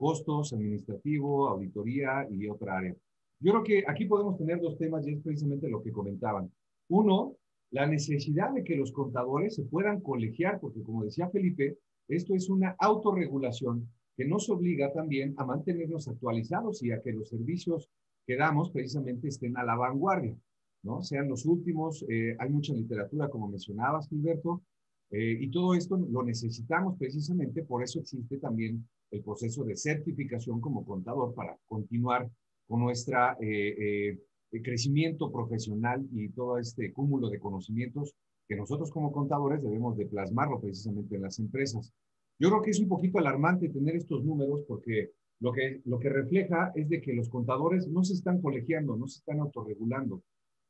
costos, 0.00 0.54
administrativo, 0.54 1.46
auditoría 1.48 2.26
y 2.30 2.48
otra 2.48 2.78
área. 2.78 2.96
Yo 3.38 3.52
creo 3.52 3.62
que 3.62 3.84
aquí 3.86 4.06
podemos 4.06 4.38
tener 4.38 4.58
dos 4.58 4.78
temas 4.78 5.06
y 5.06 5.12
es 5.12 5.20
precisamente 5.22 5.68
lo 5.68 5.82
que 5.82 5.92
comentaban. 5.92 6.50
Uno, 6.88 7.36
la 7.70 7.86
necesidad 7.86 8.50
de 8.54 8.64
que 8.64 8.76
los 8.76 8.92
contadores 8.92 9.56
se 9.56 9.64
puedan 9.64 10.00
colegiar, 10.00 10.58
porque 10.58 10.82
como 10.82 11.04
decía 11.04 11.28
Felipe, 11.28 11.76
esto 12.08 12.34
es 12.34 12.48
una 12.48 12.74
autorregulación 12.78 13.90
que 14.16 14.24
nos 14.24 14.48
obliga 14.48 14.90
también 14.90 15.34
a 15.36 15.44
mantenernos 15.44 16.08
actualizados 16.08 16.82
y 16.82 16.92
a 16.92 17.02
que 17.02 17.12
los 17.12 17.28
servicios 17.28 17.90
que 18.26 18.36
damos 18.36 18.70
precisamente 18.70 19.28
estén 19.28 19.56
a 19.58 19.64
la 19.64 19.76
vanguardia, 19.76 20.34
¿no? 20.82 21.02
Sean 21.02 21.28
los 21.28 21.44
últimos, 21.44 22.06
eh, 22.08 22.36
hay 22.38 22.48
mucha 22.48 22.72
literatura, 22.72 23.28
como 23.28 23.48
mencionabas, 23.48 24.08
Gilberto, 24.08 24.62
eh, 25.10 25.36
y 25.38 25.50
todo 25.50 25.74
esto 25.74 25.98
lo 25.98 26.22
necesitamos 26.22 26.96
precisamente, 26.98 27.62
por 27.64 27.82
eso 27.82 28.00
existe 28.00 28.38
también 28.38 28.88
el 29.10 29.22
proceso 29.22 29.64
de 29.64 29.76
certificación 29.76 30.60
como 30.60 30.84
contador 30.84 31.34
para 31.34 31.56
continuar 31.66 32.28
con 32.66 32.80
nuestro 32.80 33.18
eh, 33.40 34.18
crecimiento 34.62 35.30
profesional 35.30 36.06
y 36.12 36.28
todo 36.30 36.58
este 36.58 36.92
cúmulo 36.92 37.28
de 37.28 37.40
conocimientos 37.40 38.14
que 38.48 38.56
nosotros 38.56 38.90
como 38.90 39.12
contadores 39.12 39.62
debemos 39.62 39.96
de 39.96 40.06
plasmarlo 40.06 40.60
precisamente 40.60 41.16
en 41.16 41.22
las 41.22 41.38
empresas. 41.38 41.92
Yo 42.38 42.48
creo 42.48 42.62
que 42.62 42.70
es 42.70 42.80
un 42.80 42.88
poquito 42.88 43.18
alarmante 43.18 43.68
tener 43.68 43.96
estos 43.96 44.24
números 44.24 44.62
porque 44.66 45.10
lo 45.40 45.52
que, 45.52 45.80
lo 45.84 45.98
que 45.98 46.08
refleja 46.08 46.72
es 46.74 46.88
de 46.88 47.00
que 47.00 47.12
los 47.12 47.28
contadores 47.28 47.88
no 47.88 48.02
se 48.02 48.14
están 48.14 48.40
colegiando, 48.40 48.96
no 48.96 49.06
se 49.06 49.18
están 49.18 49.40
autorregulando. 49.40 50.22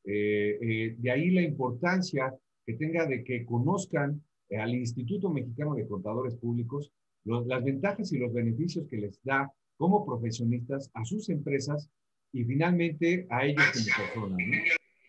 Eh, 0.05 0.59
eh, 0.61 0.97
de 0.99 1.11
ahí 1.11 1.31
la 1.31 1.43
importancia 1.43 2.35
que 2.67 2.75
tenga 2.75 3.07
de 3.07 3.23
que 3.25 3.45
conozcan 3.45 4.23
eh, 4.49 4.59
al 4.59 4.75
Instituto 4.75 5.31
Mexicano 5.31 5.75
de 5.75 5.87
Contadores 5.87 6.37
Públicos 6.37 6.93
las 7.25 7.65
ventajas 7.65 8.13
y 8.13 8.19
los 8.19 8.33
beneficios 8.33 8.87
que 8.89 8.97
les 8.97 9.23
da 9.23 9.53
como 9.77 10.05
profesionistas 10.05 10.91
a 10.95 11.05
sus 11.05 11.29
empresas 11.29 11.89
y 12.33 12.45
finalmente 12.45 13.27
a 13.31 13.47
ellos 13.47 13.65
como 13.73 13.97
personas. 13.97 14.39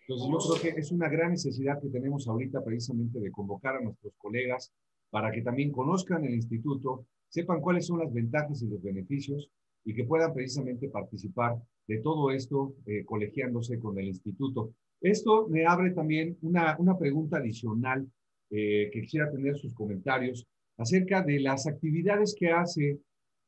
Entonces 0.08 0.28
yo 0.30 0.60
creo 0.62 0.74
que 0.76 0.80
es 0.80 0.92
una 0.92 1.10
gran 1.10 1.32
necesidad 1.32 1.82
que 1.82 1.90
tenemos 1.90 2.28
ahorita 2.28 2.64
precisamente 2.64 3.20
de 3.20 3.32
convocar 3.32 3.76
a 3.76 3.82
nuestros 3.82 4.14
colegas 4.18 4.72
para 5.10 5.32
que 5.32 5.42
también 5.42 5.72
conozcan 5.72 6.26
el 6.26 6.34
instituto, 6.34 7.06
sepan 7.30 7.62
cuáles 7.62 7.86
son 7.86 8.00
las 8.00 8.12
ventajas 8.14 8.62
y 8.62 8.68
los 8.68 8.82
beneficios 8.82 9.50
y 9.84 9.94
que 9.94 10.06
puedan 10.06 10.34
precisamente 10.34 10.90
participar 10.90 11.58
de 11.88 12.00
todo 12.00 12.32
esto 12.32 12.76
eh, 12.86 13.04
colegiándose 13.06 13.80
con 13.80 13.98
el 14.00 14.08
instituto. 14.08 14.74
Esto 15.02 15.48
me 15.48 15.66
abre 15.66 15.92
también 15.92 16.38
una, 16.42 16.78
una 16.78 16.98
pregunta 16.98 17.38
adicional 17.38 18.08
eh, 18.50 18.90
que 18.92 19.02
quisiera 19.02 19.32
tener 19.32 19.58
sus 19.58 19.74
comentarios 19.74 20.46
acerca 20.82 21.22
de 21.22 21.40
las 21.40 21.68
actividades 21.68 22.36
que 22.38 22.50
hace 22.50 23.00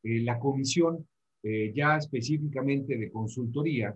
eh, 0.03 0.21
la 0.21 0.39
comisión 0.39 1.07
ya 1.75 1.97
específicamente 1.97 2.97
de 2.97 3.11
consultoría, 3.11 3.93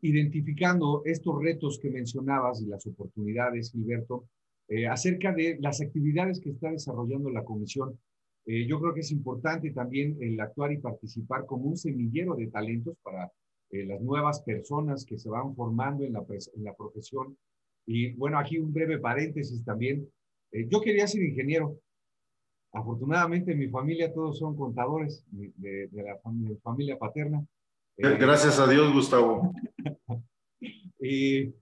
identificando 0.00 1.02
estos 1.04 1.42
retos 1.42 1.78
que 1.78 1.90
mencionabas 1.90 2.62
y 2.62 2.68
las 2.68 2.86
oportunidades, 2.86 3.70
Gilberto, 3.70 4.30
eh, 4.68 4.86
acerca 4.86 5.32
de 5.34 5.58
las 5.60 5.82
actividades 5.82 6.40
que 6.40 6.48
está 6.48 6.70
desarrollando 6.70 7.30
la 7.30 7.44
comisión. 7.44 7.98
Eh, 8.46 8.66
yo 8.66 8.80
creo 8.80 8.94
que 8.94 9.00
es 9.00 9.12
importante 9.12 9.70
también 9.70 10.16
el 10.20 10.40
actuar 10.40 10.72
y 10.72 10.78
participar 10.78 11.44
como 11.44 11.64
un 11.66 11.76
semillero 11.76 12.34
de 12.36 12.46
talentos 12.46 12.96
para 13.02 13.30
eh, 13.70 13.84
las 13.84 14.00
nuevas 14.00 14.40
personas 14.42 15.04
que 15.04 15.18
se 15.18 15.28
van 15.28 15.54
formando 15.54 16.04
en 16.04 16.14
la 16.14 16.74
profesión. 16.74 17.36
Y 17.86 18.14
bueno, 18.14 18.38
aquí 18.38 18.58
un 18.58 18.72
breve 18.72 18.98
paréntesis 18.98 19.62
también. 19.64 20.08
Yo 20.52 20.80
quería 20.80 21.06
ser 21.06 21.22
ingeniero. 21.22 21.78
Afortunadamente 22.72 23.52
en 23.52 23.58
mi 23.58 23.68
familia 23.68 24.12
todos 24.12 24.38
son 24.38 24.56
contadores 24.56 25.24
de, 25.30 25.88
de 25.88 26.02
la 26.02 26.18
familia, 26.18 26.56
familia 26.62 26.98
paterna. 26.98 27.44
Gracias 27.96 28.58
a 28.58 28.66
Dios, 28.66 28.92
Gustavo. 28.92 29.52
y 31.00 31.52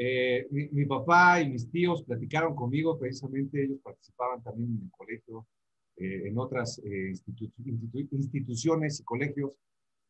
eh, 0.00 0.46
mi, 0.50 0.86
papá 0.86 1.40
y 1.40 1.50
mis 1.50 1.68
tíos 1.70 2.04
platicaron 2.04 2.54
conmigo, 2.54 2.96
precisamente 2.98 3.64
ellos 3.64 3.80
participaban 3.82 4.40
también 4.44 4.76
en 4.76 4.84
el 4.84 4.90
colegio, 4.92 5.46
eh, 5.96 6.28
en 6.28 6.38
otras 6.38 6.80
eh, 6.84 7.12
instituciones 8.12 9.00
y 9.00 9.04
colegios, 9.04 9.52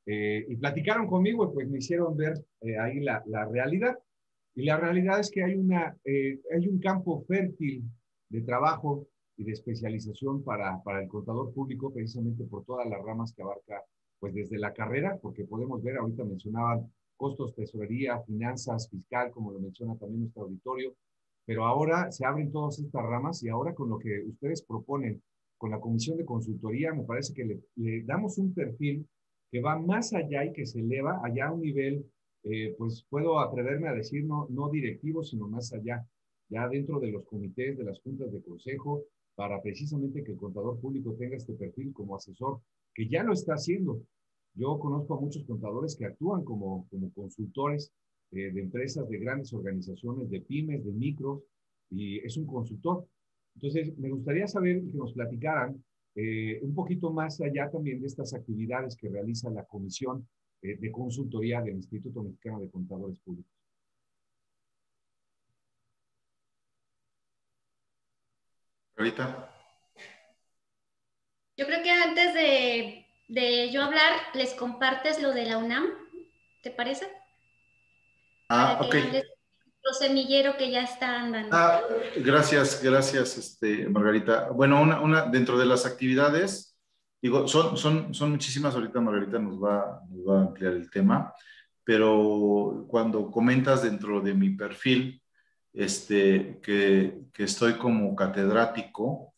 y 0.07 0.57
platicaron 0.57 1.07
conmigo 1.07 1.45
y 1.45 1.55
pues 1.55 1.69
me 1.69 1.79
hicieron 1.79 2.17
ver 2.17 2.43
ahí 2.81 3.01
la, 3.01 3.23
la, 3.27 3.45
realidad. 3.45 3.99
Y 4.55 4.65
la 4.65 4.79
realidad 4.79 5.21
es 5.21 5.31
que 5.31 5.45
hay, 5.45 5.55
una, 5.55 5.95
hay 6.07 6.67
un 6.67 6.79
campo 6.81 7.27
fértil 7.29 7.85
de 8.29 8.43
trabajo 8.43 9.07
y 9.37 9.45
de 9.45 9.53
especialización 9.53 10.43
para, 10.43 10.83
para 10.83 11.03
el 11.03 11.09
contador 11.09 11.53
público, 11.53 11.93
precisamente 11.93 12.45
por 12.45 12.65
todas 12.65 12.89
las 12.89 13.03
ramas 13.03 13.33
que 13.33 13.43
abarca, 13.43 13.83
pues 14.19 14.35
desde 14.35 14.59
la 14.59 14.73
carrera, 14.73 15.19
porque 15.23 15.45
podemos 15.45 15.83
ver, 15.83 15.97
ahorita 15.97 16.25
mencionaban 16.25 16.91
costos, 17.17 17.55
tesorería, 17.55 18.21
finanzas, 18.21 18.89
fiscal, 18.89 19.31
como 19.31 19.53
lo 19.53 19.61
menciona 19.61 19.97
también 19.97 20.23
nuestro 20.23 20.43
auditorio. 20.43 20.95
Pero 21.45 21.67
ahora 21.67 22.11
se 22.13 22.27
abren 22.27 22.53
todas 22.53 22.79
estas 22.79 23.03
ramas 23.03 23.43
y 23.43 23.49
ahora 23.49 23.75
con 23.75 23.89
lo 23.89 23.99
que 23.99 24.23
ustedes 24.25 24.63
proponen 24.63 25.23
con 25.57 25.71
la 25.71 25.81
comisión 25.81 26.17
de 26.17 26.25
consultoría, 26.25 26.93
me 26.93 27.03
parece 27.05 27.35
que 27.35 27.45
le, 27.77 28.03
damos 28.05 28.39
un 28.39 28.55
perfil 28.55 29.07
que 29.51 29.61
va 29.61 29.79
más 29.79 30.13
allá 30.13 30.45
y 30.45 30.53
que 30.53 30.67
se 30.67 30.81
eleva 30.81 31.21
allá 31.25 31.49
a 31.49 31.53
un 31.53 31.63
nivel, 31.63 32.05
eh, 32.45 32.75
pues 32.79 33.05
puedo 33.09 33.41
atreverme 33.41 33.89
a 33.89 33.93
decir, 33.93 34.25
no, 34.25 34.47
no 34.51 34.69
directivo, 34.69 35.25
sino 35.25 35.49
más 35.49 35.73
allá, 35.73 36.07
ya 36.49 36.69
dentro 36.69 37.01
de 37.01 37.11
los 37.13 37.25
comités, 37.25 37.77
de 37.77 37.85
las 37.85 38.01
juntas 38.01 38.33
de 38.33 38.43
consejo, 38.43 39.05
para 39.35 39.63
precisamente 39.63 40.25
que 40.25 40.33
el 40.33 40.39
contador 40.39 40.81
público 40.81 41.15
tenga 41.15 41.37
este 41.37 41.55
perfil 41.55 41.93
como 41.93 42.17
asesor, 42.17 42.61
que 42.95 43.09
ya 43.09 43.23
lo 43.23 43.33
está 43.33 43.55
haciendo. 43.55 44.03
Yo 44.55 44.79
conozco 44.79 45.15
a 45.15 45.21
muchos 45.21 45.45
contadores 45.45 45.95
que 45.97 46.07
actúan 46.07 46.45
como, 46.45 46.89
como 46.91 47.13
consultores 47.13 47.93
eh, 48.33 48.51
de 48.51 48.61
empresas, 48.61 49.09
de 49.09 49.19
grandes 49.19 49.53
organizaciones, 49.53 50.29
de 50.29 50.41
pymes, 50.41 50.85
de 50.85 50.93
micros, 50.93 51.43
y 51.91 52.19
es 52.19 52.37
un 52.37 52.47
consultor. 52.47 53.07
Entonces, 53.55 53.97
me 53.99 54.11
gustaría 54.11 54.47
saber 54.47 54.83
que 54.83 54.97
nos 54.97 55.13
platicaran 55.13 55.83
eh, 56.15 56.59
un 56.63 56.75
poquito 56.75 57.13
más 57.13 57.41
allá 57.41 57.71
también 57.71 58.01
de 58.01 58.07
estas 58.09 58.35
actividades 58.35 58.97
que 58.97 59.09
realiza 59.09 59.51
la 59.51 59.65
Comisión 59.65 60.27
eh, 60.63 60.77
de 60.77 60.91
Consultoría 60.91 61.63
del 61.63 61.77
Instituto 61.77 62.23
Mexicano 62.23 62.61
de 62.61 62.71
Contadores 62.71 63.19
Públicos. 63.21 63.53
Ahorita. 68.99 69.51
Yo 71.57 71.67
creo 71.67 71.83
que 71.83 71.91
antes 71.91 72.35
de 72.35 73.09
de 73.29 73.71
yo 73.71 73.83
hablar, 73.83 74.13
les 74.35 74.55
compartes 74.55 75.23
lo 75.23 75.33
de 75.33 75.45
la 75.45 75.59
UNAM, 75.59 75.87
¿te 76.63 76.71
parece? 76.71 77.07
Ah, 78.49 78.81
ok. 78.83 78.95
Lo 79.85 79.95
semillero 79.95 80.57
que 80.57 80.71
ya 80.71 80.83
está 80.83 81.21
andando. 81.21 81.51
Ah, 81.53 81.83
gracias, 82.17 82.83
gracias, 82.83 83.39
este, 83.39 83.89
Margarita. 83.89 84.51
Bueno, 84.51 84.83
una, 84.83 85.01
una, 85.01 85.27
dentro 85.27 85.59
de 85.59 85.67
las 85.67 85.87
actividades, 85.87 86.77
digo, 87.23 87.47
son, 87.47 87.77
son, 87.77 88.13
son 88.15 88.31
muchísimas, 88.31 88.75
ahorita 88.75 89.01
Margarita 89.01 89.39
nos 89.39 89.63
va, 89.63 90.03
nos 90.11 90.27
va 90.27 90.39
a 90.39 90.43
ampliar 90.43 90.73
el 90.73 90.91
tema, 90.91 91.33
pero 91.85 92.87
cuando 92.89 93.31
comentas 93.31 93.83
dentro 93.83 94.21
de 94.21 94.35
mi 94.35 94.51
perfil 94.51 95.23
este, 95.79 96.59
que, 96.61 97.29
estoy 97.37 97.75
como 97.75 98.17
catedrático, 98.17 99.33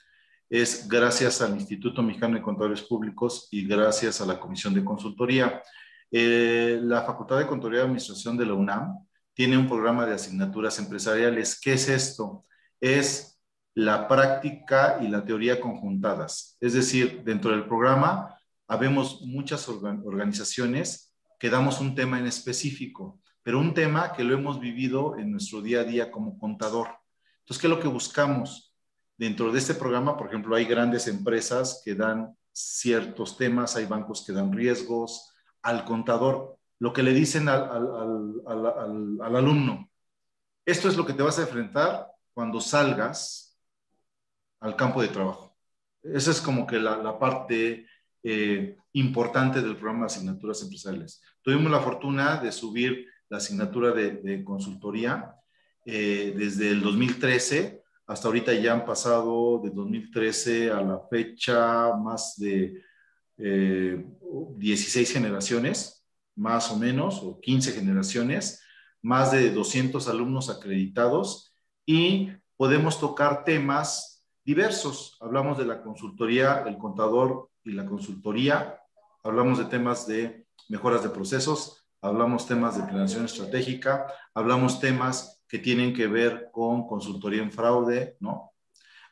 es 0.49 0.88
gracias 0.88 1.43
al 1.43 1.55
Instituto 1.55 2.03
Mexicano 2.03 2.36
de 2.36 2.43
Contadores 2.43 2.80
Públicos 2.80 3.47
y 3.51 3.66
gracias 3.66 4.22
a 4.22 4.26
la 4.26 4.41
Comisión 4.41 4.72
de 4.72 4.82
Consultoría. 4.82 5.62
Eh, 6.11 6.80
la 6.82 7.03
Facultad 7.03 7.38
de 7.38 7.47
Contaduría 7.47 7.80
y 7.80 7.82
Administración 7.82 8.38
de 8.38 8.47
la 8.47 8.55
UNAM 8.55 9.07
tiene 9.34 9.59
un 9.59 9.68
programa 9.68 10.07
de 10.07 10.14
asignaturas 10.14 10.78
empresariales. 10.78 11.61
¿Qué 11.61 11.74
es 11.74 11.91
esto? 11.91 12.47
Es 12.80 13.38
la 13.74 14.09
práctica 14.09 14.99
y 15.03 15.09
la 15.09 15.22
teoría 15.22 15.61
conjuntadas. 15.61 16.57
Es 16.59 16.72
decir, 16.72 17.22
dentro 17.22 17.51
del 17.51 17.66
programa 17.66 18.34
habemos 18.66 19.20
muchas 19.26 19.68
organizaciones 19.68 21.14
que 21.38 21.51
damos 21.51 21.80
un 21.82 21.95
tema 21.95 22.18
en 22.18 22.26
específico, 22.26 23.20
pero 23.43 23.59
un 23.59 23.74
tema 23.74 24.12
que 24.12 24.24
lo 24.24 24.34
hemos 24.34 24.61
vivido 24.61 25.16
en 25.16 25.30
nuestro 25.30 25.62
día 25.62 25.80
a 25.80 25.84
día 25.84 26.11
como 26.11 26.38
contador. 26.38 26.88
Entonces, 27.41 27.61
¿qué 27.61 27.66
es 27.66 27.70
lo 27.70 27.80
que 27.80 27.88
buscamos? 27.88 28.74
Dentro 29.16 29.53
de 29.53 29.59
este 29.59 29.74
programa, 29.74 30.16
por 30.16 30.28
ejemplo, 30.28 30.57
hay 30.57 30.64
grandes 30.64 31.07
empresas 31.07 31.82
que 31.84 31.95
dan 31.95 32.36
ciertos 32.53 33.36
temas, 33.36 33.76
hay 33.76 33.86
bancos 33.86 34.24
que 34.24 34.32
dan 34.32 34.53
riesgos, 34.53 35.32
al 35.62 35.84
contador, 35.84 36.59
lo 36.78 36.93
que 36.93 37.03
le 37.03 37.12
dicen 37.12 37.49
al, 37.49 37.66
alumno. 39.36 39.91
Esto 40.64 40.88
es 40.88 40.97
lo 40.97 41.05
que 41.05 41.12
te 41.12 41.22
vas 41.22 41.38
a 41.38 41.43
enfrentar 41.43 42.07
cuando 42.32 42.61
salgas 42.61 43.59
al 44.61 44.76
campo 44.76 45.03
de 45.03 45.09
trabajo. 45.09 45.57
Esa 46.03 46.30
es 46.30 46.41
como 46.41 46.66
que 46.66 46.78
la, 46.78 47.18
parte 47.18 47.86
eh, 48.22 48.76
importante 48.93 49.61
del 49.61 49.76
programa 49.76 50.01
de 50.01 50.07
asignaturas 50.07 50.62
empresariales. 50.62 51.22
Tuvimos 51.43 51.70
la 51.70 51.80
fortuna 51.80 52.36
de 52.36 52.53
subir 52.53 53.07
la 53.31 53.39
asignatura 53.39 53.93
de, 53.93 54.45
consultoría 54.45 55.35
eh, 55.87 56.35
desde 56.37 56.70
el 56.70 56.83
2013 56.83 57.81
hasta 58.11 58.26
ahorita 58.26 58.53
ya 58.55 58.72
han 58.72 58.85
pasado 58.85 59.61
de 59.62 59.70
2013 59.70 60.72
a 60.72 60.83
la 60.83 60.99
fecha 61.09 61.95
más 61.95 62.35
de 62.37 62.83
16 63.37 65.11
eh, 65.11 65.12
generaciones, 65.12 66.05
más 66.35 66.72
o 66.72 66.76
menos, 66.76 67.22
o 67.22 67.41
15 67.41 67.70
generaciones, 67.70 68.64
más 69.01 69.31
de 69.31 69.53
200 69.53 70.09
alumnos 70.09 70.51
acreditados 70.51 71.55
y 71.87 72.31
podemos 72.57 72.99
tocar 72.99 73.45
temas 73.45 74.26
diversos. 74.45 75.16
Hablamos 75.20 75.57
de 75.57 75.66
la 75.66 75.81
consultoría, 75.81 76.64
el 76.66 76.78
contador 76.78 77.49
y 77.62 77.70
la 77.70 77.87
consultoría, 77.87 78.81
hablamos 79.22 79.57
de 79.59 79.66
temas 79.66 80.09
de 80.09 80.49
mejoras 80.68 81.05
de 81.05 81.11
procesos, 81.11 81.87
hablamos 82.03 82.46
temas 82.46 82.76
de 82.76 82.84
planeación 82.84 83.24
estratégica, 83.24 84.07
hablamos 84.34 84.80
temas 84.80 85.42
que 85.48 85.59
tienen 85.59 85.94
que 85.94 86.07
ver 86.07 86.51
con 86.53 86.86
consultoría 86.86 87.42
en 87.42 87.53
fraude, 87.53 88.16
¿no? 88.20 88.53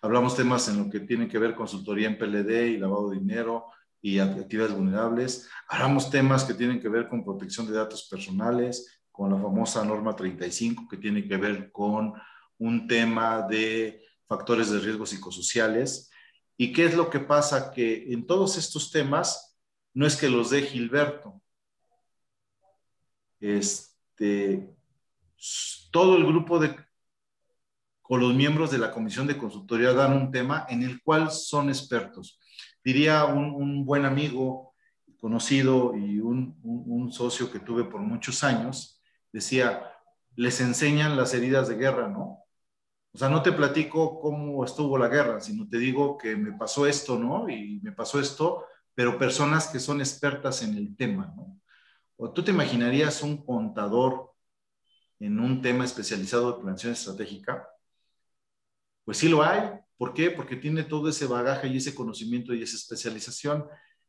Hablamos 0.00 0.36
temas 0.36 0.68
en 0.68 0.84
lo 0.84 0.90
que 0.90 1.00
tienen 1.00 1.28
que 1.28 1.38
ver 1.38 1.54
consultoría 1.54 2.06
en 2.06 2.18
PLD 2.18 2.68
y 2.68 2.76
lavado 2.78 3.10
de 3.10 3.18
dinero, 3.18 3.66
y 4.00 4.18
actividades 4.18 4.74
vulnerables. 4.74 5.48
Hablamos 5.68 6.10
temas 6.10 6.44
que 6.44 6.54
tienen 6.54 6.80
que 6.80 6.88
ver 6.88 7.08
con 7.08 7.24
protección 7.24 7.66
de 7.66 7.72
datos 7.72 8.06
personales, 8.08 9.00
con 9.10 9.30
la 9.30 9.40
famosa 9.40 9.84
norma 9.84 10.14
35, 10.14 10.86
que 10.88 10.96
tiene 10.96 11.26
que 11.26 11.36
ver 11.36 11.72
con 11.72 12.14
un 12.58 12.86
tema 12.86 13.42
de 13.42 14.04
factores 14.26 14.70
de 14.70 14.78
riesgo 14.78 15.06
psicosociales. 15.06 16.10
¿Y 16.56 16.72
qué 16.72 16.86
es 16.86 16.96
lo 16.96 17.10
que 17.10 17.20
pasa? 17.20 17.72
Que 17.72 18.12
en 18.12 18.26
todos 18.26 18.56
estos 18.56 18.90
temas 18.90 19.58
no 19.94 20.06
es 20.06 20.16
que 20.16 20.28
los 20.28 20.50
dé 20.50 20.62
Gilberto. 20.62 21.40
Este, 23.40 24.68
todo 25.90 26.16
el 26.16 26.26
grupo 26.26 26.58
de 26.58 26.76
con 28.02 28.20
los 28.20 28.34
miembros 28.34 28.70
de 28.70 28.78
la 28.78 28.90
comisión 28.90 29.26
de 29.26 29.36
consultoría 29.36 29.92
dan 29.92 30.14
un 30.14 30.30
tema 30.30 30.66
en 30.70 30.82
el 30.82 31.02
cual 31.02 31.30
son 31.30 31.68
expertos 31.68 32.38
diría 32.88 33.26
un, 33.26 33.84
buen 33.84 34.06
amigo, 34.06 34.74
conocido 35.20 35.94
y 35.94 36.20
un, 36.20 37.12
socio 37.12 37.50
que 37.50 37.60
tuve 37.60 37.84
por 37.84 38.00
muchos 38.00 38.44
años, 38.44 39.02
decía, 39.32 39.92
les 40.36 40.60
enseñan 40.60 41.16
las 41.16 41.34
heridas 41.34 41.68
de 41.68 41.76
guerra, 41.76 42.08
¿no? 42.08 42.44
O 43.12 43.18
sea, 43.18 43.28
no 43.28 43.42
te 43.42 43.52
platico 43.52 44.20
cómo 44.20 44.64
estuvo 44.64 44.96
la 44.96 45.08
guerra, 45.08 45.40
sino 45.40 45.68
te 45.68 45.78
digo 45.78 46.16
que 46.16 46.36
me 46.36 46.52
pasó 46.52 46.86
esto, 46.86 47.18
¿no? 47.18 47.48
Y 47.48 47.80
me 47.82 47.92
pasó 47.92 48.20
esto, 48.20 48.64
pero 48.94 49.18
personas 49.18 49.68
que 49.68 49.80
son 49.80 50.00
expertas 50.00 50.62
en 50.62 50.76
el 50.76 50.96
tema, 50.96 51.32
¿no? 51.36 51.60
¿O 52.18 52.30
tú 52.32 52.44
te 52.44 52.50
imaginarías 52.50 53.22
un 53.22 53.38
contador 53.46 54.34
en 55.18 55.40
un 55.40 55.62
tema 55.62 55.86
especializado 55.86 56.52
de 56.52 56.60
planeación 56.60 56.92
estratégica? 56.92 57.66
Pues 59.04 59.16
sí 59.16 59.28
lo 59.30 59.42
hay, 59.42 59.70
¿Por 59.98 60.14
qué? 60.14 60.30
Porque 60.30 60.56
tiene 60.56 60.84
todo 60.84 61.08
ese 61.08 61.26
bagaje 61.26 61.66
y 61.66 61.76
ese 61.76 61.94
conocimiento 61.94 62.54
y 62.54 62.62
esa 62.62 62.76
especialización. 62.76 63.66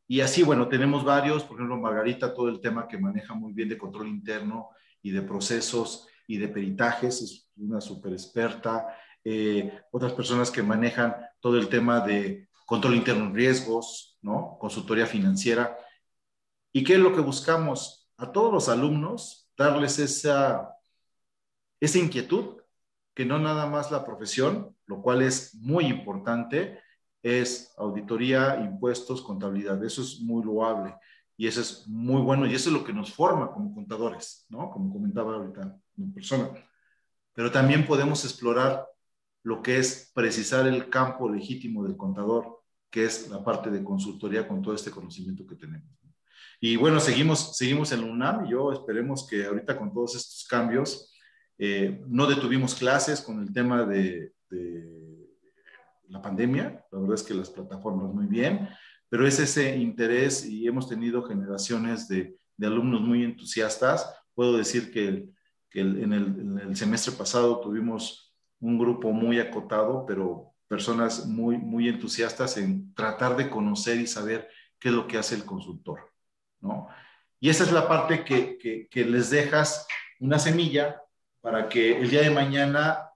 Y 0.08 0.22
así, 0.22 0.44
bueno, 0.44 0.70
tenemos 0.70 1.04
varios, 1.04 1.44
por 1.44 1.58
ejemplo, 1.58 1.78
Margarita, 1.78 2.34
todo 2.34 2.48
el 2.48 2.62
tema 2.62 2.88
que 2.88 3.00
maneja 3.00 3.34
muy 3.34 3.54
bien 3.54 3.70
de 3.70 3.78
control 3.78 4.08
interno 4.08 4.70
y 5.02 5.10
de 5.10 5.24
procesos 5.24 6.08
y 6.28 6.38
de 6.38 6.48
peritajes, 6.48 7.22
es 7.24 7.50
una 7.58 7.82
súper 7.82 8.14
experta. 8.14 8.88
Eh, 9.24 9.82
otras 9.92 10.14
personas 10.14 10.52
que 10.52 10.62
manejan 10.62 11.16
todo 11.40 11.58
el 11.58 11.68
tema 11.70 12.02
de 12.02 12.48
control 12.68 12.96
interno 12.96 13.26
en 13.26 13.36
riesgos, 13.36 14.20
¿no? 14.22 14.58
Consultoría 14.60 15.08
financiera. 15.08 15.76
¿Y 16.72 16.84
qué 16.84 16.94
es 16.94 17.00
lo 17.00 17.16
que 17.16 17.22
buscamos? 17.22 17.99
A 18.20 18.32
todos 18.34 18.52
los 18.52 18.68
alumnos, 18.68 19.50
darles 19.58 19.98
esa, 19.98 20.76
esa 21.80 21.98
inquietud 21.98 22.58
que 23.14 23.26
no 23.26 23.40
nada 23.40 23.66
más 23.66 23.92
la 23.92 24.06
profesión, 24.06 24.76
lo 24.86 25.02
cual 25.02 25.22
es 25.22 25.56
muy 25.56 25.86
importante, 25.86 26.80
es 27.24 27.74
auditoría, 27.78 28.60
impuestos, 28.60 29.22
contabilidad. 29.22 29.82
Eso 29.84 30.02
es 30.02 30.20
muy 30.20 30.44
loable 30.44 30.96
y 31.38 31.48
eso 31.48 31.62
es 31.62 31.88
muy 31.88 32.22
bueno 32.22 32.46
y 32.46 32.54
eso 32.54 32.70
es 32.70 32.76
lo 32.76 32.84
que 32.84 32.92
nos 32.92 33.14
forma 33.14 33.52
como 33.54 33.74
contadores, 33.74 34.46
¿no? 34.50 34.70
Como 34.70 34.92
comentaba 34.92 35.36
ahorita 35.36 35.78
mi 35.96 36.08
persona. 36.12 36.50
Pero 37.34 37.52
también 37.52 37.86
podemos 37.86 38.26
explorar 38.26 38.86
lo 39.44 39.62
que 39.62 39.78
es 39.78 40.12
precisar 40.14 40.68
el 40.68 40.90
campo 40.90 41.30
legítimo 41.30 41.84
del 41.84 41.96
contador, 41.96 42.64
que 42.90 43.06
es 43.06 43.30
la 43.30 43.42
parte 43.44 43.70
de 43.70 43.84
consultoría 43.84 44.46
con 44.46 44.62
todo 44.62 44.74
este 44.76 44.92
conocimiento 44.92 45.48
que 45.48 45.56
tenemos. 45.56 45.99
Y 46.62 46.76
bueno, 46.76 47.00
seguimos, 47.00 47.56
seguimos 47.56 47.92
en 47.92 48.02
la 48.02 48.08
UNAM 48.08 48.46
y 48.46 48.52
yo 48.52 48.74
esperemos 48.74 49.26
que 49.28 49.46
ahorita 49.46 49.78
con 49.78 49.94
todos 49.94 50.16
estos 50.16 50.46
cambios 50.48 51.14
eh, 51.58 52.02
no 52.08 52.26
detuvimos 52.26 52.74
clases 52.76 53.22
con 53.22 53.42
el 53.42 53.52
tema 53.54 53.86
de, 53.86 54.34
la 56.08 56.22
pandemia, 56.24 56.84
la 56.92 57.00
verdad 57.00 57.16
es 57.16 57.24
que 57.24 57.36
las 57.36 57.52
plataformas 57.52 58.12
muy 58.12 58.26
bien, 58.26 58.68
pero 59.10 59.28
es 59.28 59.40
ese 59.40 59.78
interés 59.78 60.44
y 60.44 60.66
hemos 60.66 60.90
tenido 60.90 61.22
generaciones 61.22 62.08
de, 62.08 62.36
alumnos 62.62 63.02
muy 63.02 63.24
entusiastas. 63.24 64.12
Puedo 64.34 64.58
decir 64.58 64.92
que, 64.92 65.30
en, 65.74 66.14
el, 66.14 66.76
semestre 66.76 67.14
pasado 67.14 67.60
tuvimos 67.60 68.34
un 68.60 68.80
grupo 68.80 69.12
muy 69.12 69.40
acotado, 69.40 70.06
pero 70.06 70.54
personas 70.68 71.28
muy, 71.28 71.58
muy 71.58 71.88
entusiastas 71.88 72.58
en 72.58 72.94
tratar 72.96 73.38
de 73.38 73.50
conocer 73.50 74.00
y 74.00 74.08
saber 74.08 74.50
qué 74.80 74.90
es 74.90 74.96
lo 74.96 75.08
que 75.08 75.18
hace 75.18 75.36
el 75.36 75.46
consultor, 75.46 76.09
¿no? 76.62 76.88
Y 77.40 77.50
esa 77.50 77.64
es 77.64 77.72
la 77.72 77.88
parte 77.88 78.24
que, 78.24 78.88
que 78.90 79.06
les 79.06 79.30
dejas 79.30 79.88
una 80.20 80.40
semilla 80.40 81.02
para 81.42 81.70
que 81.70 81.98
el 81.98 82.10
día 82.10 82.22
de 82.22 82.32
mañana 82.32 83.10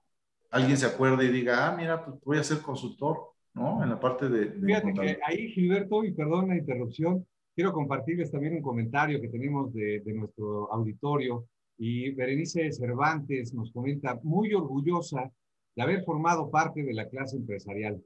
alguien 0.50 0.76
se 0.76 0.86
acuerde 0.86 1.26
y 1.26 1.32
diga, 1.32 1.66
ah, 1.66 1.76
mira, 1.76 2.04
pues 2.04 2.18
voy 2.24 2.38
a 2.38 2.44
ser 2.44 2.58
consultor, 2.58 3.32
¿no? 3.54 3.82
En 3.82 3.90
la 3.90 4.00
parte 4.00 4.28
de... 4.28 4.52
Fíjate 4.52 4.94
que 4.94 5.18
ahí, 5.26 5.50
Gilberto, 5.50 6.04
y 6.04 6.12
perdón 6.12 6.48
la 6.48 6.56
interrupción, 6.56 7.26
quiero 7.54 7.72
compartirles 7.72 8.30
también 8.30 8.54
un 8.54 8.62
comentario 8.62 9.20
que 9.20 9.28
tenemos 9.28 9.72
de, 9.74 10.00
de 10.00 10.12
nuestro 10.14 10.72
auditorio 10.72 11.46
y 11.76 12.10
Berenice 12.10 12.72
Cervantes 12.72 13.52
nos 13.52 13.72
comenta, 13.72 14.18
muy 14.22 14.54
orgullosa 14.54 15.30
de 15.74 15.82
haber 15.82 16.04
formado 16.04 16.50
parte 16.50 16.82
de 16.82 16.94
la 16.94 17.08
clase 17.08 17.36
empresarial. 17.36 18.00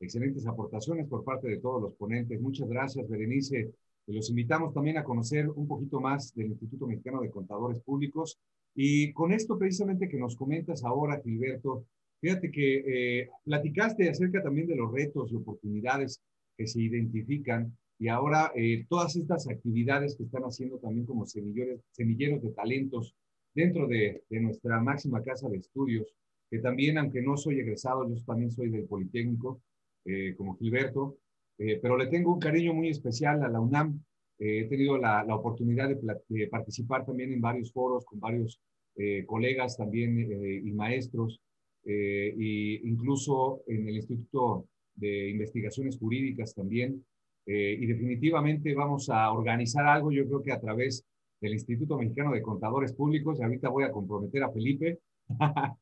Excelentes 0.00 0.44
aportaciones 0.46 1.06
por 1.06 1.22
parte 1.22 1.46
de 1.46 1.58
todos 1.58 1.80
los 1.80 1.94
ponentes. 1.94 2.40
Muchas 2.40 2.68
gracias, 2.68 3.08
Berenice. 3.08 3.72
Los 4.06 4.30
invitamos 4.30 4.74
también 4.74 4.98
a 4.98 5.04
conocer 5.04 5.48
un 5.48 5.66
poquito 5.66 6.00
más 6.00 6.34
del 6.34 6.48
Instituto 6.48 6.86
Mexicano 6.86 7.20
de 7.20 7.30
Contadores 7.30 7.80
Públicos. 7.80 8.38
Y 8.74 9.12
con 9.12 9.32
esto 9.32 9.58
precisamente 9.58 10.08
que 10.08 10.18
nos 10.18 10.36
comentas 10.36 10.84
ahora, 10.84 11.20
Gilberto, 11.22 11.86
fíjate 12.20 12.50
que 12.50 13.20
eh, 13.20 13.30
platicaste 13.44 14.08
acerca 14.08 14.42
también 14.42 14.66
de 14.66 14.76
los 14.76 14.92
retos 14.92 15.30
y 15.30 15.36
oportunidades 15.36 16.20
que 16.56 16.66
se 16.66 16.82
identifican 16.82 17.76
y 17.98 18.08
ahora 18.08 18.50
eh, 18.56 18.84
todas 18.88 19.14
estas 19.14 19.48
actividades 19.48 20.16
que 20.16 20.24
están 20.24 20.42
haciendo 20.42 20.78
también 20.78 21.06
como 21.06 21.24
semilleros, 21.24 21.80
semilleros 21.92 22.42
de 22.42 22.50
talentos 22.50 23.14
dentro 23.54 23.86
de, 23.86 24.24
de, 24.28 24.40
nuestra 24.40 24.80
máxima 24.80 25.22
casa 25.22 25.48
de 25.48 25.58
estudios, 25.58 26.12
que 26.50 26.58
también, 26.58 26.98
aunque 26.98 27.22
no 27.22 27.36
soy 27.36 27.60
egresado, 27.60 28.08
yo 28.08 28.20
también 28.24 28.50
soy 28.50 28.70
del 28.70 28.86
Politécnico, 28.86 29.60
eh, 30.04 30.34
como 30.36 30.56
Gilberto, 30.56 31.18
pero 31.56 31.96
le 31.96 32.06
tengo 32.08 32.32
un 32.32 32.40
cariño 32.40 32.74
muy 32.74 32.88
especial 32.88 33.42
a 33.42 33.48
la 33.48 33.60
UNAM 33.60 34.00
he 34.44 34.64
tenido 34.64 34.98
la, 34.98 35.24
oportunidad 35.34 35.88
de, 35.88 36.48
participar 36.48 37.06
también 37.06 37.32
en 37.32 37.40
varios 37.40 37.72
foros 37.72 38.04
con 38.04 38.18
varios 38.18 38.60
colegas 39.26 39.76
también 39.76 40.18
y 40.18 40.72
maestros, 40.72 41.40
e 41.84 42.80
incluso 42.82 43.62
en 43.66 43.88
el 43.88 43.96
Instituto 43.96 44.66
de 44.94 45.30
Investigaciones 45.30 45.98
Jurídicas 45.98 46.54
también. 46.54 47.04
y 47.46 47.86
definitivamente 47.86 48.74
vamos 48.74 49.08
a 49.10 49.32
organizar 49.32 49.86
algo, 49.86 50.10
yo 50.10 50.26
creo 50.26 50.42
que 50.42 50.52
a 50.52 50.60
través 50.60 51.04
del 51.40 51.54
Instituto 51.54 51.98
Mexicano 51.98 52.32
de 52.32 52.42
Contadores 52.42 52.92
Públicos, 52.92 53.38
y 53.38 53.42
ahorita 53.42 53.68
voy 53.68 53.84
a 53.84 53.90
comprometer 53.90 54.42
a 54.42 54.52
Felipe, 54.52 54.98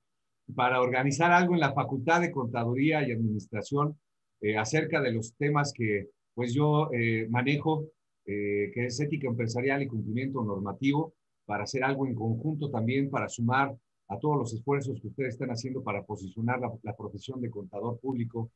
para 0.54 0.80
organizar 0.80 1.30
algo 1.32 1.54
en 1.54 1.60
la 1.60 1.72
Facultad 1.72 2.20
de 2.20 2.30
Contaduría 2.30 3.06
y 3.06 3.12
Administración 3.12 3.96
eh, 4.40 4.56
acerca 4.56 5.00
de 5.00 5.12
los 5.12 5.34
temas 5.34 5.72
que 5.72 6.08
pues 6.34 6.54
yo 6.54 6.90
eh, 6.92 7.26
manejo, 7.28 7.88
eh, 8.24 8.70
que 8.72 8.86
es 8.86 8.98
ética 9.00 9.28
empresarial 9.28 9.82
y 9.82 9.86
cumplimiento 9.86 10.42
normativo, 10.42 11.14
para 11.44 11.64
hacer 11.64 11.84
algo 11.84 12.06
en 12.06 12.14
conjunto 12.14 12.70
también, 12.70 13.10
para 13.10 13.28
sumar 13.28 13.76
a 14.08 14.18
todos 14.18 14.38
los 14.38 14.54
esfuerzos 14.54 15.00
que 15.00 15.08
ustedes 15.08 15.34
están 15.34 15.50
haciendo 15.50 15.82
para 15.82 16.04
posicionar 16.04 16.60
la, 16.82 16.96
profesión 16.96 17.40
de 17.40 17.50
contador 17.50 17.98
público 18.00 18.50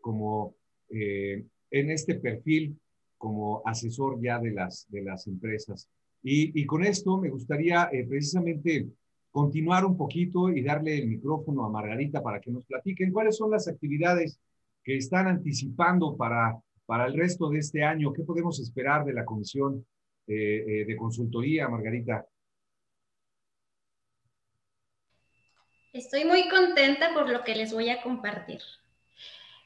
como 0.00 0.54
en 0.88 1.90
este 1.90 2.16
perfil 2.16 2.76
como 3.16 3.62
asesor 3.64 4.20
ya 4.20 4.38
de 4.38 4.50
las, 4.50 4.86
de 4.88 5.02
las 5.02 5.26
empresas. 5.26 5.88
Y, 6.22 6.64
con 6.66 6.84
esto 6.84 7.16
me 7.16 7.30
gustaría 7.30 7.88
precisamente 8.08 8.88
continuar 9.30 9.84
un 9.84 9.96
poquito 9.96 10.50
y 10.50 10.62
darle 10.62 10.98
el 10.98 11.08
micrófono 11.08 11.64
a 11.64 11.70
Margarita 11.70 12.22
para 12.22 12.40
que 12.40 12.50
nos 12.50 12.64
platiquen 12.66 13.12
cuáles 13.12 13.36
son 13.36 13.50
las 13.50 13.68
actividades 13.68 14.40
que 14.86 14.96
están 14.96 15.26
anticipando 15.26 16.16
para, 16.16 16.56
para 16.86 17.06
el 17.06 17.14
resto 17.14 17.50
de 17.50 17.58
este 17.58 17.82
año. 17.82 18.12
¿Qué 18.12 18.22
podemos 18.22 18.60
esperar 18.60 19.04
de 19.04 19.12
la 19.12 19.24
Comisión 19.24 19.84
eh, 20.28 20.64
eh, 20.64 20.84
de 20.86 20.96
Consultoría, 20.96 21.68
Margarita? 21.68 22.24
Estoy 25.92 26.24
muy 26.24 26.48
contenta 26.48 27.12
por 27.14 27.28
lo 27.28 27.42
que 27.42 27.56
les 27.56 27.72
voy 27.72 27.88
a 27.90 28.00
compartir. 28.00 28.60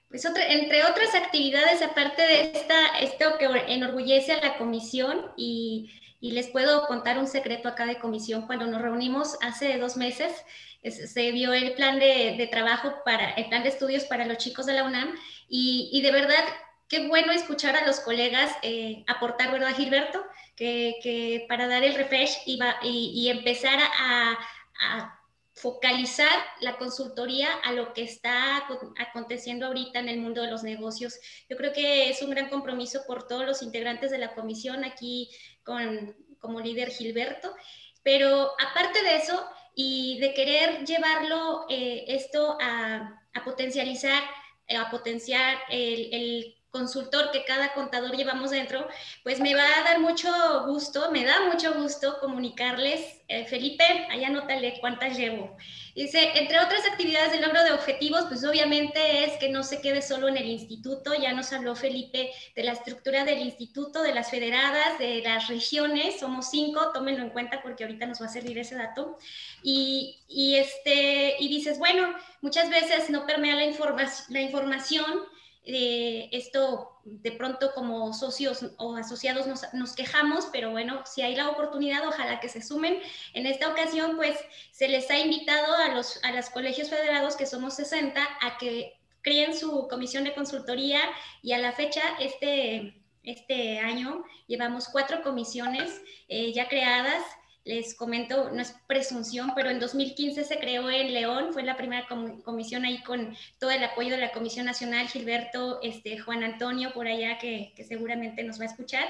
Pues 0.08 0.24
entre 0.24 0.82
otras 0.84 1.14
actividades, 1.14 1.82
aparte 1.82 2.22
de 2.22 2.52
esta, 2.52 2.98
esto 3.00 3.36
que 3.38 3.46
enorgullece 3.74 4.32
a 4.32 4.40
la 4.40 4.56
comisión 4.56 5.26
y 5.36 5.90
y 6.20 6.32
les 6.32 6.48
puedo 6.48 6.86
contar 6.86 7.18
un 7.18 7.26
secreto 7.26 7.68
acá 7.68 7.86
de 7.86 7.98
comisión. 7.98 8.46
Cuando 8.46 8.66
nos 8.66 8.82
reunimos 8.82 9.38
hace 9.40 9.78
dos 9.78 9.96
meses, 9.96 10.44
se 10.82 11.30
vio 11.32 11.52
el 11.52 11.74
plan 11.74 11.98
de, 11.98 12.48
trabajo 12.50 12.94
para, 13.04 13.30
el 13.32 13.48
plan 13.48 13.62
de 13.62 13.68
estudios 13.68 14.04
para 14.04 14.26
los 14.26 14.38
chicos 14.38 14.66
de 14.66 14.74
la 14.74 14.84
UNAM 14.84 15.14
y, 15.48 16.00
de 16.02 16.12
verdad, 16.12 16.44
qué 16.88 17.06
bueno 17.08 17.32
escuchar 17.32 17.76
a 17.76 17.86
los 17.86 18.00
colegas 18.00 18.50
eh, 18.62 19.04
aportar, 19.06 19.52
¿verdad, 19.52 19.74
Gilberto? 19.74 20.24
Que, 20.56 21.46
para 21.48 21.68
dar 21.68 21.82
el 21.84 21.94
refresh 21.94 22.38
y, 22.46 22.58
y 22.82 23.28
empezar 23.30 23.78
a, 23.78 24.38
a 24.80 25.20
focalizar 25.60 26.32
la 26.60 26.78
consultoría 26.78 27.52
a 27.64 27.72
lo 27.72 27.92
que 27.92 28.02
está 28.02 28.66
aconteciendo 28.98 29.66
ahorita 29.66 29.98
en 29.98 30.08
el 30.08 30.18
mundo 30.18 30.42
de 30.42 30.50
los 30.50 30.62
negocios. 30.62 31.18
Yo 31.48 31.56
creo 31.56 31.72
que 31.72 32.08
es 32.08 32.22
un 32.22 32.30
gran 32.30 32.48
compromiso 32.48 33.02
por 33.06 33.26
todos 33.28 33.44
los 33.44 33.62
integrantes 33.62 34.10
de 34.10 34.18
la 34.18 34.34
comisión, 34.34 34.84
aquí 34.84 35.30
con, 35.62 36.16
como 36.38 36.60
líder 36.60 36.90
Gilberto, 36.90 37.54
pero 38.02 38.52
aparte 38.58 39.02
de 39.02 39.16
eso 39.16 39.46
y 39.82 40.18
de 40.18 40.34
querer 40.34 40.84
llevarlo 40.84 41.64
eh, 41.70 42.04
esto 42.08 42.58
a, 42.60 43.22
potencializar, 43.42 44.22
eh, 44.66 44.76
a 44.76 44.90
potenciar 44.90 45.56
el 45.70 46.59
consultor 46.70 47.30
que 47.32 47.44
cada 47.44 47.72
contador 47.74 48.16
llevamos 48.16 48.50
dentro, 48.50 48.86
pues 49.22 49.40
me 49.40 49.54
va 49.54 49.64
a 49.78 49.84
dar 49.84 50.00
mucho 50.00 50.30
gusto, 50.66 51.10
me 51.10 51.24
da 51.24 51.48
mucho 51.50 51.74
gusto 51.74 52.18
comunicarles, 52.20 53.22
eh, 53.28 53.44
Felipe, 53.46 53.84
allá 54.10 54.28
anótale 54.28 54.78
cuántas 54.80 55.16
llevo. 55.16 55.56
Dice, 55.94 56.30
entre 56.38 56.60
otras 56.60 56.86
actividades 56.86 57.32
de 57.32 57.40
logro 57.40 57.64
de 57.64 57.72
objetivos, 57.72 58.24
pues 58.28 58.44
obviamente 58.44 59.24
es 59.24 59.38
que 59.38 59.48
no 59.48 59.64
se 59.64 59.80
quede 59.80 60.02
solo 60.02 60.28
en 60.28 60.36
el 60.36 60.46
instituto, 60.46 61.14
ya 61.14 61.32
nos 61.32 61.52
habló 61.52 61.74
Felipe 61.74 62.30
de 62.54 62.62
la 62.62 62.72
estructura 62.72 63.24
del 63.24 63.40
instituto, 63.40 64.02
de 64.02 64.14
las 64.14 64.30
federadas, 64.30 64.98
de 64.98 65.20
las 65.22 65.48
regiones, 65.48 66.20
somos 66.20 66.50
cinco, 66.50 66.92
tómenlo 66.92 67.22
en 67.22 67.30
cuenta 67.30 67.60
porque 67.62 67.84
ahorita 67.84 68.06
nos 68.06 68.22
va 68.22 68.26
a 68.26 68.30
servir 68.30 68.58
ese 68.58 68.76
dato. 68.76 69.18
Y, 69.62 70.16
este, 70.56 71.36
y 71.38 71.48
dices, 71.48 71.78
bueno, 71.78 72.14
muchas 72.40 72.70
veces 72.70 73.10
no 73.10 73.26
permea 73.26 73.56
la, 73.56 74.12
la 74.28 74.40
información 74.40 75.24
eh, 75.64 76.28
esto 76.32 77.00
de 77.04 77.32
pronto 77.32 77.72
como 77.74 78.12
socios 78.12 78.64
o 78.78 78.96
asociados 78.96 79.46
nos, 79.72 79.94
quejamos, 79.94 80.48
pero 80.52 80.70
bueno, 80.70 81.02
si 81.04 81.22
hay 81.22 81.34
la 81.34 81.48
oportunidad, 81.48 82.06
ojalá 82.06 82.40
que 82.40 82.48
se 82.48 82.62
sumen. 82.62 82.98
En 83.34 83.46
esta 83.46 83.68
ocasión, 83.68 84.16
pues 84.16 84.38
se 84.70 84.88
les 84.88 85.10
ha 85.10 85.18
invitado 85.18 85.74
a 85.76 85.88
los 85.88 86.22
a 86.24 86.32
los 86.32 86.50
colegios 86.50 86.88
federados, 86.88 87.36
que 87.36 87.46
somos 87.46 87.74
60, 87.74 88.22
a 88.40 88.58
que 88.58 89.00
creen 89.22 89.56
su 89.56 89.86
comisión 89.88 90.24
de 90.24 90.34
consultoría 90.34 91.00
y 91.42 91.52
a 91.52 91.58
la 91.58 91.72
fecha, 91.72 92.02
este, 92.20 92.94
este 93.22 93.78
año, 93.80 94.24
llevamos 94.46 94.88
cuatro 94.88 95.22
comisiones 95.22 96.00
eh, 96.28 96.52
ya 96.52 96.68
creadas 96.68 97.22
les 97.64 97.94
comento, 97.94 98.50
no 98.50 98.62
es 98.62 98.74
presunción, 98.86 99.52
pero 99.54 99.70
en 99.70 99.80
2015 99.80 100.44
se 100.44 100.58
creó 100.58 100.90
en 100.90 101.12
León, 101.12 101.52
fue 101.52 101.62
la 101.62 101.76
primera 101.76 102.06
comisión 102.42 102.84
ahí 102.84 103.02
con 103.02 103.36
todo 103.58 103.70
el 103.70 103.84
apoyo 103.84 104.10
de 104.10 104.18
la 104.18 104.32
Comisión 104.32 104.66
Nacional, 104.66 105.08
Gilberto, 105.08 105.80
este, 105.82 106.18
Juan 106.18 106.42
Antonio 106.42 106.92
por 106.92 107.06
allá, 107.06 107.38
que, 107.38 107.72
que 107.76 107.84
seguramente 107.84 108.42
nos 108.42 108.58
va 108.58 108.64
a 108.64 108.68
escuchar, 108.68 109.04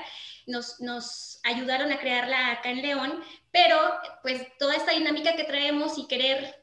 nos, 0.47 0.81
nos 0.81 1.41
ayudaron 1.45 1.93
a 1.93 1.99
crearla 1.99 2.53
acá 2.53 2.71
en 2.71 2.83
León, 2.83 3.21
pero 3.53 3.77
pues 4.23 4.47
toda 4.59 4.75
esta 4.75 4.93
dinámica 4.93 5.37
que 5.37 5.45
traemos 5.45 5.97
y 5.99 6.07
querer 6.07 6.60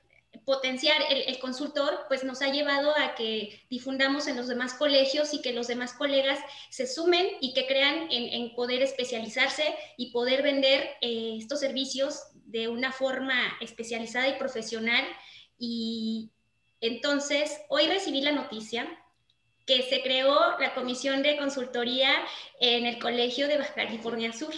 potenciar 0.47 0.95
el, 1.09 1.39
consultor, 1.39 2.05
pues 2.07 2.23
nos 2.23 2.41
ha 2.41 2.47
llevado 2.47 2.93
a 2.97 3.15
que 3.15 3.65
difundamos 3.69 4.27
en 4.27 4.37
los 4.37 4.47
demás 4.47 4.75
colegios 4.75 5.33
y 5.33 5.41
que 5.41 5.51
los 5.51 5.67
demás 5.67 5.91
colegas 5.91 6.39
se 6.69 6.87
sumen 6.87 7.27
y 7.41 7.53
que 7.53 7.67
crean 7.67 8.07
en, 8.09 8.55
poder 8.55 8.81
especializarse 8.81 9.75
y 9.97 10.11
poder 10.11 10.43
vender 10.43 10.95
eh, 11.01 11.35
estos 11.37 11.59
servicios 11.59 12.27
de 12.45 12.69
una 12.69 12.93
forma 12.93 13.35
especializada 13.59 14.29
y 14.29 14.39
profesional. 14.39 15.03
Y 15.59 16.31
entonces, 16.79 17.59
hoy 17.67 17.87
recibí 17.87 18.21
la 18.21 18.31
noticia 18.31 18.87
que 19.65 19.83
se 19.83 20.01
creó 20.01 20.57
la 20.61 20.73
comisión 20.73 21.23
de 21.23 21.35
consultoría 21.35 22.09
en 22.61 22.85
el 22.85 22.99
Colegio 22.99 23.49
de 23.49 23.57
Baja 23.57 23.73
California 23.73 24.31
Sur. 24.31 24.53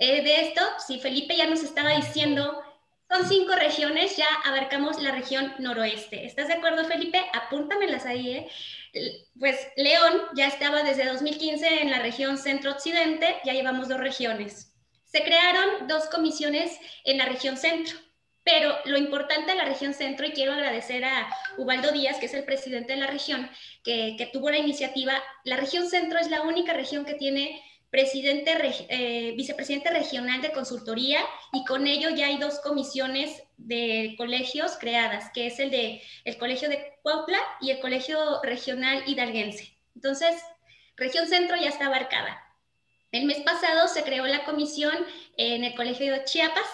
Eh, 0.00 0.22
de 0.22 0.40
esto, 0.48 0.62
si 0.84 0.98
Felipe 0.98 1.36
ya 1.36 1.46
nos 1.46 1.62
estaba 1.62 1.94
diciendo 1.94 2.60
son 3.08 3.28
cinco 3.28 3.54
regiones, 3.54 4.16
ya 4.16 4.26
abarcamos 4.44 5.00
la 5.00 5.12
región 5.12 5.54
noroeste. 5.58 6.26
¿Estás 6.26 6.48
de 6.48 6.54
acuerdo, 6.54 6.84
Felipe? 6.84 7.24
Apúntamelas 7.32 8.04
ahí, 8.04 8.30
¿eh? 8.32 8.48
Pues 9.38 9.56
León 9.76 10.22
ya 10.34 10.48
estaba 10.48 10.82
desde 10.82 11.06
2015 11.06 11.82
en 11.82 11.90
la 11.90 12.00
región 12.00 12.38
centro-occidente, 12.38 13.36
ya 13.44 13.52
llevamos 13.52 13.88
dos 13.88 13.98
regiones. 13.98 14.72
Se 15.04 15.22
crearon 15.22 15.86
dos 15.86 16.06
comisiones 16.06 16.78
en 17.04 17.18
la 17.18 17.26
región 17.26 17.56
centro, 17.56 17.96
pero 18.42 18.74
lo 18.86 18.98
importante 18.98 19.52
de 19.52 19.58
la 19.58 19.64
región 19.64 19.94
centro, 19.94 20.26
y 20.26 20.32
quiero 20.32 20.52
agradecer 20.52 21.04
a 21.04 21.28
Ubaldo 21.58 21.92
Díaz, 21.92 22.18
que 22.18 22.26
es 22.26 22.34
el 22.34 22.44
presidente 22.44 22.94
de 22.94 23.00
la 23.00 23.06
región, 23.06 23.48
que, 23.84 24.16
que 24.18 24.26
tuvo 24.26 24.50
la 24.50 24.58
iniciativa, 24.58 25.22
la 25.44 25.56
región 25.56 25.88
centro 25.88 26.18
es 26.18 26.28
la 26.28 26.42
única 26.42 26.72
región 26.72 27.04
que 27.04 27.14
tiene 27.14 27.62
presidente, 27.96 28.52
eh, 28.90 29.32
vicepresidente 29.38 29.88
regional 29.88 30.42
de 30.42 30.52
consultoría 30.52 31.18
y 31.50 31.64
con 31.64 31.86
ello 31.86 32.10
ya 32.10 32.26
hay 32.26 32.36
dos 32.36 32.60
comisiones 32.60 33.42
de 33.56 34.14
colegios 34.18 34.76
creadas, 34.78 35.30
que 35.32 35.46
es 35.46 35.58
el 35.60 35.70
de 35.70 36.02
el 36.26 36.36
Colegio 36.36 36.68
de 36.68 36.92
Cuautla 37.00 37.38
y 37.58 37.70
el 37.70 37.80
Colegio 37.80 38.18
Regional 38.42 39.02
Hidalguense. 39.06 39.74
Entonces, 39.94 40.36
región 40.98 41.26
centro 41.26 41.56
ya 41.56 41.70
está 41.70 41.86
abarcada. 41.86 42.38
El 43.12 43.24
mes 43.24 43.40
pasado 43.40 43.88
se 43.88 44.02
creó 44.02 44.26
la 44.26 44.44
comisión 44.44 44.94
en 45.38 45.64
el 45.64 45.74
Colegio 45.74 46.12
de 46.12 46.22
Chiapas, 46.24 46.68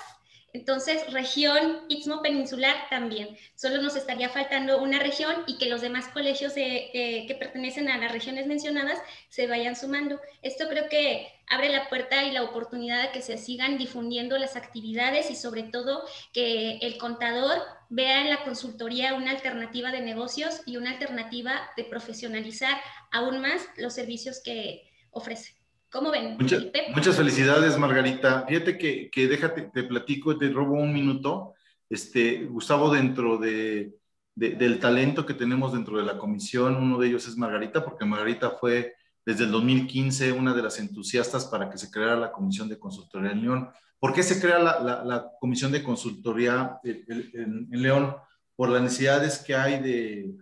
entonces, 0.53 1.11
región 1.13 1.81
Istmo 1.89 2.21
Peninsular 2.21 2.77
también. 2.91 3.39
Solo 3.55 3.81
nos 3.81 3.97
estaría 3.97 4.29
faltando 4.29 4.83
una 4.83 4.99
región 4.99 5.45
y 5.47 5.57
que 5.57 5.71
los 5.71 5.81
demás 5.81 6.09
colegios 6.09 6.53
que 6.53 7.37
pertenecen 7.39 7.89
a 7.89 7.97
las 7.97 8.13
regiones 8.13 8.47
mencionadas 8.47 8.99
se 9.31 9.47
vayan 9.47 9.77
sumando. 9.77 10.21
Esto 10.43 10.69
creo 10.69 10.91
que 10.91 11.33
abre 11.49 11.71
la 11.71 11.89
puerta 11.89 12.25
y 12.25 12.33
la 12.33 12.43
oportunidad 12.43 13.03
de 13.03 13.13
que 13.13 13.23
se 13.23 13.39
sigan 13.39 13.79
difundiendo 13.79 14.37
las 14.39 14.57
actividades 14.57 15.31
y 15.31 15.37
sobre 15.37 15.63
todo 15.65 16.05
que 16.33 16.79
el 16.83 16.99
contador 16.99 17.59
vea 17.89 18.21
en 18.21 18.31
la 18.31 18.45
consultoría 18.45 19.15
una 19.15 19.31
alternativa 19.31 19.91
de 19.91 20.01
negocios 20.03 20.61
y 20.67 20.77
una 20.77 20.91
alternativa 20.91 21.71
de 21.77 21.85
profesionalizar 21.85 22.79
aún 23.11 23.41
más 23.41 23.63
los 23.77 23.95
servicios 23.95 24.43
que 24.43 24.91
ofrece. 25.11 25.62
¿Cómo 25.93 26.11
ven? 26.11 26.39
muchas 26.39 27.17
felicidades, 27.17 27.77
Margarita. 27.77 28.47
Fíjate 28.49 28.79
que, 28.79 29.11
que, 29.11 29.29
déjate, 29.29 29.71
te 29.75 29.83
platico, 29.83 30.39
te 30.39 30.49
robo 30.49 30.73
un 30.73 30.93
minuto. 30.93 31.53
Este, 31.91 32.47
Gustavo, 32.47 32.91
dentro 32.91 33.37
de, 33.37 33.95
del 34.35 34.79
talento 34.79 35.27
que 35.27 35.35
tenemos 35.35 35.75
dentro 35.75 35.99
de 35.99 36.05
la 36.05 36.17
comisión, 36.17 36.77
uno 36.77 36.99
de 36.99 37.09
ellos 37.09 37.29
es 37.29 37.37
Margarita, 37.37 37.85
porque 37.85 38.07
Margarita 38.07 38.53
fue 38.53 38.95
desde 39.27 39.45
el 39.45 39.51
2015 39.51 40.33
una 40.33 40.55
de 40.55 40.63
las 40.63 40.79
entusiastas 40.79 41.45
para 41.45 41.69
que 41.69 41.77
se 41.77 41.91
creara 41.91 42.17
la 42.17 42.33
Comisión 42.33 42.71
de 42.71 42.79
Consultoría 42.79 43.33
en 43.33 43.43
León. 43.43 43.71
¿Por 43.99 44.15
qué 44.15 44.23
se 44.23 44.41
crea 44.41 44.59
la, 44.59 45.31
Comisión 45.39 45.71
de 45.73 45.83
Consultoría 45.83 46.81
en, 46.83 47.69
León? 47.71 48.17
Por 48.57 48.71
las 48.71 48.81
necesidades 48.81 49.39
que 49.39 49.55
hay 49.55 49.79
de 49.81 50.35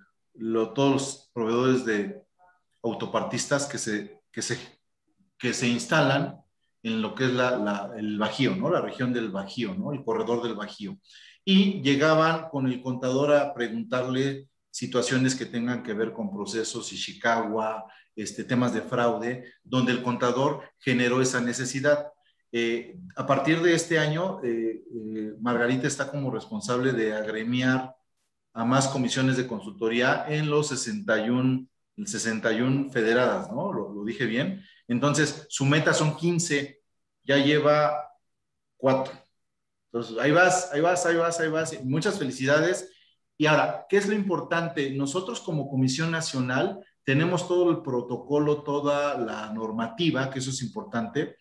todos 0.76 0.92
los 0.92 1.30
proveedores 1.34 1.84
de 1.84 2.22
autopartistas 2.82 3.66
que 3.66 3.78
se, 3.78 4.20
que 4.30 4.42
se, 4.42 4.79
que 5.40 5.54
se 5.54 5.66
instalan 5.66 6.36
en 6.82 7.02
lo 7.02 7.14
que 7.14 7.24
es 7.24 7.32
el 7.96 8.18
Bajío, 8.18 8.54
¿no? 8.56 8.70
La 8.70 8.80
región 8.80 9.12
del 9.12 9.30
Bajío, 9.30 9.74
¿no? 9.74 9.92
El 9.92 10.04
corredor 10.04 10.42
del 10.42 10.54
Bajío. 10.54 10.98
Y 11.44 11.82
llegaban 11.82 12.48
con 12.50 12.66
el 12.66 12.80
contador 12.82 13.34
a 13.34 13.54
preguntarle 13.54 14.48
situaciones 14.70 15.34
que 15.34 15.46
tengan 15.46 15.82
que 15.82 15.94
ver 15.94 16.12
con 16.12 16.30
procesos 16.30 16.92
Ishikawa, 16.92 17.86
este, 18.14 18.44
temas 18.44 18.74
de 18.74 18.82
fraude, 18.82 19.44
donde 19.64 19.92
el 19.92 20.02
contador 20.02 20.62
generó 20.78 21.20
esa 21.20 21.40
necesidad. 21.40 22.06
Eh, 22.52 22.96
a 23.16 23.26
partir 23.26 23.62
de 23.62 23.74
este 23.74 23.98
año, 23.98 24.42
eh, 24.44 24.82
eh, 24.94 25.32
Margarita 25.40 25.86
está 25.86 26.10
como 26.10 26.30
responsable 26.30 26.92
de 26.92 27.14
agremiar 27.14 27.94
a 28.52 28.64
más 28.64 28.88
comisiones 28.88 29.36
de 29.36 29.46
consultoría 29.46 30.26
en 30.28 30.50
los 30.50 30.68
61, 30.68 31.66
61 32.04 32.90
federadas, 32.90 33.50
¿no? 33.50 33.72
Lo 33.72 34.04
dije 34.04 34.26
bien. 34.26 34.62
Entonces, 34.90 35.46
su 35.48 35.64
meta 35.64 35.94
son 35.94 36.16
15, 36.16 36.82
ya 37.22 37.36
lleva 37.36 38.10
4. 38.76 39.12
Entonces, 39.92 40.18
ahí 40.18 40.32
vas, 40.32 40.70
ahí 40.72 40.80
vas, 40.80 41.06
ahí 41.06 41.16
vas, 41.16 41.38
ahí 41.38 41.48
vas. 41.48 41.84
Muchas 41.84 42.18
felicidades. 42.18 42.90
Y 43.36 43.46
ahora, 43.46 43.86
¿qué 43.88 43.98
es 43.98 44.08
lo 44.08 44.14
importante? 44.14 44.90
Nosotros 44.90 45.40
como 45.40 45.70
Comisión 45.70 46.10
Nacional 46.10 46.84
tenemos 47.04 47.46
todo 47.46 47.70
el 47.70 47.82
protocolo, 47.82 48.64
toda 48.64 49.16
la 49.16 49.52
normativa, 49.52 50.28
que 50.28 50.40
eso 50.40 50.50
es 50.50 50.60
importante, 50.60 51.36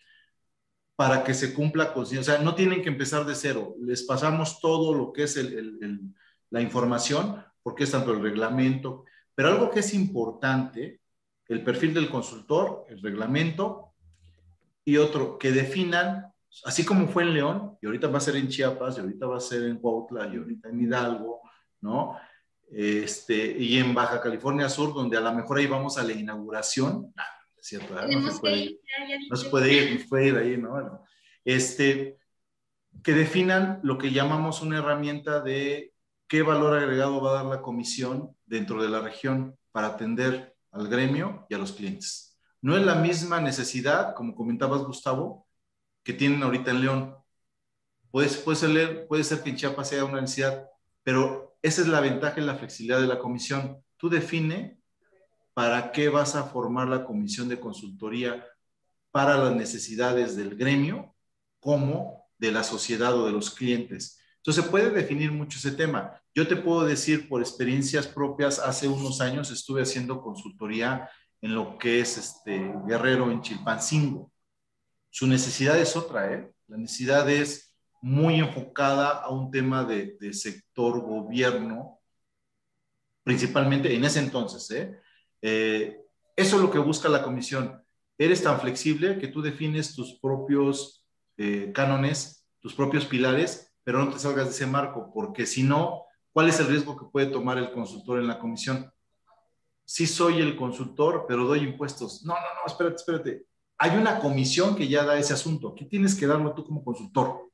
para 0.94 1.24
que 1.24 1.34
se 1.34 1.52
cumpla 1.52 1.92
con... 1.92 2.04
O 2.04 2.22
sea, 2.22 2.38
no 2.38 2.54
tienen 2.54 2.82
que 2.82 2.88
empezar 2.88 3.26
de 3.26 3.34
cero, 3.34 3.74
les 3.80 4.04
pasamos 4.04 4.60
todo 4.60 4.94
lo 4.94 5.12
que 5.12 5.24
es 5.24 5.36
la 6.50 6.60
información, 6.60 7.44
porque 7.64 7.82
es 7.82 7.90
tanto 7.90 8.12
el 8.12 8.22
reglamento, 8.22 9.04
pero 9.34 9.48
algo 9.48 9.70
que 9.70 9.80
es 9.80 9.92
importante, 9.92 10.99
el 11.50 11.62
perfil 11.62 11.92
del 11.92 12.08
consultor, 12.08 12.86
el 12.88 13.02
reglamento, 13.02 13.92
y 14.84 14.96
otro, 14.96 15.38
que 15.38 15.52
definan, 15.52 16.32
así 16.64 16.84
como 16.84 17.08
fue 17.08 17.24
en 17.24 17.34
León, 17.34 17.78
y 17.82 17.86
ahorita 17.86 18.08
va 18.08 18.18
a 18.18 18.22
ser 18.22 18.36
en 18.36 18.48
Chiapas, 18.48 18.96
y 18.96 19.00
ahorita 19.00 19.26
va 19.26 19.36
a 19.36 19.40
ser 19.40 19.64
en 19.64 19.76
Cuautla, 19.76 20.26
y 20.32 20.36
ahorita 20.38 20.68
en 20.68 20.80
Hidalgo, 20.80 21.42
¿no? 21.82 22.16
este, 22.70 23.56
y 23.58 23.78
en 23.78 23.94
Baja 23.94 24.20
California 24.20 24.68
Sur, 24.68 24.94
donde 24.94 25.16
a 25.16 25.20
lo 25.20 25.32
mejor 25.32 25.58
ahí 25.58 25.66
vamos 25.66 25.98
a 25.98 26.04
la 26.04 26.12
inauguración. 26.12 27.12
Es 27.58 27.66
cierto, 27.66 27.94
no 27.94 28.30
se 28.30 28.40
puede 28.40 28.56
ir, 28.56 28.80
no 29.28 29.36
se 29.36 29.50
puede 29.50 29.72
ir, 29.72 30.08
puede 30.08 30.28
ir 30.28 30.36
ahí, 30.36 30.56
¿no? 30.56 31.04
este, 31.44 32.16
que 33.02 33.12
definan 33.12 33.80
lo 33.82 33.98
que 33.98 34.12
llamamos 34.12 34.62
una 34.62 34.78
herramienta 34.78 35.40
de 35.40 35.92
qué 36.26 36.42
valor 36.42 36.78
agregado 36.78 37.20
va 37.20 37.30
a 37.30 37.42
dar 37.42 37.46
la 37.46 37.62
comisión 37.62 38.34
dentro 38.46 38.82
de 38.82 38.88
la 38.88 39.00
región 39.00 39.56
para 39.72 39.88
atender 39.88 40.49
al 40.72 40.88
gremio 40.88 41.46
y 41.48 41.54
a 41.54 41.58
los 41.58 41.72
clientes. 41.72 42.38
No 42.62 42.76
es 42.76 42.84
la 42.84 42.94
misma 42.94 43.40
necesidad, 43.40 44.14
como 44.14 44.34
comentabas, 44.34 44.82
Gustavo, 44.82 45.46
que 46.02 46.12
tienen 46.12 46.42
ahorita 46.42 46.70
en 46.70 46.80
León. 46.80 47.16
Puede, 48.10 48.28
puede, 48.28 48.56
ser, 48.56 49.06
puede 49.06 49.24
ser 49.24 49.42
que 49.42 49.50
en 49.50 49.56
Chiapas 49.56 49.88
sea 49.88 50.04
una 50.04 50.20
necesidad, 50.20 50.68
pero 51.02 51.56
esa 51.62 51.82
es 51.82 51.88
la 51.88 52.00
ventaja 52.00 52.40
y 52.40 52.44
la 52.44 52.56
flexibilidad 52.56 53.00
de 53.00 53.06
la 53.06 53.18
comisión. 53.18 53.82
Tú 53.96 54.08
define 54.08 54.80
para 55.54 55.92
qué 55.92 56.08
vas 56.08 56.36
a 56.36 56.44
formar 56.44 56.88
la 56.88 57.04
comisión 57.04 57.48
de 57.48 57.60
consultoría 57.60 58.46
para 59.10 59.36
las 59.36 59.54
necesidades 59.54 60.36
del 60.36 60.56
gremio 60.56 61.14
como 61.58 62.28
de 62.38 62.52
la 62.52 62.64
sociedad 62.64 63.14
o 63.14 63.26
de 63.26 63.32
los 63.32 63.50
clientes. 63.50 64.19
Entonces 64.40 64.64
se 64.64 64.70
puede 64.70 64.90
definir 64.90 65.32
mucho 65.32 65.58
ese 65.58 65.72
tema. 65.72 66.18
Yo 66.34 66.48
te 66.48 66.56
puedo 66.56 66.84
decir 66.84 67.28
por 67.28 67.42
experiencias 67.42 68.06
propias, 68.06 68.58
hace 68.58 68.88
unos 68.88 69.20
años 69.20 69.50
estuve 69.50 69.82
haciendo 69.82 70.22
consultoría 70.22 71.10
en 71.42 71.54
lo 71.54 71.76
que 71.76 72.00
es 72.00 72.16
este 72.16 72.72
Guerrero 72.86 73.30
en 73.30 73.42
Chilpancingo. 73.42 74.32
Su 75.10 75.26
necesidad 75.26 75.78
es 75.78 75.94
otra, 75.94 76.32
¿eh? 76.32 76.50
La 76.68 76.78
necesidad 76.78 77.28
es 77.28 77.76
muy 78.00 78.36
enfocada 78.38 79.08
a 79.10 79.28
un 79.28 79.50
tema 79.50 79.84
de, 79.84 80.16
sector 80.32 81.00
gobierno, 81.00 82.00
principalmente 83.22 83.94
en 83.94 84.04
ese 84.04 84.20
entonces. 84.20 84.70
¿eh? 84.70 85.00
¿eh? 85.42 86.00
eso 86.36 86.56
es 86.56 86.62
lo 86.62 86.70
que 86.70 86.78
busca 86.78 87.08
la 87.08 87.22
comisión. 87.22 87.82
Eres 88.16 88.42
tan 88.42 88.60
flexible 88.60 89.18
que 89.18 89.28
tú 89.28 89.42
defines 89.42 89.94
tus 89.94 90.18
propios 90.18 91.06
eh, 91.36 91.72
cánones, 91.74 92.46
tus 92.60 92.74
propios 92.74 93.04
pilares, 93.04 93.69
pero 93.90 94.04
no 94.04 94.12
te 94.12 94.20
salgas 94.20 94.44
de 94.44 94.52
ese 94.52 94.66
marco, 94.66 95.10
porque 95.12 95.46
si 95.46 95.64
no, 95.64 96.04
¿cuál 96.32 96.48
es 96.48 96.60
el 96.60 96.68
riesgo 96.68 96.96
que 96.96 97.06
puede 97.10 97.26
tomar 97.26 97.58
el 97.58 97.72
consultor 97.72 98.20
en 98.20 98.28
la 98.28 98.38
comisión? 98.38 98.88
Sí 99.84 100.06
soy 100.06 100.40
el 100.40 100.56
consultor, 100.56 101.24
pero 101.26 101.44
doy 101.44 101.64
impuestos. 101.64 102.22
No, 102.24 102.34
no, 102.34 102.40
no, 102.40 102.66
espérate, 102.66 102.94
espérate. 102.94 103.46
Hay 103.78 103.96
una 103.96 104.20
comisión 104.20 104.76
que 104.76 104.86
ya 104.86 105.04
da 105.04 105.18
ese 105.18 105.32
asunto. 105.32 105.74
¿Qué 105.74 105.86
tienes 105.86 106.14
que 106.14 106.28
darlo 106.28 106.54
tú 106.54 106.64
como 106.64 106.84
consultor? 106.84 107.50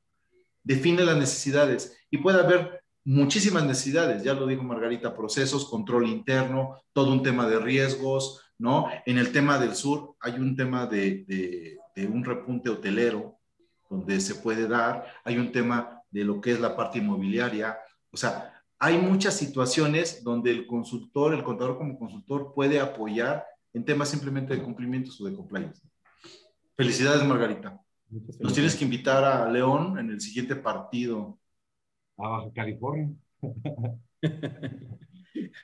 define 0.66 1.04
las 1.04 1.16
necesidades 1.16 1.96
y 2.10 2.18
puede 2.18 2.40
haber 2.40 2.82
muchísimas 3.04 3.64
necesidades, 3.64 4.24
ya 4.24 4.34
lo 4.34 4.48
dijo 4.48 4.64
Margarita, 4.64 5.14
procesos, 5.14 5.70
control 5.70 6.08
interno, 6.08 6.82
todo 6.92 7.12
un 7.12 7.22
tema 7.22 7.46
de 7.46 7.60
riesgos, 7.60 8.42
¿no? 8.58 8.88
En 9.06 9.16
el 9.16 9.30
tema 9.30 9.58
del 9.58 9.76
sur 9.76 10.16
hay 10.20 10.32
un 10.32 10.56
tema 10.56 10.86
de, 10.86 11.78
un 11.96 12.24
repunte 12.24 12.68
hotelero 12.68 13.38
donde 13.88 14.20
se 14.20 14.34
puede 14.34 14.66
dar, 14.66 15.06
hay 15.24 15.38
un 15.38 15.52
tema 15.52 15.95
de 16.16 16.24
lo 16.24 16.40
que 16.40 16.52
es 16.52 16.60
la 16.60 16.76
parte 16.76 16.98
inmobiliaria, 16.98 17.78
o 18.10 18.16
sea, 18.16 18.52
hay 18.78 18.98
muchas 18.98 19.34
situaciones 19.36 20.22
donde 20.22 20.50
el 20.50 20.66
consultor, 20.66 21.34
el 21.34 21.42
contador 21.42 21.78
como 21.78 21.98
consultor 21.98 22.52
puede 22.54 22.80
apoyar 22.80 23.44
en 23.72 23.84
temas 23.84 24.08
simplemente 24.08 24.54
de 24.54 24.62
cumplimientos 24.62 25.20
o 25.20 25.26
de 25.26 25.34
compliance. 25.34 25.82
Felicidades, 26.76 27.26
Margarita. 27.26 27.80
Nos 28.40 28.54
tienes 28.54 28.76
que 28.76 28.84
invitar 28.84 29.24
a 29.24 29.50
León 29.50 29.98
en 29.98 30.10
el 30.10 30.20
siguiente 30.20 30.56
partido. 30.56 31.38
A 32.18 32.28
Baja 32.28 32.50
California. 32.54 33.10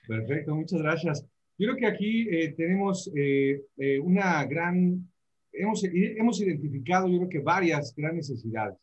Perfecto, 0.07 0.55
muchas 0.55 0.83
gracias. 0.83 1.27
Yo 1.59 1.69
creo 1.69 1.77
que 1.77 1.87
aquí 1.87 2.29
eh, 2.29 2.55
tenemos 2.57 3.11
eh, 3.15 3.63
eh, 3.77 3.99
una 4.01 4.45
gran, 4.45 5.09
hemos, 5.53 5.85
hemos 5.85 6.41
identificado 6.41 7.09
yo 7.09 7.19
creo 7.19 7.29
que 7.29 7.39
varias 7.39 7.95
grandes 7.95 8.31
necesidades, 8.31 8.77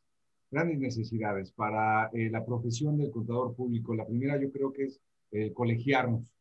grandes 0.51 0.79
necesidades 0.79 1.51
para 1.51 2.09
la 2.13 2.45
profesión 2.45 2.97
del 2.97 3.11
contador 3.11 3.55
público. 3.55 3.93
La 3.95 4.05
primera 4.05 4.39
yo 4.41 4.51
creo 4.51 4.73
que 4.73 4.85
es 4.85 4.99
colegiarnos, 5.53 6.33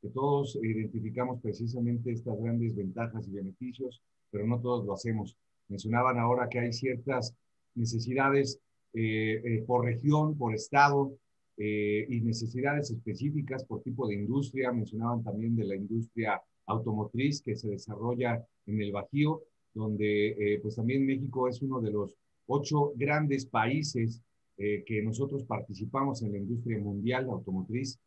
que 0.00 0.08
todos 0.08 0.56
identificamos 0.62 1.40
precisamente 1.40 2.12
estas 2.12 2.40
grandes 2.40 2.76
ventajas 2.76 3.26
y 3.26 3.32
beneficios, 3.32 4.02
pero 4.30 4.46
no 4.46 4.60
todos 4.60 4.86
lo 4.86 4.92
hacemos. 4.92 5.36
Mencionaban 5.68 6.18
ahora 6.18 6.48
que 6.48 6.60
hay 6.60 6.72
ciertas 6.72 7.34
necesidades 7.74 8.60
eh, 8.92 9.42
eh, 9.44 9.64
por 9.66 9.84
región, 9.84 10.36
por 10.36 10.54
estado, 10.54 11.16
eh, 11.58 12.06
y 12.08 12.20
necesidades 12.20 12.90
específicas 12.90 13.64
por 13.64 13.82
tipo 13.82 14.06
de 14.08 14.14
industria. 14.14 14.72
Mencionaban 14.72 15.22
también 15.22 15.56
de 15.56 15.64
la 15.64 15.76
industria 15.76 16.40
automotriz 16.66 17.42
que 17.42 17.56
se 17.56 17.68
desarrolla 17.68 18.44
en 18.66 18.80
el 18.80 18.92
Bajío, 18.92 19.42
donde 19.72 20.58
pues 20.62 20.76
también 20.76 21.04
México 21.04 21.48
es 21.48 21.60
uno 21.60 21.80
de 21.80 21.90
los 21.90 22.16
ocho 22.46 22.92
grandes 22.96 23.46
países 23.46 24.22
que 24.56 25.02
nosotros 25.02 25.44
participamos 25.44 26.22
en 26.22 26.32
la 26.32 26.38
industria 26.38 26.78
mundial 26.78 27.28
automotriz. 27.28 27.98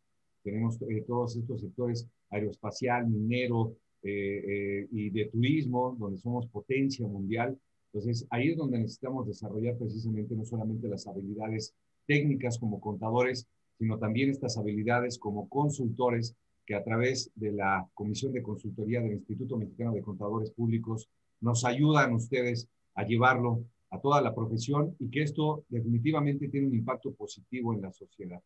Tenemos 0.42 0.78
todos 1.06 1.36
estos 1.36 1.60
sectores 1.60 2.08
aeroespacial, 2.30 3.06
minero, 3.06 3.76
eh, 4.02 4.42
eh, 4.48 4.88
y 4.92 5.10
de 5.10 5.26
turismo, 5.26 5.94
donde 5.98 6.16
somos 6.16 6.46
potencia 6.46 7.06
mundial. 7.06 7.58
Entonces, 7.92 8.26
ahí 8.30 8.48
es 8.48 8.56
donde 8.56 8.78
necesitamos 8.78 9.26
desarrollar 9.26 9.76
precisamente 9.76 10.34
no 10.34 10.46
solamente 10.46 10.88
las 10.88 11.06
habilidades 11.06 11.74
técnicas 12.06 12.58
como 12.58 12.80
contadores, 12.80 13.46
sino 13.78 13.98
también 13.98 14.30
estas 14.30 14.56
habilidades 14.56 15.18
como 15.18 15.50
consultores 15.50 16.34
que 16.64 16.74
a 16.74 16.82
través 16.82 17.30
de 17.34 17.52
la 17.52 17.86
Comisión 17.92 18.32
de 18.32 18.42
Consultoría 18.42 19.02
del 19.02 19.12
Instituto 19.12 19.58
Mexicano 19.58 19.92
de 19.92 20.00
Contadores 20.00 20.50
Públicos 20.50 21.10
nos 21.42 21.66
ayudan 21.66 22.14
ustedes 22.14 22.68
a 22.94 23.04
llevarlo 23.04 23.64
a 23.90 24.00
toda 24.00 24.22
la 24.22 24.34
profesión 24.34 24.94
y 24.98 25.10
que 25.10 25.22
esto 25.22 25.64
definitivamente 25.68 26.48
tiene 26.48 26.68
un 26.68 26.74
impacto 26.74 27.12
positivo 27.12 27.74
en 27.74 27.82
la 27.82 27.92
sociedad. 27.92 28.40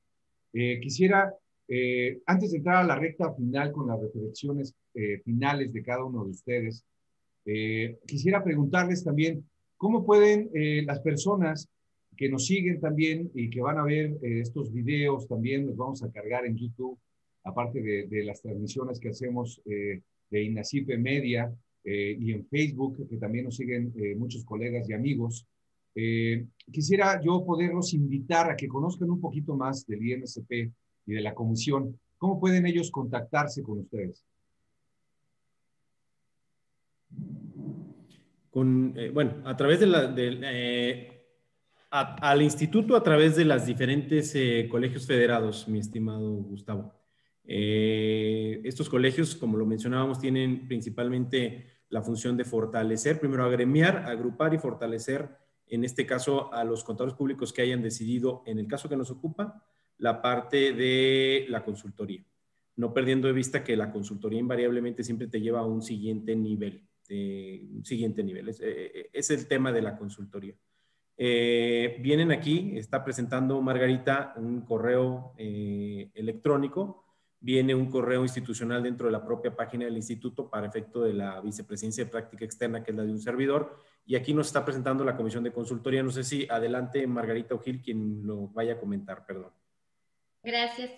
Eh, 0.53 0.80
quisiera 0.80 1.34
eh, 1.66 2.20
antes 2.26 2.53
de 2.53 2.59
entrar 2.59 2.76
a 2.76 2.86
la 2.86 2.97
recta 2.97 3.32
final 3.34 3.72
con 3.72 3.88
las 3.88 4.01
reflexiones 4.01 4.74
eh, 4.95 5.20
finales 5.24 5.72
de 5.72 5.82
cada 5.82 6.05
uno 6.05 6.24
de 6.24 6.30
ustedes, 6.30 6.84
quisiera 8.07 8.42
preguntarles 8.42 9.05
también 9.05 9.47
cómo 9.76 10.07
pueden 10.07 10.49
las 10.86 11.01
personas 11.01 11.68
que 12.16 12.30
nos 12.30 12.47
siguen 12.47 12.80
también 12.80 13.30
y 13.34 13.51
que 13.51 13.61
van 13.61 13.76
a 13.76 13.84
ver 13.84 14.16
estos 14.22 14.72
videos 14.72 15.28
también, 15.28 15.66
los 15.66 15.76
vamos 15.76 16.03
a 16.03 16.11
cargar 16.11 16.47
en 16.47 16.57
YouTube, 16.57 16.99
aparte 17.42 17.82
de, 17.82 18.24
las 18.24 18.40
transmisiones 18.40 18.99
que 18.99 19.11
hacemos 19.11 19.61
de 19.66 20.42
INACIPE 20.42 20.97
Media, 20.97 21.53
eh, 21.87 22.16
y 22.18 22.32
en 22.32 22.47
Facebook, 22.47 23.07
que 23.07 23.18
también 23.18 23.45
nos 23.45 23.57
siguen 23.57 23.93
eh, 23.97 24.14
muchos 24.14 24.43
colegas 24.45 24.89
y 24.89 24.95
amigos. 24.95 25.47
Eh, 25.95 26.47
quisiera 26.72 27.20
yo 27.22 27.45
poderlos 27.45 27.93
invitar 27.93 28.51
a 28.51 28.57
que 28.57 28.66
conozcan 28.66 29.11
un 29.11 29.20
poquito 29.20 29.55
más 29.55 29.87
del 29.87 30.03
IMSP 30.03 30.51
y 31.07 31.12
de 31.12 31.20
la 31.20 31.35
comisión. 31.35 32.01
¿Cómo 32.16 32.41
pueden 32.41 32.64
ellos 32.64 32.91
contactarse 32.91 33.62
con 33.62 33.80
ustedes? 33.80 34.24
Con, 38.51 38.95
bueno, 39.12 39.43
a 39.45 39.57
través 39.57 39.80
de 39.80 39.87
la, 39.87 40.14
al 41.91 42.43
instituto 42.43 42.97
a 42.97 43.03
través 43.03 43.37
de 43.37 43.45
las 43.45 43.66
diferentes 43.66 44.32
colegios 44.70 45.07
federados, 45.07 45.68
mi 45.68 45.80
estimado 45.80 46.32
Gustavo. 46.37 46.95
estos 47.45 48.89
colegios, 48.89 49.35
como 49.35 49.59
lo 49.59 49.66
mencionábamos, 49.66 50.20
tienen 50.20 50.66
principalmente 50.66 51.73
la 51.95 52.03
función 52.03 52.36
de 52.36 52.45
fortalecer, 52.45 53.20
primero 53.20 53.45
agremiar, 53.45 53.99
agrupar 53.99 54.53
y 54.53 54.59
fortalecer, 54.59 55.28
en 55.68 55.84
este 55.84 56.05
caso, 56.05 56.53
a 56.53 56.64
los 56.64 56.82
contadores 56.82 57.14
públicos 57.14 57.53
que 57.53 57.62
hayan 57.62 57.82
decidido, 57.82 58.42
en 58.47 58.59
el 58.59 58.66
caso 58.66 58.88
que 58.88 58.97
nos 58.97 59.12
ocupa, 59.12 59.64
la 59.99 60.20
parte 60.20 60.72
de 60.72 61.47
la 61.49 61.64
consultoría. 61.64 62.26
No 62.74 62.92
perdiendo 62.92 63.28
de 63.28 63.32
vista 63.32 63.62
que 63.62 63.76
la 63.76 63.92
consultoría 63.92 64.40
invariablemente 64.40 65.05
siempre 65.05 65.28
te 65.28 65.40
lleva 65.40 65.61
a 65.61 65.66
un 65.66 65.82
siguiente 65.82 66.34
nivel. 66.34 66.82
un 67.09 67.84
siguiente 67.84 68.24
nivel. 68.24 68.49
Es, 68.49 68.61
eh, 68.61 69.11
es, 69.12 69.30
el 69.30 69.47
tema 69.47 69.70
de 69.70 69.82
la 69.82 69.97
consultoría. 69.97 70.57
Eh, 71.16 71.97
vienen 72.01 72.32
aquí, 72.32 72.76
está 72.76 73.05
presentando 73.05 73.62
Margarita 73.62 74.34
un 74.36 74.62
correo 74.62 75.32
eh, 75.38 76.11
electrónico 76.14 77.03
viene 77.45 77.74
un 77.74 77.90
correo 77.90 78.22
institucional 78.22 78.82
dentro 78.82 79.05
de 79.05 79.12
la 79.12 79.22
propia 79.22 79.55
página 79.55 79.84
del 79.84 79.99
instituto 79.99 80.49
para 80.49 80.66
efecto 80.66 81.03
de 81.03 81.12
la 81.12 81.42
vicepresidencia 81.42 82.05
de 82.05 82.11
práctica 82.11 82.42
externa, 82.42 82.82
que 82.82 82.90
es 82.90 82.97
la 82.97 83.03
de 83.03 83.12
un 83.12 83.20
servidor. 83.20 83.84
Y 84.07 84.16
aquí 84.16 84.32
nos 84.32 84.47
está 84.47 84.64
presentando 84.64 85.05
la 85.05 85.14
comisión 85.14 85.45
de 85.45 85.53
consultoría. 85.53 86.03
No 86.03 86.11
sé 86.11 86.24
si 86.24 86.49
adelante 86.49 87.07
Margarita 87.07 87.55
Ojil 87.55 87.82
quien 87.82 88.26
lo 88.26 88.49
vaya 88.49 88.72
a 88.72 88.80
comentar, 88.80 89.26
perdón. 89.26 89.53
Gracias. 90.42 90.90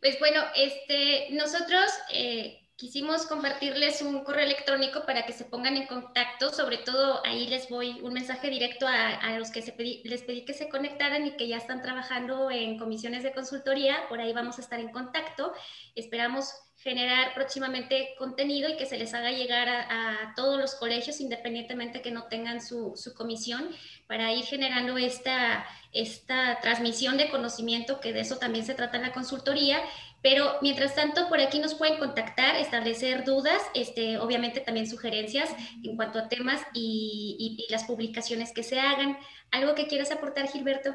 Pues 0.00 0.20
bueno, 0.20 0.40
este, 0.54 1.30
nosotros 1.32 1.90
eh, 2.14 2.67
quisimos 2.78 3.26
compartirles 3.26 4.02
un 4.02 4.22
correo 4.22 4.46
electrónico 4.46 5.04
para 5.04 5.26
que 5.26 5.32
se 5.32 5.44
pongan 5.44 5.76
en 5.76 5.88
contacto. 5.88 6.50
Sobre 6.54 6.78
todo 6.78 7.20
ahí 7.26 7.48
les 7.48 7.68
voy 7.68 8.00
un 8.02 8.12
mensaje 8.12 8.48
directo 8.48 8.86
a, 8.86 9.36
los 9.36 9.50
que 9.50 9.60
les 10.04 10.22
pedí 10.22 10.44
que 10.44 10.54
se 10.54 10.68
conectaran 10.68 11.26
y 11.26 11.32
que 11.32 11.48
ya 11.48 11.56
están 11.56 11.82
trabajando 11.82 12.52
en 12.52 12.78
comisiones 12.78 13.24
de 13.24 13.32
consultoría. 13.32 14.08
Por 14.08 14.20
ahí 14.20 14.32
vamos 14.32 14.58
a 14.58 14.62
estar 14.62 14.78
en 14.78 14.92
contacto. 14.92 15.52
Esperamos 15.96 16.54
generar 16.76 17.34
próximamente 17.34 18.14
contenido 18.16 18.68
y 18.68 18.76
que 18.76 18.86
se 18.86 18.96
les 18.96 19.12
haga 19.12 19.32
llegar 19.32 19.68
a, 19.68 20.32
todos 20.36 20.60
los 20.60 20.76
colegios, 20.76 21.20
independientemente 21.20 22.00
que 22.00 22.12
no 22.12 22.24
tengan 22.24 22.62
su, 22.62 22.92
su, 22.94 23.14
comisión, 23.14 23.68
para 24.06 24.32
ir 24.32 24.44
generando 24.44 24.96
esta, 24.96 25.66
esta 25.92 26.60
transmisión 26.60 27.16
de 27.16 27.30
conocimiento, 27.30 27.98
que 27.98 28.12
de 28.12 28.20
eso 28.20 28.36
también 28.36 28.64
se 28.64 28.74
trata 28.74 28.96
en 28.96 29.02
la 29.02 29.12
consultoría, 29.12 29.80
pero 30.22 30.54
mientras 30.62 30.94
tanto, 30.94 31.28
por 31.28 31.40
aquí 31.40 31.60
nos 31.60 31.74
pueden 31.74 31.98
contactar, 31.98 32.56
establecer 32.56 33.24
dudas, 33.24 33.62
este, 33.74 34.18
obviamente 34.18 34.60
también 34.60 34.88
sugerencias 34.88 35.50
en 35.84 35.96
cuanto 35.96 36.18
a 36.18 36.28
temas 36.28 36.60
y, 36.74 37.66
las 37.70 37.84
publicaciones 37.84 38.52
que 38.52 38.62
se 38.62 38.80
hagan. 38.80 39.18
¿Algo 39.50 39.74
que 39.74 39.86
quieras 39.86 40.10
aportar, 40.10 40.48
Gilberto? 40.48 40.94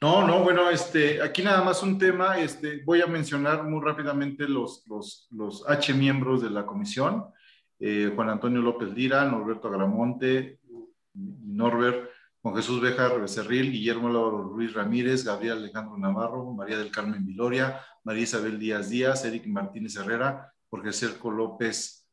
No, 0.00 0.26
no, 0.26 0.42
bueno, 0.42 0.70
este, 0.70 1.22
aquí 1.22 1.42
nada 1.42 1.62
más 1.62 1.82
un 1.82 1.98
tema, 1.98 2.38
este, 2.38 2.82
voy 2.84 3.00
a 3.00 3.06
mencionar 3.06 3.64
muy 3.64 3.84
rápidamente 3.84 4.46
los, 4.48 4.84
H 5.66 5.94
miembros 5.94 6.42
de 6.42 6.50
la 6.50 6.66
comisión, 6.66 7.26
eh, 7.80 8.12
Juan 8.14 8.28
Antonio 8.28 8.60
López 8.60 8.90
Lira, 8.90 9.24
Norberto 9.24 9.68
Agramonte, 9.68 10.58
Norbert, 11.14 12.10
Juan 12.42 12.54
Jesús 12.54 12.80
Bejar 12.80 13.20
Becerril, 13.20 13.72
Guillermo 13.72 14.08
Luis 14.54 14.72
Ramírez, 14.72 15.24
Gabriel 15.24 15.58
Alejandro 15.58 15.98
Navarro, 15.98 16.52
María 16.52 16.78
del 16.78 16.92
Carmen 16.92 17.26
Viloria, 17.26 17.80
María 18.08 18.22
Isabel 18.22 18.58
Díaz 18.58 18.88
Díaz, 18.88 19.22
Eric 19.26 19.46
Martínez 19.48 19.94
Herrera, 19.96 20.50
Jorge 20.70 20.94
Cerco 20.94 21.30
López 21.30 22.08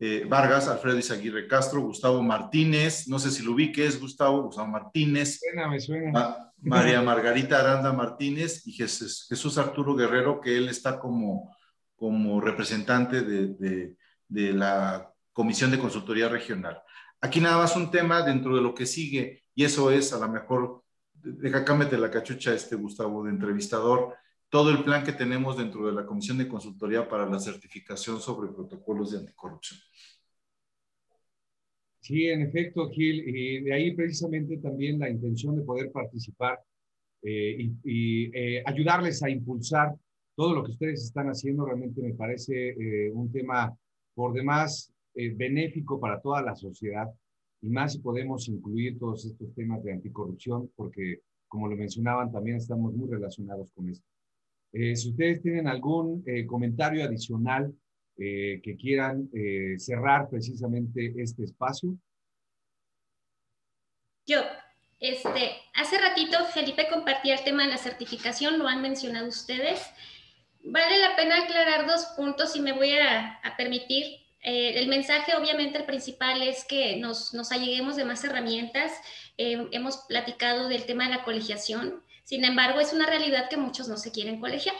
eh, 0.00 0.26
Vargas, 0.28 0.66
Alfredo 0.66 0.98
Izaguirre 0.98 1.46
Castro, 1.46 1.80
Gustavo 1.80 2.20
Martínez, 2.24 3.06
no 3.06 3.20
sé 3.20 3.30
si 3.30 3.44
lo 3.44 3.52
ubiques, 3.52 4.00
Gustavo, 4.00 4.42
Gustavo 4.42 4.66
Martínez. 4.66 5.38
Suena, 5.38 5.68
me 5.68 5.78
suena. 5.78 6.52
María 6.60 7.00
Margarita 7.02 7.60
Aranda 7.60 7.92
Martínez 7.92 8.66
y 8.66 8.72
Jesús, 8.72 9.58
Arturo 9.58 9.94
Guerrero, 9.94 10.40
que 10.40 10.56
él 10.56 10.68
está 10.68 10.98
como, 10.98 11.56
como 11.94 12.40
representante 12.40 13.22
de, 13.22 13.94
de 14.26 14.52
la 14.52 15.08
Comisión 15.32 15.70
de 15.70 15.78
Consultoría 15.78 16.28
Regional. 16.28 16.82
Aquí 17.20 17.40
nada 17.40 17.58
más 17.58 17.76
un 17.76 17.92
tema 17.92 18.22
dentro 18.22 18.56
de 18.56 18.62
lo 18.62 18.74
que 18.74 18.86
sigue, 18.86 19.44
y 19.54 19.62
eso 19.62 19.92
es 19.92 20.12
a 20.12 20.18
lo 20.18 20.28
mejor, 20.28 20.82
deja 21.12 21.64
cámete 21.64 21.96
la 21.96 22.10
cachucha 22.10 22.52
este 22.52 22.74
Gustavo 22.74 23.22
de 23.22 23.30
entrevistador, 23.30 24.16
todo 24.50 24.70
el 24.70 24.82
plan 24.84 25.04
que 25.04 25.12
tenemos 25.12 25.56
dentro 25.56 25.86
de 25.86 25.92
la 25.92 26.06
Comisión 26.06 26.38
de 26.38 26.48
Consultoría 26.48 27.08
para 27.08 27.28
la 27.28 27.38
certificación 27.38 28.20
sobre 28.20 28.52
protocolos 28.52 29.12
de 29.12 29.18
anticorrupción. 29.18 29.78
Sí, 32.00 32.26
en 32.26 32.42
efecto, 32.42 32.88
Gil, 32.88 33.28
y 33.28 33.60
de 33.60 33.74
ahí 33.74 33.94
precisamente 33.94 34.56
también 34.58 34.98
la 34.98 35.10
intención 35.10 35.56
de 35.56 35.62
poder 35.62 35.92
participar 35.92 36.58
eh, 37.22 37.70
y, 37.84 38.30
eh, 38.34 38.62
ayudarles 38.64 39.22
a 39.22 39.28
impulsar 39.28 39.94
todo 40.34 40.54
lo 40.54 40.64
que 40.64 40.70
ustedes 40.70 41.04
están 41.04 41.26
haciendo. 41.26 41.66
Realmente 41.66 42.00
me 42.00 42.14
parece 42.14 42.70
eh, 42.70 43.10
un 43.12 43.30
tema 43.30 43.76
por 44.14 44.32
demás 44.32 44.92
benéfico 45.14 45.98
para 45.98 46.20
toda 46.20 46.42
la 46.42 46.54
sociedad 46.54 47.08
y 47.60 47.68
más 47.68 47.94
si 47.94 47.98
podemos 47.98 48.48
incluir 48.48 48.98
todos 48.98 49.24
estos 49.24 49.52
temas 49.52 49.82
de 49.82 49.92
anticorrupción, 49.92 50.70
porque 50.76 51.22
como 51.48 51.66
lo 51.66 51.76
mencionaban, 51.76 52.30
también 52.30 52.58
estamos 52.58 52.94
muy 52.94 53.10
relacionados 53.10 53.72
con 53.72 53.88
esto. 53.88 54.06
Eh, 54.72 54.94
si 54.96 55.10
ustedes 55.10 55.42
tienen 55.42 55.66
algún 55.66 56.22
eh, 56.26 56.46
comentario 56.46 57.04
adicional 57.04 57.72
eh, 58.18 58.60
que 58.62 58.76
quieran 58.76 59.30
cerrar 59.78 60.28
precisamente 60.28 61.14
este 61.18 61.44
espacio. 61.44 61.96
Yo, 64.26 64.40
este, 64.98 65.52
hace 65.74 65.98
ratito 65.98 66.44
Felipe 66.46 66.88
compartía 66.90 67.36
el 67.36 67.44
tema 67.44 67.62
de 67.62 67.70
la 67.70 67.78
certificación, 67.78 68.58
lo 68.58 68.66
han 68.66 68.82
mencionado 68.82 69.28
ustedes. 69.28 69.80
Vale 70.64 70.98
la 70.98 71.14
pena 71.16 71.44
aclarar 71.44 71.86
dos 71.86 72.06
puntos 72.16 72.56
y 72.56 72.60
me 72.60 72.72
voy 72.72 72.90
a, 72.98 73.40
permitir. 73.56 74.04
el 74.42 74.88
mensaje, 74.88 75.36
obviamente, 75.36 75.78
el 75.78 75.86
principal 75.86 76.42
es 76.42 76.64
que 76.64 76.96
nos, 76.96 77.32
nos 77.32 77.52
alleguemos 77.52 77.96
de 77.96 78.04
más 78.04 78.24
herramientas. 78.24 78.92
hemos 79.36 79.98
platicado 80.08 80.68
del 80.68 80.84
tema 80.84 81.04
de 81.04 81.16
la 81.16 81.24
colegiación. 81.24 82.02
Sin 82.28 82.44
embargo, 82.44 82.78
es 82.78 82.92
una 82.92 83.06
realidad 83.06 83.48
que 83.48 83.56
muchos 83.56 83.88
no 83.88 83.96
se 83.96 84.12
quieren 84.12 84.38
colegiar 84.38 84.74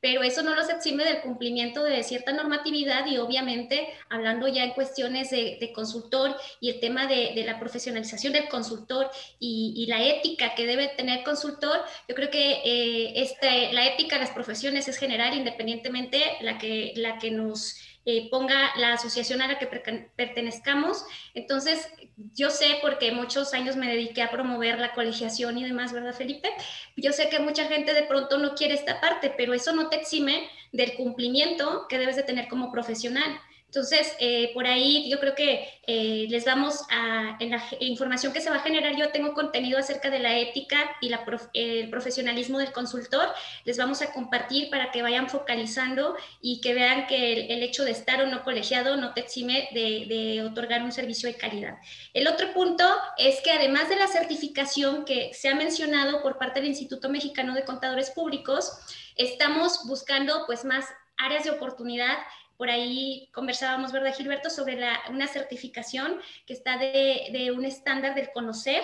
pero 0.00 0.22
eso 0.22 0.42
no 0.42 0.54
los 0.54 0.68
exime 0.70 1.04
del 1.04 1.20
cumplimiento 1.20 1.82
de 1.84 2.02
cierta 2.02 2.32
normatividad 2.32 3.06
y 3.06 3.18
obviamente 3.18 3.86
hablando 4.08 4.48
ya 4.48 4.64
en 4.64 4.72
cuestiones 4.72 5.30
de, 5.30 5.72
consultor 5.74 6.36
y 6.58 6.70
el 6.70 6.80
tema 6.80 7.06
de, 7.06 7.42
la 7.44 7.58
profesionalización 7.60 8.32
del 8.32 8.48
consultor 8.48 9.10
y, 9.38 9.86
la 9.88 10.02
ética 10.02 10.54
que 10.54 10.66
debe 10.66 10.88
tener 10.88 11.24
consultor, 11.24 11.80
yo 12.08 12.14
creo 12.14 12.30
que 12.30 12.60
eh, 12.64 13.12
este, 13.16 13.72
la 13.72 13.86
ética 13.86 14.16
de 14.16 14.22
las 14.22 14.30
profesiones 14.30 14.88
es 14.88 14.96
general 14.98 15.36
independientemente 15.36 16.22
la 16.40 16.58
que, 16.58 16.92
la 16.96 17.18
que 17.18 17.30
nos 17.30 17.76
eh, 18.12 18.28
ponga 18.28 18.72
la 18.76 18.94
asociación 18.94 19.40
a 19.40 19.46
la 19.46 19.58
que 19.60 19.68
pertenezcamos. 20.16 21.04
Entonces, 21.32 21.86
yo 22.34 22.50
sé, 22.50 22.78
porque 22.82 23.12
muchos 23.12 23.54
años 23.54 23.76
me 23.76 23.86
dediqué 23.86 24.22
a 24.22 24.32
promover 24.32 24.80
la 24.80 24.94
colegiación 24.94 25.56
y 25.58 25.64
demás, 25.64 25.92
¿verdad, 25.92 26.12
Felipe? 26.12 26.50
Yo 26.96 27.12
sé 27.12 27.28
que 27.28 27.38
mucha 27.38 27.66
gente 27.66 27.94
de 27.94 28.02
pronto 28.02 28.38
no 28.38 28.56
quiere 28.56 28.74
esta 28.74 29.00
parte, 29.00 29.32
pero 29.36 29.54
eso 29.54 29.72
no 29.72 29.88
te 29.88 29.96
exime 29.96 30.48
del 30.72 30.94
cumplimiento 30.94 31.86
que 31.88 31.98
debes 31.98 32.16
de 32.16 32.24
tener 32.24 32.48
como 32.48 32.72
profesional. 32.72 33.40
Entonces, 33.70 34.16
eh, 34.18 34.50
por 34.52 34.66
ahí 34.66 35.08
yo 35.08 35.20
creo 35.20 35.36
que 35.36 35.80
eh, 35.86 36.26
les 36.28 36.44
vamos 36.44 36.82
a, 36.90 37.36
en 37.38 37.50
la 37.50 37.62
información 37.78 38.32
que 38.32 38.40
se 38.40 38.50
va 38.50 38.56
a 38.56 38.62
generar, 38.62 38.96
yo 38.96 39.10
tengo 39.12 39.32
contenido 39.32 39.78
acerca 39.78 40.10
de 40.10 40.18
la 40.18 40.36
ética 40.36 40.90
y 41.00 41.08
la 41.08 41.24
el 41.54 41.88
profesionalismo 41.88 42.58
del 42.58 42.72
consultor, 42.72 43.28
les 43.64 43.76
vamos 43.76 44.02
a 44.02 44.12
compartir 44.12 44.70
para 44.70 44.90
que 44.90 45.02
vayan 45.02 45.30
focalizando 45.30 46.16
y 46.42 46.60
que 46.60 46.74
vean 46.74 47.06
que 47.06 47.46
el, 47.46 47.62
hecho 47.62 47.84
de 47.84 47.92
estar 47.92 48.20
o 48.20 48.26
no 48.26 48.42
colegiado 48.42 48.96
no 48.96 49.14
te 49.14 49.20
exime 49.20 49.68
de, 49.72 50.06
de, 50.08 50.42
otorgar 50.42 50.82
un 50.82 50.90
servicio 50.90 51.28
de 51.28 51.36
calidad. 51.36 51.78
El 52.12 52.26
otro 52.26 52.52
punto 52.52 52.84
es 53.18 53.40
que 53.40 53.52
además 53.52 53.88
de 53.88 53.94
la 53.94 54.08
certificación 54.08 55.04
que 55.04 55.32
se 55.32 55.48
ha 55.48 55.54
mencionado 55.54 56.22
por 56.22 56.38
parte 56.38 56.58
del 56.58 56.70
Instituto 56.70 57.08
Mexicano 57.08 57.54
de 57.54 57.64
Contadores 57.64 58.10
Públicos, 58.10 58.72
estamos 59.14 59.86
buscando 59.86 60.42
pues 60.46 60.64
más 60.64 60.86
áreas 61.16 61.44
de 61.44 61.50
oportunidad 61.50 62.16
por 62.60 62.68
ahí 62.68 63.30
conversábamos, 63.32 63.90
¿verdad, 63.90 64.14
Gilberto?, 64.14 64.50
sobre 64.50 64.78
una 65.08 65.26
certificación 65.28 66.20
que 66.44 66.52
está 66.52 66.76
de, 66.76 67.50
un 67.56 67.64
estándar 67.64 68.14
del 68.14 68.32
conocer. 68.32 68.82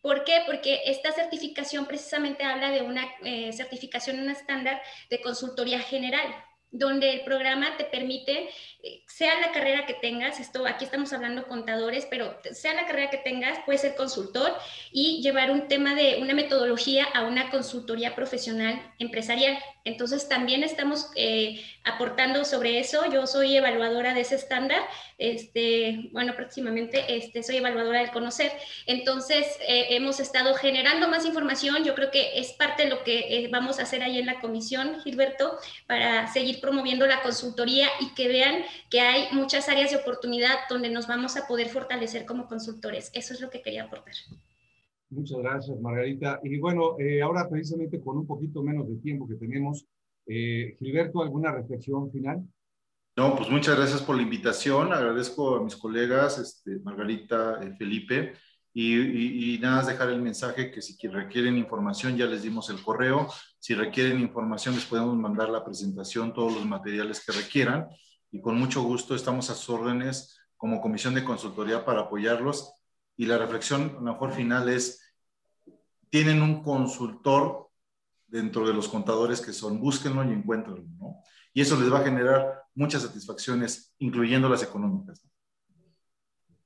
¿Por 0.00 0.22
qué? 0.22 0.44
Porque 0.46 0.82
esta 0.86 1.10
certificación 1.10 1.86
precisamente 1.86 2.44
habla 2.44 2.70
de 2.70 2.82
una 2.82 3.04
eh, 3.24 3.52
certificación, 3.52 4.20
un 4.20 4.30
estándar 4.30 4.80
de 5.10 5.20
consultoría 5.20 5.80
general 5.80 6.32
donde 6.70 7.10
el 7.10 7.20
programa 7.22 7.76
te 7.76 7.84
permite 7.84 8.48
sea 9.06 9.38
la 9.40 9.52
carrera 9.52 9.86
que 9.86 9.94
tengas, 9.94 10.40
esto 10.40 10.66
aquí 10.66 10.84
estamos 10.84 11.12
hablando 11.12 11.46
contadores, 11.46 12.06
pero 12.10 12.36
sea 12.52 12.74
la 12.74 12.86
carrera 12.86 13.10
que 13.10 13.18
tengas, 13.18 13.58
puedes 13.64 13.82
ser 13.82 13.94
consultor 13.94 14.52
y 14.90 15.22
llevar 15.22 15.50
un 15.50 15.68
tema 15.68 15.94
de 15.94 16.18
una 16.20 16.34
metodología 16.34 17.04
a 17.14 17.22
una 17.22 17.50
consultoría 17.50 18.16
profesional 18.16 18.80
empresarial. 18.98 19.58
Entonces 19.84 20.28
también 20.28 20.62
estamos 20.62 21.10
eh, 21.16 21.60
aportando 21.84 22.44
sobre 22.44 22.78
eso. 22.78 23.04
Yo 23.12 23.26
soy 23.26 23.56
evaluadora 23.56 24.14
de 24.14 24.20
ese 24.20 24.36
estándar. 24.36 24.80
Este, 25.18 26.08
bueno, 26.12 26.34
próximamente 26.36 27.04
este, 27.08 27.42
soy 27.42 27.56
evaluadora 27.56 28.00
del 28.00 28.10
conocer. 28.10 28.52
Entonces 28.86 29.46
eh, 29.66 29.88
hemos 29.90 30.20
estado 30.20 30.54
generando 30.54 31.08
más 31.08 31.26
información. 31.26 31.84
Yo 31.84 31.94
creo 31.96 32.12
que 32.12 32.38
es 32.38 32.52
parte 32.52 32.84
de 32.84 32.90
lo 32.90 33.02
que 33.02 33.48
vamos 33.50 33.80
a 33.80 33.82
hacer 33.82 34.02
ahí 34.02 34.18
en 34.18 34.26
la 34.26 34.40
comisión, 34.40 35.00
Gilberto, 35.02 35.58
para 35.86 36.32
seguir 36.32 36.60
promoviendo 36.60 37.06
la 37.06 37.22
consultoría 37.22 37.88
y 38.00 38.14
que 38.14 38.28
vean 38.28 38.64
que 38.90 39.00
hay 39.00 39.28
muchas 39.32 39.68
áreas 39.68 39.90
de 39.90 39.96
oportunidad 39.96 40.54
donde 40.68 40.90
nos 40.90 41.06
vamos 41.06 41.36
a 41.36 41.46
poder 41.46 41.68
fortalecer 41.68 42.26
como 42.26 42.46
consultores. 42.46 43.10
Eso 43.14 43.34
es 43.34 43.40
lo 43.40 43.50
que 43.50 43.62
quería 43.62 43.84
aportar. 43.84 44.14
Muchas 45.10 45.38
gracias, 45.38 45.78
Margarita. 45.80 46.40
Y 46.42 46.58
bueno, 46.58 46.96
eh, 46.98 47.20
ahora 47.20 47.46
precisamente 47.48 48.00
con 48.00 48.16
un 48.16 48.26
poquito 48.26 48.62
menos 48.62 48.88
de 48.88 48.96
tiempo 48.96 49.28
que 49.28 49.34
tenemos, 49.34 49.84
eh, 50.26 50.74
Gilberto, 50.78 51.22
¿alguna 51.22 51.52
reflexión 51.52 52.10
final? 52.10 52.42
No, 53.14 53.36
pues 53.36 53.50
muchas 53.50 53.76
gracias 53.76 54.00
por 54.00 54.16
la 54.16 54.22
invitación. 54.22 54.90
Agradezco 54.90 55.56
a 55.56 55.62
mis 55.62 55.76
colegas, 55.76 56.38
este, 56.38 56.78
Margarita, 56.78 57.60
eh, 57.62 57.74
Felipe. 57.76 58.32
Y, 58.74 59.54
y, 59.54 59.58
nada 59.58 59.76
más 59.76 59.86
dejar 59.86 60.08
el 60.08 60.22
mensaje 60.22 60.70
que 60.70 60.80
si 60.80 60.96
requieren 61.06 61.58
información 61.58 62.16
ya 62.16 62.24
les 62.24 62.42
dimos 62.42 62.70
el 62.70 62.82
correo. 62.82 63.28
Si 63.58 63.74
requieren 63.74 64.18
información 64.18 64.74
les 64.74 64.86
podemos 64.86 65.14
mandar 65.14 65.50
la 65.50 65.62
presentación, 65.62 66.32
todos 66.32 66.54
los 66.54 66.64
materiales 66.64 67.22
que 67.22 67.32
requieran. 67.32 67.86
Y 68.32 68.40
con 68.40 68.58
mucho 68.58 68.82
gusto 68.82 69.14
estamos 69.14 69.50
a 69.50 69.54
sus 69.54 69.70
órdenes 69.70 70.40
como 70.56 70.80
comisión 70.80 71.14
de 71.14 71.22
consultoría 71.22 71.84
para 71.84 72.00
apoyarlos. 72.00 72.74
Y 73.16 73.26
la 73.26 73.38
reflexión, 73.38 73.90
a 73.90 74.00
lo 74.00 74.00
mejor 74.00 74.32
final 74.32 74.68
es, 74.68 75.00
tienen 76.08 76.42
un 76.42 76.62
consultor 76.62 77.68
dentro 78.26 78.66
de 78.66 78.72
los 78.72 78.88
contadores 78.88 79.42
que 79.42 79.52
son, 79.52 79.78
búsquenlo 79.78 80.24
y 80.24 80.32
encuéntrenlo, 80.32 80.84
¿no? 80.98 81.22
Y 81.52 81.60
eso 81.60 81.78
les 81.78 81.92
va 81.92 81.98
a 81.98 82.04
generar 82.04 82.62
muchas 82.74 83.02
satisfacciones, 83.02 83.94
incluyendo 83.98 84.48
las 84.48 84.62
económicas. 84.62 85.22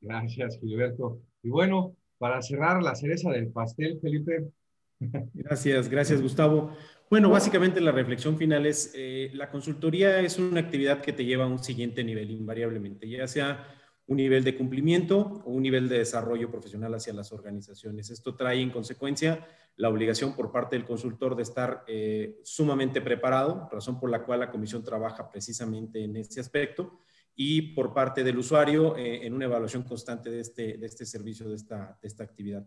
Gracias, 0.00 0.58
Gilberto. 0.60 1.20
Y 1.42 1.48
bueno, 1.48 1.96
para 2.18 2.40
cerrar 2.40 2.80
la 2.82 2.94
cereza 2.94 3.30
del 3.30 3.48
pastel, 3.48 3.98
Felipe. 4.00 4.52
Gracias, 5.34 5.88
gracias, 5.88 6.22
Gustavo. 6.22 6.70
Bueno, 7.08 7.30
básicamente 7.30 7.80
la 7.80 7.92
reflexión 7.92 8.36
final 8.36 8.66
es, 8.66 8.90
eh, 8.94 9.30
la 9.32 9.48
consultoría 9.48 10.18
es 10.20 10.38
una 10.38 10.58
actividad 10.58 11.00
que 11.00 11.12
te 11.12 11.24
lleva 11.24 11.44
a 11.44 11.48
un 11.48 11.62
siguiente 11.62 12.02
nivel, 12.02 12.32
invariablemente, 12.32 13.08
ya 13.08 13.28
sea 13.28 13.64
un 14.08 14.16
nivel 14.16 14.42
de 14.42 14.56
cumplimiento 14.56 15.42
o 15.44 15.52
un 15.52 15.62
nivel 15.62 15.88
de 15.88 15.98
desarrollo 15.98 16.50
profesional 16.50 16.94
hacia 16.94 17.12
las 17.12 17.32
organizaciones. 17.32 18.10
Esto 18.10 18.34
trae 18.34 18.60
en 18.60 18.70
consecuencia 18.70 19.46
la 19.76 19.88
obligación 19.88 20.34
por 20.34 20.50
parte 20.50 20.74
del 20.74 20.84
consultor 20.84 21.36
de 21.36 21.42
estar 21.44 21.84
eh, 21.86 22.40
sumamente 22.42 23.00
preparado, 23.00 23.68
razón 23.70 24.00
por 24.00 24.10
la 24.10 24.24
cual 24.24 24.40
la 24.40 24.50
comisión 24.50 24.82
trabaja 24.82 25.30
precisamente 25.30 26.02
en 26.02 26.16
este 26.16 26.40
aspecto 26.40 27.00
y 27.36 27.74
por 27.74 27.92
parte 27.92 28.24
del 28.24 28.38
usuario 28.38 28.96
eh, 28.96 29.26
en 29.26 29.32
una 29.32 29.44
evaluación 29.44 29.82
constante 29.84 30.30
de 30.30 30.40
este, 30.40 30.78
de 30.78 30.86
este 30.86 31.04
servicio, 31.04 31.48
de 31.48 31.56
esta, 31.56 31.98
de 32.00 32.08
esta 32.08 32.24
actividad. 32.24 32.66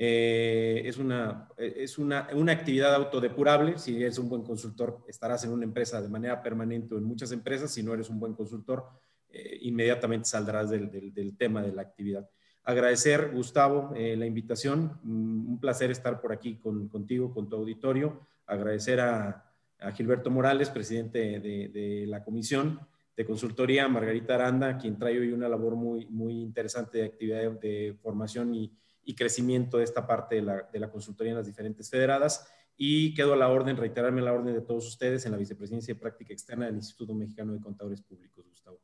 Eh, 0.00 0.82
es 0.84 0.96
una, 0.96 1.48
es 1.56 1.98
una, 1.98 2.28
una, 2.32 2.52
actividad 2.52 2.94
autodepurable. 2.94 3.78
Si 3.78 4.00
eres 4.00 4.18
un 4.18 4.28
buen 4.28 4.42
consultor, 4.44 5.04
estarás 5.08 5.44
en 5.44 5.50
una 5.50 5.64
empresa 5.64 6.00
de 6.00 6.08
manera 6.08 6.40
permanente 6.40 6.94
o 6.94 6.98
en 6.98 7.04
muchas 7.04 7.32
empresas. 7.32 7.72
Si 7.72 7.82
no 7.82 7.92
eres 7.92 8.08
un 8.08 8.20
buen 8.20 8.34
consultor, 8.34 8.86
eh, 9.28 9.58
inmediatamente 9.62 10.28
saldrás 10.28 10.70
del, 10.70 10.88
del, 10.88 11.36
tema 11.36 11.62
de 11.62 11.72
la 11.72 11.82
actividad. 11.82 12.30
Agradecer, 12.62 13.32
Gustavo, 13.34 13.92
la 13.94 14.26
invitación. 14.26 15.00
Mm, 15.02 15.50
un 15.50 15.60
placer 15.60 15.90
estar 15.90 16.20
por 16.20 16.32
aquí 16.32 16.58
con, 16.58 16.88
contigo, 16.88 17.34
con 17.34 17.48
tu 17.48 17.56
auditorio. 17.56 18.20
Agradecer 18.46 19.00
a, 19.00 19.44
Gilberto 19.94 20.28
Morales, 20.28 20.70
presidente 20.70 21.38
de, 21.38 21.68
de 21.68 22.04
la 22.08 22.24
comisión 22.24 22.80
de 23.18 23.26
consultoría, 23.26 23.88
Margarita 23.88 24.36
Aranda, 24.36 24.78
quien 24.78 24.96
trae 24.96 25.18
hoy 25.18 25.32
una 25.32 25.48
labor 25.48 25.74
muy, 25.74 26.06
muy 26.06 26.40
interesante 26.40 26.98
de 26.98 27.04
actividad 27.06 27.50
de, 27.50 27.96
formación 28.00 28.54
y, 28.54 28.72
y, 29.08 29.14
crecimiento 29.14 29.78
de 29.78 29.84
esta 29.84 30.06
parte 30.06 30.36
de 30.36 30.42
la, 30.42 30.68
de 30.72 30.78
la, 30.78 30.90
consultoría 30.90 31.32
en 31.32 31.38
las 31.38 31.46
diferentes 31.46 31.90
federadas. 31.90 32.46
Y 32.76 33.14
quedo 33.14 33.32
a 33.32 33.36
la 33.36 33.48
orden, 33.48 33.76
reiterarme 33.76 34.22
la 34.22 34.32
orden 34.32 34.54
de 34.54 34.60
todos 34.60 34.86
ustedes 34.86 35.26
en 35.26 35.32
la 35.32 35.38
Vicepresidencia 35.38 35.94
de 35.94 36.00
Práctica 36.00 36.32
Externa 36.32 36.66
del 36.66 36.76
Instituto 36.76 37.14
Mexicano 37.14 37.52
de 37.52 37.60
Contadores 37.60 38.02
Públicos, 38.02 38.44
Gustavo. 38.48 38.78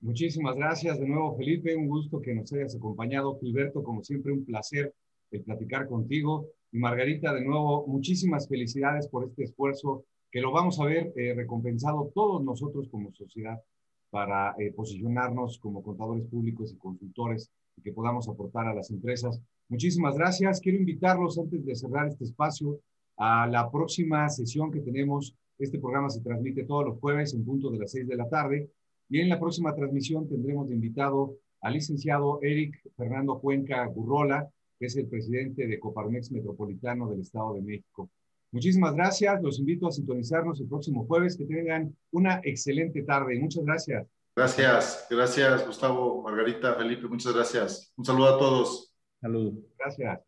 Muchísimas 0.00 0.54
gracias 0.54 1.00
de 1.00 1.08
nuevo, 1.08 1.36
Felipe. 1.36 1.74
Un 1.74 1.88
gusto 1.88 2.20
que 2.20 2.34
nos 2.34 2.52
hayas 2.52 2.76
acompañado. 2.76 3.38
Gilberto, 3.40 3.82
como 3.82 4.04
siempre, 4.04 4.32
un 4.32 4.44
placer 4.44 4.94
de 5.30 5.40
platicar 5.40 5.88
contigo. 5.88 6.48
Y 6.72 6.78
Margarita, 6.78 7.32
de 7.32 7.42
nuevo, 7.44 7.86
muchísimas 7.86 8.48
felicidades 8.48 9.08
por 9.08 9.24
este 9.24 9.44
esfuerzo 9.44 10.04
que 10.30 10.40
lo 10.40 10.52
vamos 10.52 10.78
a 10.80 10.84
ver 10.84 11.12
eh, 11.16 11.32
recompensado 11.34 12.10
todos 12.14 12.44
nosotros 12.44 12.88
como 12.90 13.12
sociedad 13.12 13.58
para 14.10 14.54
eh, 14.58 14.72
posicionarnos 14.72 15.58
como 15.58 15.82
contadores 15.82 16.26
públicos 16.26 16.72
y 16.72 16.76
consultores 16.76 17.50
y 17.76 17.82
que 17.82 17.92
podamos 17.92 18.28
aportar 18.28 18.66
a 18.66 18.74
las 18.74 18.90
empresas. 18.90 19.40
Muchísimas 19.68 20.16
gracias. 20.16 20.60
Quiero 20.60 20.78
invitarlos 20.78 21.38
antes 21.38 21.64
de 21.64 21.74
cerrar 21.74 22.08
este 22.08 22.24
espacio 22.24 22.80
a 23.16 23.46
la 23.46 23.70
próxima 23.70 24.28
sesión 24.28 24.70
que 24.70 24.80
tenemos. 24.80 25.34
Este 25.58 25.78
programa 25.78 26.10
se 26.10 26.20
transmite 26.20 26.64
todos 26.64 26.84
los 26.84 26.98
jueves 26.98 27.32
en 27.34 27.44
punto 27.44 27.70
de 27.70 27.78
las 27.78 27.90
seis 27.90 28.06
de 28.06 28.16
la 28.16 28.28
tarde 28.28 28.70
y 29.08 29.20
en 29.20 29.28
la 29.28 29.38
próxima 29.38 29.74
transmisión 29.74 30.28
tendremos 30.28 30.68
de 30.68 30.74
invitado 30.74 31.36
al 31.60 31.74
licenciado 31.74 32.38
Eric 32.42 32.80
Fernando 32.96 33.38
Cuenca 33.38 33.84
Gurrola, 33.86 34.48
que 34.78 34.86
es 34.86 34.96
el 34.96 35.06
presidente 35.06 35.66
de 35.66 35.78
Coparmex 35.78 36.30
Metropolitano 36.30 37.08
del 37.08 37.20
Estado 37.20 37.54
de 37.54 37.62
México. 37.62 38.10
Muchísimas 38.52 38.94
gracias. 38.94 39.42
Los 39.42 39.58
invito 39.58 39.86
a 39.86 39.92
sintonizarnos 39.92 40.60
el 40.60 40.68
próximo 40.68 41.04
jueves. 41.06 41.36
Que 41.36 41.44
tengan 41.44 41.94
una 42.12 42.40
excelente 42.44 43.02
tarde. 43.02 43.38
Muchas 43.38 43.64
gracias. 43.64 44.06
Gracias, 44.36 45.06
gracias 45.08 45.66
Gustavo, 45.66 46.20
Margarita, 46.22 46.74
Felipe, 46.74 47.08
muchas 47.08 47.32
gracias. 47.32 47.94
Un 47.96 48.04
saludo 48.04 48.34
a 48.34 48.38
todos. 48.38 48.94
Saludos. 49.18 49.54
Gracias. 49.78 50.20